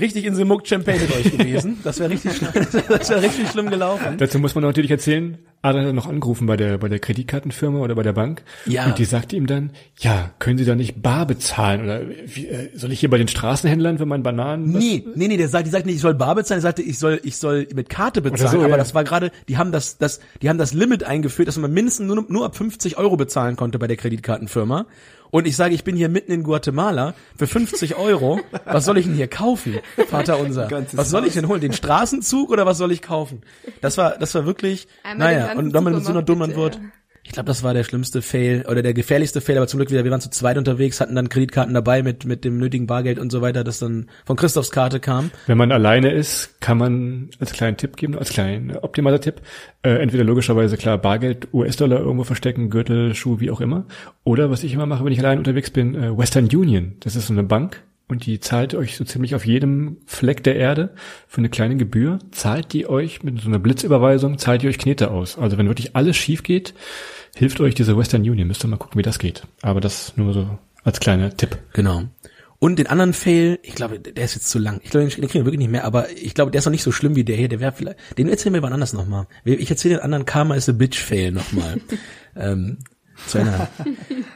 richtig 0.00 0.24
in 0.24 0.34
Simuk 0.34 0.66
Champagne 0.66 1.00
mit 1.00 1.14
euch 1.14 1.36
gewesen. 1.36 1.78
Das 1.84 1.98
wäre 1.98 2.10
richtig, 2.10 2.32
schlimm- 2.32 2.52
das 2.88 3.10
wäre 3.10 3.22
richtig 3.22 3.48
schlimm 3.48 3.70
gelaufen. 3.70 4.16
Dazu 4.18 4.38
muss 4.38 4.54
man 4.54 4.64
natürlich 4.64 4.90
erzählen, 4.90 5.38
Adrian 5.62 5.86
hat 5.86 5.94
noch 5.94 6.08
angerufen 6.08 6.46
bei 6.46 6.56
der, 6.56 6.78
bei 6.78 6.88
der 6.88 6.98
Kreditkartenfirma 6.98 7.78
oder 7.78 7.94
bei 7.94 8.02
der 8.02 8.12
Bank. 8.12 8.42
Ja. 8.66 8.86
Und 8.86 8.98
die 8.98 9.04
sagte 9.04 9.36
ihm 9.36 9.46
dann, 9.46 9.70
ja, 10.00 10.30
können 10.40 10.58
Sie 10.58 10.64
da 10.64 10.74
nicht 10.74 11.02
bar 11.02 11.24
bezahlen? 11.26 11.84
Oder 11.84 12.02
wie, 12.26 12.48
äh, 12.48 12.70
soll 12.74 12.90
ich 12.90 13.00
hier 13.00 13.10
bei 13.10 13.18
den 13.18 13.28
Straßenhändlern 13.28 13.98
für 13.98 14.06
meinen 14.06 14.24
Bananen? 14.24 14.72
Nee, 14.72 15.04
nee, 15.14 15.28
nee, 15.28 15.36
der 15.36 15.48
sagt, 15.48 15.66
die 15.66 15.70
sagt 15.70 15.86
nicht, 15.86 15.96
ich 15.96 16.00
soll 16.00 16.14
bar 16.14 16.34
bezahlen, 16.34 16.60
der 16.60 16.68
sagte, 16.68 16.82
ich 16.82 16.98
soll, 16.98 17.20
ich 17.22 17.36
soll 17.36 17.68
mit 17.74 17.88
Karte 17.88 18.22
bezahlen, 18.22 18.50
so, 18.50 18.58
aber 18.58 18.70
ja. 18.70 18.76
das 18.76 18.94
war 18.94 19.04
gerade, 19.04 19.30
die 19.48 19.56
haben 19.56 19.70
das, 19.70 19.98
das, 19.98 20.20
die 20.42 20.48
haben 20.48 20.58
das 20.58 20.72
Limit 20.72 21.04
eingeführt, 21.04 21.46
dass 21.46 21.58
man 21.58 21.72
mindestens 21.72 22.08
nur, 22.08 22.24
nur 22.28 22.44
ab 22.44 22.56
50 22.56 22.98
Euro 22.98 23.16
bezahlen 23.16 23.54
konnte 23.54 23.78
bei 23.78 23.86
der 23.86 23.96
Kreditkartenfirma. 23.96 24.86
Und 25.32 25.46
ich 25.46 25.56
sage, 25.56 25.74
ich 25.74 25.82
bin 25.82 25.96
hier 25.96 26.10
mitten 26.10 26.30
in 26.30 26.42
Guatemala 26.42 27.14
für 27.38 27.46
50 27.46 27.96
Euro. 27.96 28.40
Was 28.66 28.84
soll 28.84 28.98
ich 28.98 29.06
denn 29.06 29.14
hier 29.14 29.28
kaufen, 29.28 29.78
Vater 30.08 30.38
unser? 30.38 30.70
Was 30.92 31.08
soll 31.08 31.26
ich 31.26 31.32
denn 31.32 31.48
holen? 31.48 31.62
Den 31.62 31.72
Straßenzug 31.72 32.50
oder 32.50 32.66
was 32.66 32.76
soll 32.76 32.92
ich 32.92 33.00
kaufen? 33.00 33.40
Das 33.80 33.96
war, 33.96 34.18
das 34.18 34.34
war 34.34 34.44
wirklich, 34.44 34.88
Einmal 35.02 35.34
naja, 35.34 35.52
und 35.58 35.72
man 35.72 35.84
mit 35.94 36.04
so 36.04 36.10
einer 36.10 36.22
dummen. 36.22 36.50
Antwort, 36.50 36.78
ich 37.24 37.32
glaube, 37.32 37.46
das 37.46 37.62
war 37.62 37.72
der 37.72 37.84
schlimmste 37.84 38.20
Fail 38.20 38.64
oder 38.68 38.82
der 38.82 38.94
gefährlichste 38.94 39.40
Fail, 39.40 39.56
aber 39.56 39.68
zum 39.68 39.78
Glück 39.78 39.90
wieder, 39.90 40.02
wir 40.02 40.10
waren 40.10 40.20
zu 40.20 40.30
zweit 40.30 40.58
unterwegs, 40.58 41.00
hatten 41.00 41.14
dann 41.14 41.28
Kreditkarten 41.28 41.72
dabei 41.72 42.02
mit, 42.02 42.24
mit 42.24 42.44
dem 42.44 42.58
nötigen 42.58 42.86
Bargeld 42.86 43.18
und 43.18 43.30
so 43.30 43.40
weiter, 43.40 43.62
das 43.62 43.78
dann 43.78 44.08
von 44.24 44.36
Christophs 44.36 44.72
Karte 44.72 44.98
kam. 44.98 45.30
Wenn 45.46 45.56
man 45.56 45.70
alleine 45.70 46.10
ist, 46.10 46.60
kann 46.60 46.78
man 46.78 47.30
als 47.38 47.52
kleinen 47.52 47.76
Tipp 47.76 47.96
geben, 47.96 48.18
als 48.18 48.30
kleinen 48.30 48.76
optimaler 48.76 49.20
Tipp, 49.20 49.40
äh, 49.82 49.90
entweder 49.90 50.24
logischerweise 50.24 50.76
klar 50.76 50.98
Bargeld, 50.98 51.48
US-Dollar 51.52 52.00
irgendwo 52.00 52.24
verstecken, 52.24 52.70
Gürtel, 52.70 53.14
Schuh, 53.14 53.38
wie 53.38 53.52
auch 53.52 53.60
immer. 53.60 53.86
Oder 54.24 54.50
was 54.50 54.64
ich 54.64 54.74
immer 54.74 54.86
mache, 54.86 55.04
wenn 55.04 55.12
ich 55.12 55.20
allein 55.20 55.38
unterwegs 55.38 55.70
bin, 55.70 55.94
äh, 55.94 56.16
Western 56.16 56.46
Union. 56.46 56.96
Das 57.00 57.14
ist 57.14 57.28
so 57.28 57.32
eine 57.32 57.44
Bank 57.44 57.82
und 58.08 58.26
die 58.26 58.40
zahlt 58.40 58.74
euch 58.74 58.96
so 58.96 59.04
ziemlich 59.04 59.34
auf 59.34 59.46
jedem 59.46 59.98
Fleck 60.06 60.42
der 60.42 60.56
Erde 60.56 60.94
für 61.28 61.38
eine 61.38 61.48
kleine 61.48 61.76
Gebühr, 61.76 62.18
zahlt 62.30 62.72
die 62.72 62.86
euch 62.86 63.22
mit 63.22 63.40
so 63.40 63.48
einer 63.48 63.58
Blitzüberweisung, 63.58 64.38
zahlt 64.38 64.62
die 64.62 64.68
euch 64.68 64.78
Knete 64.78 65.10
aus. 65.10 65.38
Also 65.38 65.58
wenn 65.58 65.68
wirklich 65.68 65.96
alles 65.96 66.16
schief 66.16 66.42
geht, 66.42 66.74
hilft 67.34 67.60
euch 67.60 67.74
diese 67.74 67.96
Western 67.96 68.22
Union. 68.22 68.46
Müsst 68.46 68.64
ihr 68.64 68.68
mal 68.68 68.76
gucken, 68.76 68.98
wie 68.98 69.02
das 69.02 69.18
geht. 69.18 69.42
Aber 69.62 69.80
das 69.80 70.16
nur 70.16 70.32
so 70.32 70.58
als 70.84 71.00
kleiner 71.00 71.36
Tipp. 71.36 71.58
Genau. 71.72 72.04
Und 72.58 72.78
den 72.78 72.86
anderen 72.86 73.12
Fail, 73.12 73.58
ich 73.64 73.74
glaube, 73.74 73.98
der 73.98 74.24
ist 74.24 74.36
jetzt 74.36 74.48
zu 74.48 74.60
lang. 74.60 74.80
Ich 74.84 74.90
glaube, 74.90 75.08
den 75.08 75.10
kriegen 75.10 75.32
wir 75.32 75.46
wirklich 75.46 75.58
nicht 75.58 75.72
mehr, 75.72 75.84
aber 75.84 76.10
ich 76.10 76.32
glaube, 76.32 76.52
der 76.52 76.60
ist 76.60 76.64
noch 76.64 76.70
nicht 76.70 76.84
so 76.84 76.92
schlimm 76.92 77.16
wie 77.16 77.24
der 77.24 77.34
hier. 77.34 77.48
Der 77.48 77.58
wäre 77.58 77.72
vielleicht, 77.72 77.98
den 78.18 78.28
erzählen 78.28 78.54
wir 78.54 78.62
wann 78.62 78.72
anders 78.72 78.92
nochmal. 78.92 79.26
Ich 79.44 79.68
erzähle 79.68 79.96
den 79.96 80.04
anderen 80.04 80.26
Karma 80.26 80.54
is 80.54 80.68
a 80.68 80.72
Bitch 80.72 81.00
Fail 81.00 81.32
nochmal. 81.32 81.80
ähm, 82.36 82.78
Zweieinhalb. 83.26 83.68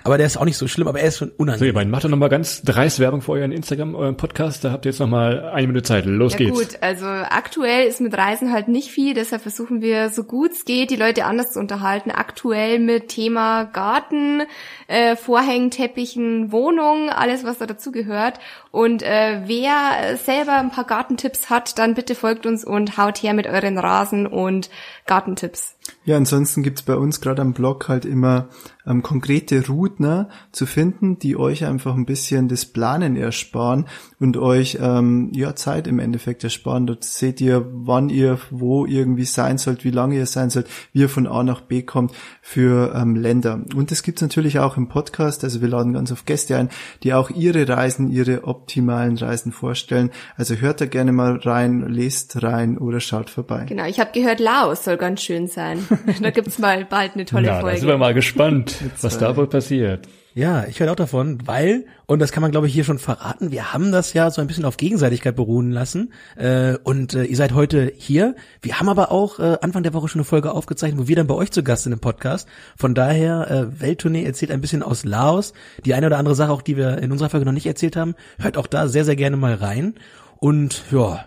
aber 0.05 0.17
der 0.19 0.27
ist 0.27 0.37
auch 0.37 0.45
nicht 0.45 0.57
so 0.57 0.69
schlimm, 0.69 0.89
aber 0.89 1.01
er 1.01 1.09
ist 1.09 1.19
schon 1.19 1.29
So, 1.29 1.35
unangenehm. 1.39 1.67
ihr 1.69 1.75
beiden 1.75 1.91
macht 1.91 2.05
doch 2.05 2.09
nochmal 2.09 2.29
ganz 2.29 2.63
dreist 2.63 3.01
Werbung 3.01 3.21
für 3.23 3.33
euren 3.33 3.53
Instagram, 3.53 3.95
euren 3.95 4.17
Podcast. 4.17 4.65
Da 4.65 4.71
habt 4.73 4.85
ihr 4.85 4.91
jetzt 4.91 4.99
nochmal 5.01 5.49
eine 5.51 5.67
Minute 5.67 5.83
Zeit. 5.85 6.07
Los 6.07 6.33
Ja 6.33 6.39
geht's. 6.39 6.59
gut, 6.59 6.69
also 6.83 7.07
aktuell 7.07 7.87
ist 7.87 8.01
mit 8.01 8.17
Reisen 8.17 8.53
halt 8.53 8.69
nicht 8.69 8.91
viel, 8.91 9.15
deshalb 9.15 9.43
versuchen 9.43 9.81
wir 9.81 10.11
so 10.11 10.25
gut 10.25 10.53
es 10.53 10.65
geht, 10.65 10.91
die 10.91 10.97
Leute 10.97 11.25
anders 11.25 11.53
zu 11.53 11.59
unterhalten. 11.59 12.11
Aktuell 12.11 12.79
mit 12.79 13.09
Thema 13.09 13.65
Garten, 13.65 14.43
äh, 14.87 15.17
Vorhängen, 15.17 15.71
Teppichen, 15.71 16.53
Wohnung, 16.53 17.11
alles 17.11 17.45
was 17.45 17.59
da 17.59 17.67
dazugehört. 17.67 18.39
Und 18.71 19.03
äh, 19.03 19.41
wer 19.47 20.17
selber 20.19 20.53
ein 20.59 20.71
paar 20.71 20.85
Gartentipps 20.85 21.51
hat, 21.51 21.79
dann 21.79 21.95
bitte 21.95 22.15
folgt 22.15 22.47
uns 22.47 22.65
und 22.65 22.97
haut 22.99 23.23
her 23.23 23.35
mit 23.35 23.47
euren 23.47 23.79
Rasen 23.79 24.27
und 24.27 24.71
Gartentipps. 25.07 25.75
Ja, 26.05 26.17
ansonsten 26.17 26.63
gibt's 26.63 26.83
bei 26.83 26.95
uns 26.95 27.21
gerade 27.21 27.43
am 27.43 27.53
Blog 27.53 27.89
halt 27.89 28.05
immer 28.05 28.49
ähm, 28.87 29.03
konkrete 29.03 29.67
Routen 29.67 30.27
zu 30.53 30.67
finden, 30.67 31.19
die 31.19 31.37
euch 31.37 31.65
einfach 31.65 31.95
ein 31.95 32.07
bisschen 32.07 32.49
das 32.49 32.67
Planen 32.67 33.17
ersparen 33.17 33.87
und 34.19 34.37
euch 34.37 34.79
ähm, 34.81 35.31
ja 35.35 35.55
Zeit 35.55 35.87
im 35.87 35.99
Endeffekt 35.99 36.45
ersparen. 36.45 36.87
Dort 36.87 37.05
seht 37.05 37.41
ihr, 37.41 37.67
wann 37.73 38.09
ihr 38.09 38.39
wo 38.51 38.87
irgendwie 38.87 39.25
sein 39.25 39.59
sollt, 39.59 39.85
wie 39.85 39.91
lange 39.91 40.17
ihr 40.17 40.27
sein 40.27 40.51
sollt, 40.51 40.69
wie 40.93 41.01
ihr 41.01 41.09
von 41.09 41.27
A 41.27 41.43
nach 41.43 41.61
B 41.61 41.83
kommt 41.83 42.13
für 42.41 42.95
ähm, 42.95 43.17
Länder. 43.17 43.61
Und 43.75 43.91
das 43.91 44.03
gibt's 44.03 44.23
natürlich 44.23 44.59
auch 44.59 44.77
im 44.77 44.89
Podcast. 44.89 45.45
Also 45.45 45.61
wir 45.61 45.69
laden 45.69 45.93
ganz 45.93 46.13
oft 46.13 46.27
Gäste 46.27 46.57
ein, 46.57 46.69
die 47.03 47.15
auch 47.15 47.31
ihre 47.31 47.69
Reisen, 47.69 48.11
ihre 48.11 48.45
optimalen 48.45 49.17
Reisen 49.17 49.53
vorstellen. 49.53 50.11
Also 50.37 50.55
hört 50.57 50.81
da 50.81 50.87
gerne 50.87 51.13
mal 51.13 51.37
rein, 51.37 51.87
lest 51.89 52.43
rein 52.43 52.79
oder 52.79 53.01
schaut 53.01 53.31
vorbei. 53.31 53.65
Genau, 53.69 53.87
ich 53.87 54.01
habe 54.01 54.11
gehört, 54.13 54.41
Laos 54.41 54.85
soll 54.85 54.97
ganz 54.97 55.23
schön 55.23 55.47
sein. 55.47 55.79
da 56.23 56.31
gibt's 56.31 56.59
mal 56.59 56.85
bald 56.85 57.15
eine 57.15 57.25
tolle 57.25 57.47
Na, 57.47 57.55
da 57.55 57.61
Folge. 57.61 57.79
sind 57.79 57.89
wir 57.89 57.99
mal 57.99 58.15
gespannt, 58.15 58.76
was 59.01 59.19
da 59.19 59.37
wohl 59.37 59.47
passiert. 59.47 60.09
Ja, 60.37 60.67
ich 60.67 60.81
höre 60.81 60.93
auch 60.93 60.97
davon, 60.97 61.39
weil, 61.47 61.87
und 62.05 62.19
das 62.19 62.31
kann 62.31 62.43
man 62.43 62.51
glaube 62.51 62.67
ich 62.67 62.75
hier 62.75 62.85
schon 62.85 62.99
verraten, 62.99 63.53
wir 63.53 63.73
haben 63.73 63.91
das 63.91 64.13
ja 64.13 64.31
so 64.31 64.43
ein 64.43 64.47
bisschen 64.47 64.67
auf 64.67 64.77
Gegenseitigkeit 64.77 65.35
beruhen 65.35 65.71
lassen 65.71 66.13
äh, 66.37 66.77
und 66.85 67.15
äh, 67.15 67.25
ihr 67.25 67.37
seid 67.37 67.55
heute 67.55 67.91
hier. 67.97 68.35
Wir 68.61 68.79
haben 68.79 68.91
aber 68.91 69.11
auch 69.11 69.39
äh, 69.39 69.57
Anfang 69.63 69.83
der 69.83 69.95
Woche 69.95 70.09
schon 70.09 70.21
eine 70.21 70.27
Folge 70.27 70.53
aufgezeichnet, 70.53 71.01
wo 71.01 71.09
wir 71.09 71.17
dann 71.17 71.27
bei 71.27 71.35
euch 71.35 71.53
zu 71.53 71.63
Gast 71.63 71.85
sind 71.85 71.93
im 71.93 72.01
Podcast. 72.01 72.47
Von 72.77 72.95
daher, 72.95 73.51
äh, 73.51 73.81
Welttournee 73.81 74.25
erzählt 74.25 74.51
ein 74.51 74.61
bisschen 74.61 74.83
aus 74.83 75.07
Laos. 75.07 75.55
Die 75.87 75.95
eine 75.95 76.05
oder 76.05 76.19
andere 76.19 76.35
Sache 76.35 76.53
auch, 76.53 76.61
die 76.61 76.77
wir 76.77 76.99
in 76.99 77.13
unserer 77.13 77.31
Folge 77.31 77.47
noch 77.47 77.53
nicht 77.53 77.67
erzählt 77.67 77.97
haben, 77.97 78.15
hört 78.39 78.59
auch 78.59 78.67
da 78.67 78.89
sehr, 78.89 79.07
sehr 79.07 79.17
gerne 79.17 79.39
mal 79.39 79.55
rein. 79.55 79.95
Und 80.39 80.83
ja, 80.91 81.25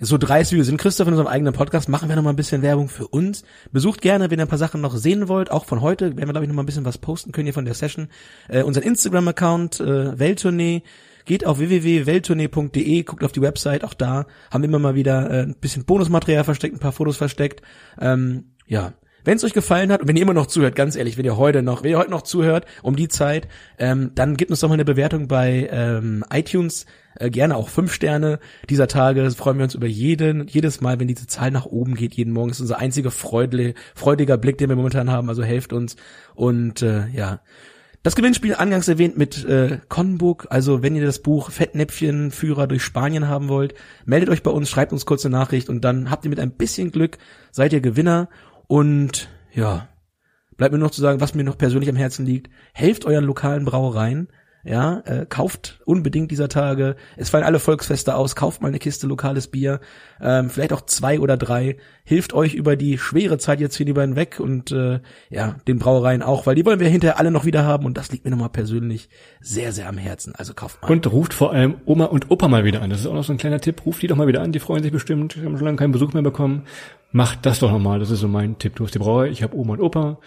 so 0.00 0.18
dreist 0.18 0.52
wie 0.52 0.56
wir 0.56 0.64
sind, 0.64 0.78
Christoph, 0.78 1.06
in 1.06 1.14
unserem 1.14 1.28
eigenen 1.28 1.54
Podcast, 1.54 1.88
machen 1.88 2.08
wir 2.08 2.16
noch 2.16 2.22
mal 2.22 2.30
ein 2.30 2.36
bisschen 2.36 2.62
Werbung 2.62 2.88
für 2.88 3.06
uns. 3.06 3.44
Besucht 3.72 4.00
gerne, 4.02 4.30
wenn 4.30 4.38
ihr 4.38 4.44
ein 4.44 4.48
paar 4.48 4.58
Sachen 4.58 4.80
noch 4.80 4.96
sehen 4.96 5.28
wollt, 5.28 5.50
auch 5.50 5.64
von 5.64 5.80
heute, 5.80 6.16
werden 6.16 6.18
wir, 6.18 6.32
glaube 6.32 6.44
ich, 6.44 6.48
noch 6.48 6.56
mal 6.56 6.62
ein 6.62 6.66
bisschen 6.66 6.84
was 6.84 6.98
posten 6.98 7.32
können 7.32 7.46
hier 7.46 7.54
von 7.54 7.64
der 7.64 7.74
Session. 7.74 8.08
Äh, 8.48 8.62
unseren 8.62 8.82
Instagram-Account, 8.82 9.80
äh, 9.80 10.18
Welttournee, 10.18 10.82
geht 11.24 11.46
auf 11.46 11.58
www.welttournee.de, 11.58 13.02
guckt 13.04 13.24
auf 13.24 13.32
die 13.32 13.40
Website, 13.40 13.84
auch 13.84 13.94
da 13.94 14.26
haben 14.50 14.62
wir 14.62 14.68
immer 14.68 14.78
mal 14.78 14.94
wieder 14.94 15.30
äh, 15.30 15.42
ein 15.44 15.54
bisschen 15.54 15.84
Bonusmaterial 15.84 16.44
versteckt, 16.44 16.74
ein 16.74 16.80
paar 16.80 16.92
Fotos 16.92 17.16
versteckt. 17.16 17.62
Ähm, 17.98 18.52
ja, 18.66 18.92
wenn 19.24 19.36
es 19.36 19.44
euch 19.44 19.54
gefallen 19.54 19.90
hat 19.90 20.02
und 20.02 20.08
wenn 20.08 20.16
ihr 20.16 20.22
immer 20.22 20.34
noch 20.34 20.46
zuhört, 20.46 20.76
ganz 20.76 20.96
ehrlich, 20.96 21.16
wenn 21.16 21.24
ihr 21.24 21.38
heute 21.38 21.62
noch, 21.62 21.82
wenn 21.82 21.90
ihr 21.90 21.98
heute 21.98 22.10
noch 22.10 22.22
zuhört 22.22 22.66
um 22.82 22.94
die 22.94 23.08
Zeit, 23.08 23.48
ähm, 23.78 24.10
dann 24.14 24.36
gebt 24.36 24.50
uns 24.50 24.60
doch 24.60 24.68
mal 24.68 24.74
eine 24.74 24.84
Bewertung 24.84 25.28
bei 25.28 25.68
ähm, 25.70 26.24
iTunes, 26.30 26.84
äh, 27.16 27.30
gerne 27.30 27.56
auch 27.56 27.68
fünf 27.68 27.92
Sterne 27.92 28.38
dieser 28.68 28.88
Tage. 28.88 29.22
Das 29.22 29.34
freuen 29.34 29.58
wir 29.58 29.64
uns 29.64 29.74
über 29.74 29.86
jeden, 29.86 30.46
jedes 30.48 30.80
Mal, 30.80 31.00
wenn 31.00 31.08
diese 31.08 31.26
Zahl 31.26 31.50
nach 31.50 31.66
oben 31.66 31.94
geht, 31.94 32.14
jeden 32.14 32.32
Morgen. 32.32 32.48
Das 32.48 32.58
ist 32.58 32.62
unser 32.62 32.78
einziger 32.78 33.10
freudle, 33.10 33.74
freudiger 33.94 34.36
Blick, 34.36 34.58
den 34.58 34.68
wir 34.68 34.76
momentan 34.76 35.10
haben. 35.10 35.28
Also 35.28 35.42
helft 35.42 35.72
uns 35.72 35.96
und 36.34 36.82
äh, 36.82 37.08
ja. 37.08 37.40
Das 38.04 38.16
Gewinnspiel 38.16 38.54
angangs 38.54 38.86
erwähnt 38.86 39.16
mit 39.16 39.46
äh, 39.46 39.78
Conbook, 39.88 40.48
also 40.50 40.82
wenn 40.82 40.94
ihr 40.94 41.06
das 41.06 41.20
Buch 41.20 41.50
Fettnäpfchenführer 41.50 42.66
durch 42.66 42.82
Spanien 42.82 43.28
haben 43.28 43.48
wollt, 43.48 43.72
meldet 44.04 44.28
euch 44.28 44.42
bei 44.42 44.50
uns, 44.50 44.68
schreibt 44.68 44.92
uns 44.92 45.06
kurze 45.06 45.30
Nachricht 45.30 45.70
und 45.70 45.86
dann 45.86 46.10
habt 46.10 46.26
ihr 46.26 46.28
mit 46.28 46.38
ein 46.38 46.50
bisschen 46.50 46.90
Glück, 46.90 47.16
seid 47.50 47.72
ihr 47.72 47.80
Gewinner 47.80 48.28
und 48.66 49.30
ja, 49.54 49.88
bleibt 50.58 50.74
mir 50.74 50.78
noch 50.78 50.90
zu 50.90 51.00
sagen, 51.00 51.22
was 51.22 51.34
mir 51.34 51.44
noch 51.44 51.56
persönlich 51.56 51.88
am 51.88 51.96
Herzen 51.96 52.26
liegt, 52.26 52.50
helft 52.74 53.06
euren 53.06 53.24
lokalen 53.24 53.64
Brauereien, 53.64 54.28
ja, 54.64 55.02
äh, 55.04 55.26
kauft 55.26 55.80
unbedingt 55.84 56.30
dieser 56.30 56.48
Tage. 56.48 56.96
Es 57.16 57.28
fallen 57.28 57.44
alle 57.44 57.58
Volksfeste 57.58 58.14
aus. 58.14 58.34
Kauft 58.34 58.62
mal 58.62 58.68
eine 58.68 58.78
Kiste 58.78 59.06
lokales 59.06 59.48
Bier, 59.48 59.80
ähm, 60.20 60.48
vielleicht 60.48 60.72
auch 60.72 60.80
zwei 60.82 61.20
oder 61.20 61.36
drei. 61.36 61.76
Hilft 62.04 62.32
euch 62.32 62.54
über 62.54 62.74
die 62.74 62.96
schwere 62.98 63.38
Zeit 63.38 63.60
jetzt 63.60 63.76
hier 63.76 63.86
lieber 63.86 64.02
hinweg 64.02 64.40
und 64.40 64.72
äh, 64.72 65.00
ja, 65.28 65.56
den 65.68 65.78
Brauereien 65.78 66.22
auch, 66.22 66.46
weil 66.46 66.54
die 66.54 66.64
wollen 66.64 66.80
wir 66.80 66.88
hinterher 66.88 67.18
alle 67.18 67.30
noch 67.30 67.44
wieder 67.44 67.64
haben 67.64 67.84
und 67.84 67.98
das 67.98 68.10
liegt 68.10 68.24
mir 68.24 68.30
nochmal 68.30 68.48
persönlich 68.48 69.10
sehr, 69.40 69.72
sehr 69.72 69.88
am 69.88 69.98
Herzen. 69.98 70.34
Also 70.34 70.54
kauft 70.54 70.80
mal. 70.82 70.90
Und 70.90 71.10
ruft 71.12 71.34
vor 71.34 71.52
allem 71.52 71.76
Oma 71.84 72.06
und 72.06 72.30
Opa 72.30 72.48
mal 72.48 72.64
wieder 72.64 72.80
an. 72.80 72.90
Das 72.90 73.00
ist 73.00 73.06
auch 73.06 73.14
noch 73.14 73.24
so 73.24 73.32
ein 73.32 73.38
kleiner 73.38 73.60
Tipp. 73.60 73.84
Ruft 73.84 74.00
die 74.02 74.06
doch 74.06 74.16
mal 74.16 74.26
wieder 74.26 74.40
an. 74.40 74.52
Die 74.52 74.60
freuen 74.60 74.82
sich 74.82 74.92
bestimmt. 74.92 75.34
Die 75.36 75.44
haben 75.44 75.56
schon 75.56 75.66
lange 75.66 75.76
keinen 75.76 75.92
Besuch 75.92 76.14
mehr 76.14 76.22
bekommen. 76.22 76.62
Macht 77.12 77.44
das 77.44 77.60
doch 77.60 77.70
nochmal. 77.70 77.98
Das 77.98 78.10
ist 78.10 78.20
so 78.20 78.28
mein 78.28 78.58
Tipp. 78.58 78.76
Du 78.76 78.84
hast 78.84 78.94
die 78.94 78.98
Brauerei. 78.98 79.28
Ich 79.28 79.42
habe 79.42 79.56
Oma 79.56 79.74
und 79.74 79.80
Opa. 79.80 80.18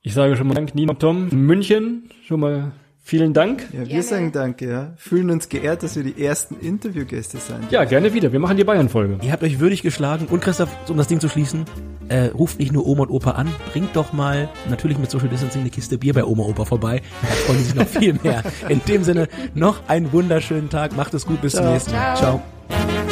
Ich 0.00 0.14
sage 0.14 0.36
schon 0.36 0.46
mal 0.48 0.54
Dank, 0.54 0.74
Nina 0.74 0.94
Tom. 0.94 1.28
München. 1.28 2.10
Schon 2.24 2.40
mal 2.40 2.72
vielen 3.02 3.32
Dank. 3.32 3.68
Ja, 3.72 3.80
wir 3.80 3.86
Gerne. 3.86 4.02
sagen 4.02 4.32
danke, 4.32 4.68
ja. 4.68 4.92
Fühlen 4.96 5.30
uns 5.30 5.48
geehrt, 5.48 5.82
dass 5.82 5.96
wir 5.96 6.04
die 6.04 6.22
ersten 6.24 6.56
Interviewgäste 6.60 7.38
sein. 7.38 7.66
Ja, 7.70 7.84
gerne 7.84 8.14
wieder. 8.14 8.32
Wir 8.32 8.38
machen 8.40 8.56
die 8.56 8.64
Bayern-Folge. 8.64 9.18
Ihr 9.22 9.32
habt 9.32 9.42
euch 9.42 9.60
würdig 9.60 9.82
geschlagen 9.82 10.26
und 10.30 10.40
Christoph, 10.40 10.70
um 10.88 10.96
das 10.96 11.08
Ding 11.08 11.20
zu 11.20 11.28
schließen, 11.28 11.64
äh, 12.08 12.26
ruft 12.26 12.58
nicht 12.58 12.72
nur 12.72 12.86
Oma 12.86 13.02
und 13.04 13.10
Opa 13.10 13.32
an, 13.32 13.48
bringt 13.72 13.96
doch 13.96 14.12
mal 14.12 14.48
natürlich 14.68 14.98
mit 14.98 15.10
Social 15.10 15.28
Distancing 15.28 15.62
eine 15.62 15.70
Kiste 15.70 15.98
Bier 15.98 16.14
bei 16.14 16.24
Oma 16.24 16.44
und 16.44 16.50
Opa 16.50 16.64
vorbei. 16.64 17.02
Da 17.22 17.28
freuen 17.28 17.58
die 17.58 17.64
sich 17.64 17.74
noch 17.74 17.86
viel 17.86 18.18
mehr. 18.22 18.42
In 18.68 18.80
dem 18.86 19.04
Sinne, 19.04 19.28
noch 19.54 19.88
einen 19.88 20.12
wunderschönen 20.12 20.70
Tag. 20.70 20.96
Macht 20.96 21.14
es 21.14 21.26
gut, 21.26 21.40
bis 21.40 21.52
zum 21.52 21.62
Ciao. 21.62 21.72
nächsten 21.72 21.92
Mal. 21.92 22.16
Ciao. 22.16 22.42
Ciao. 22.68 23.11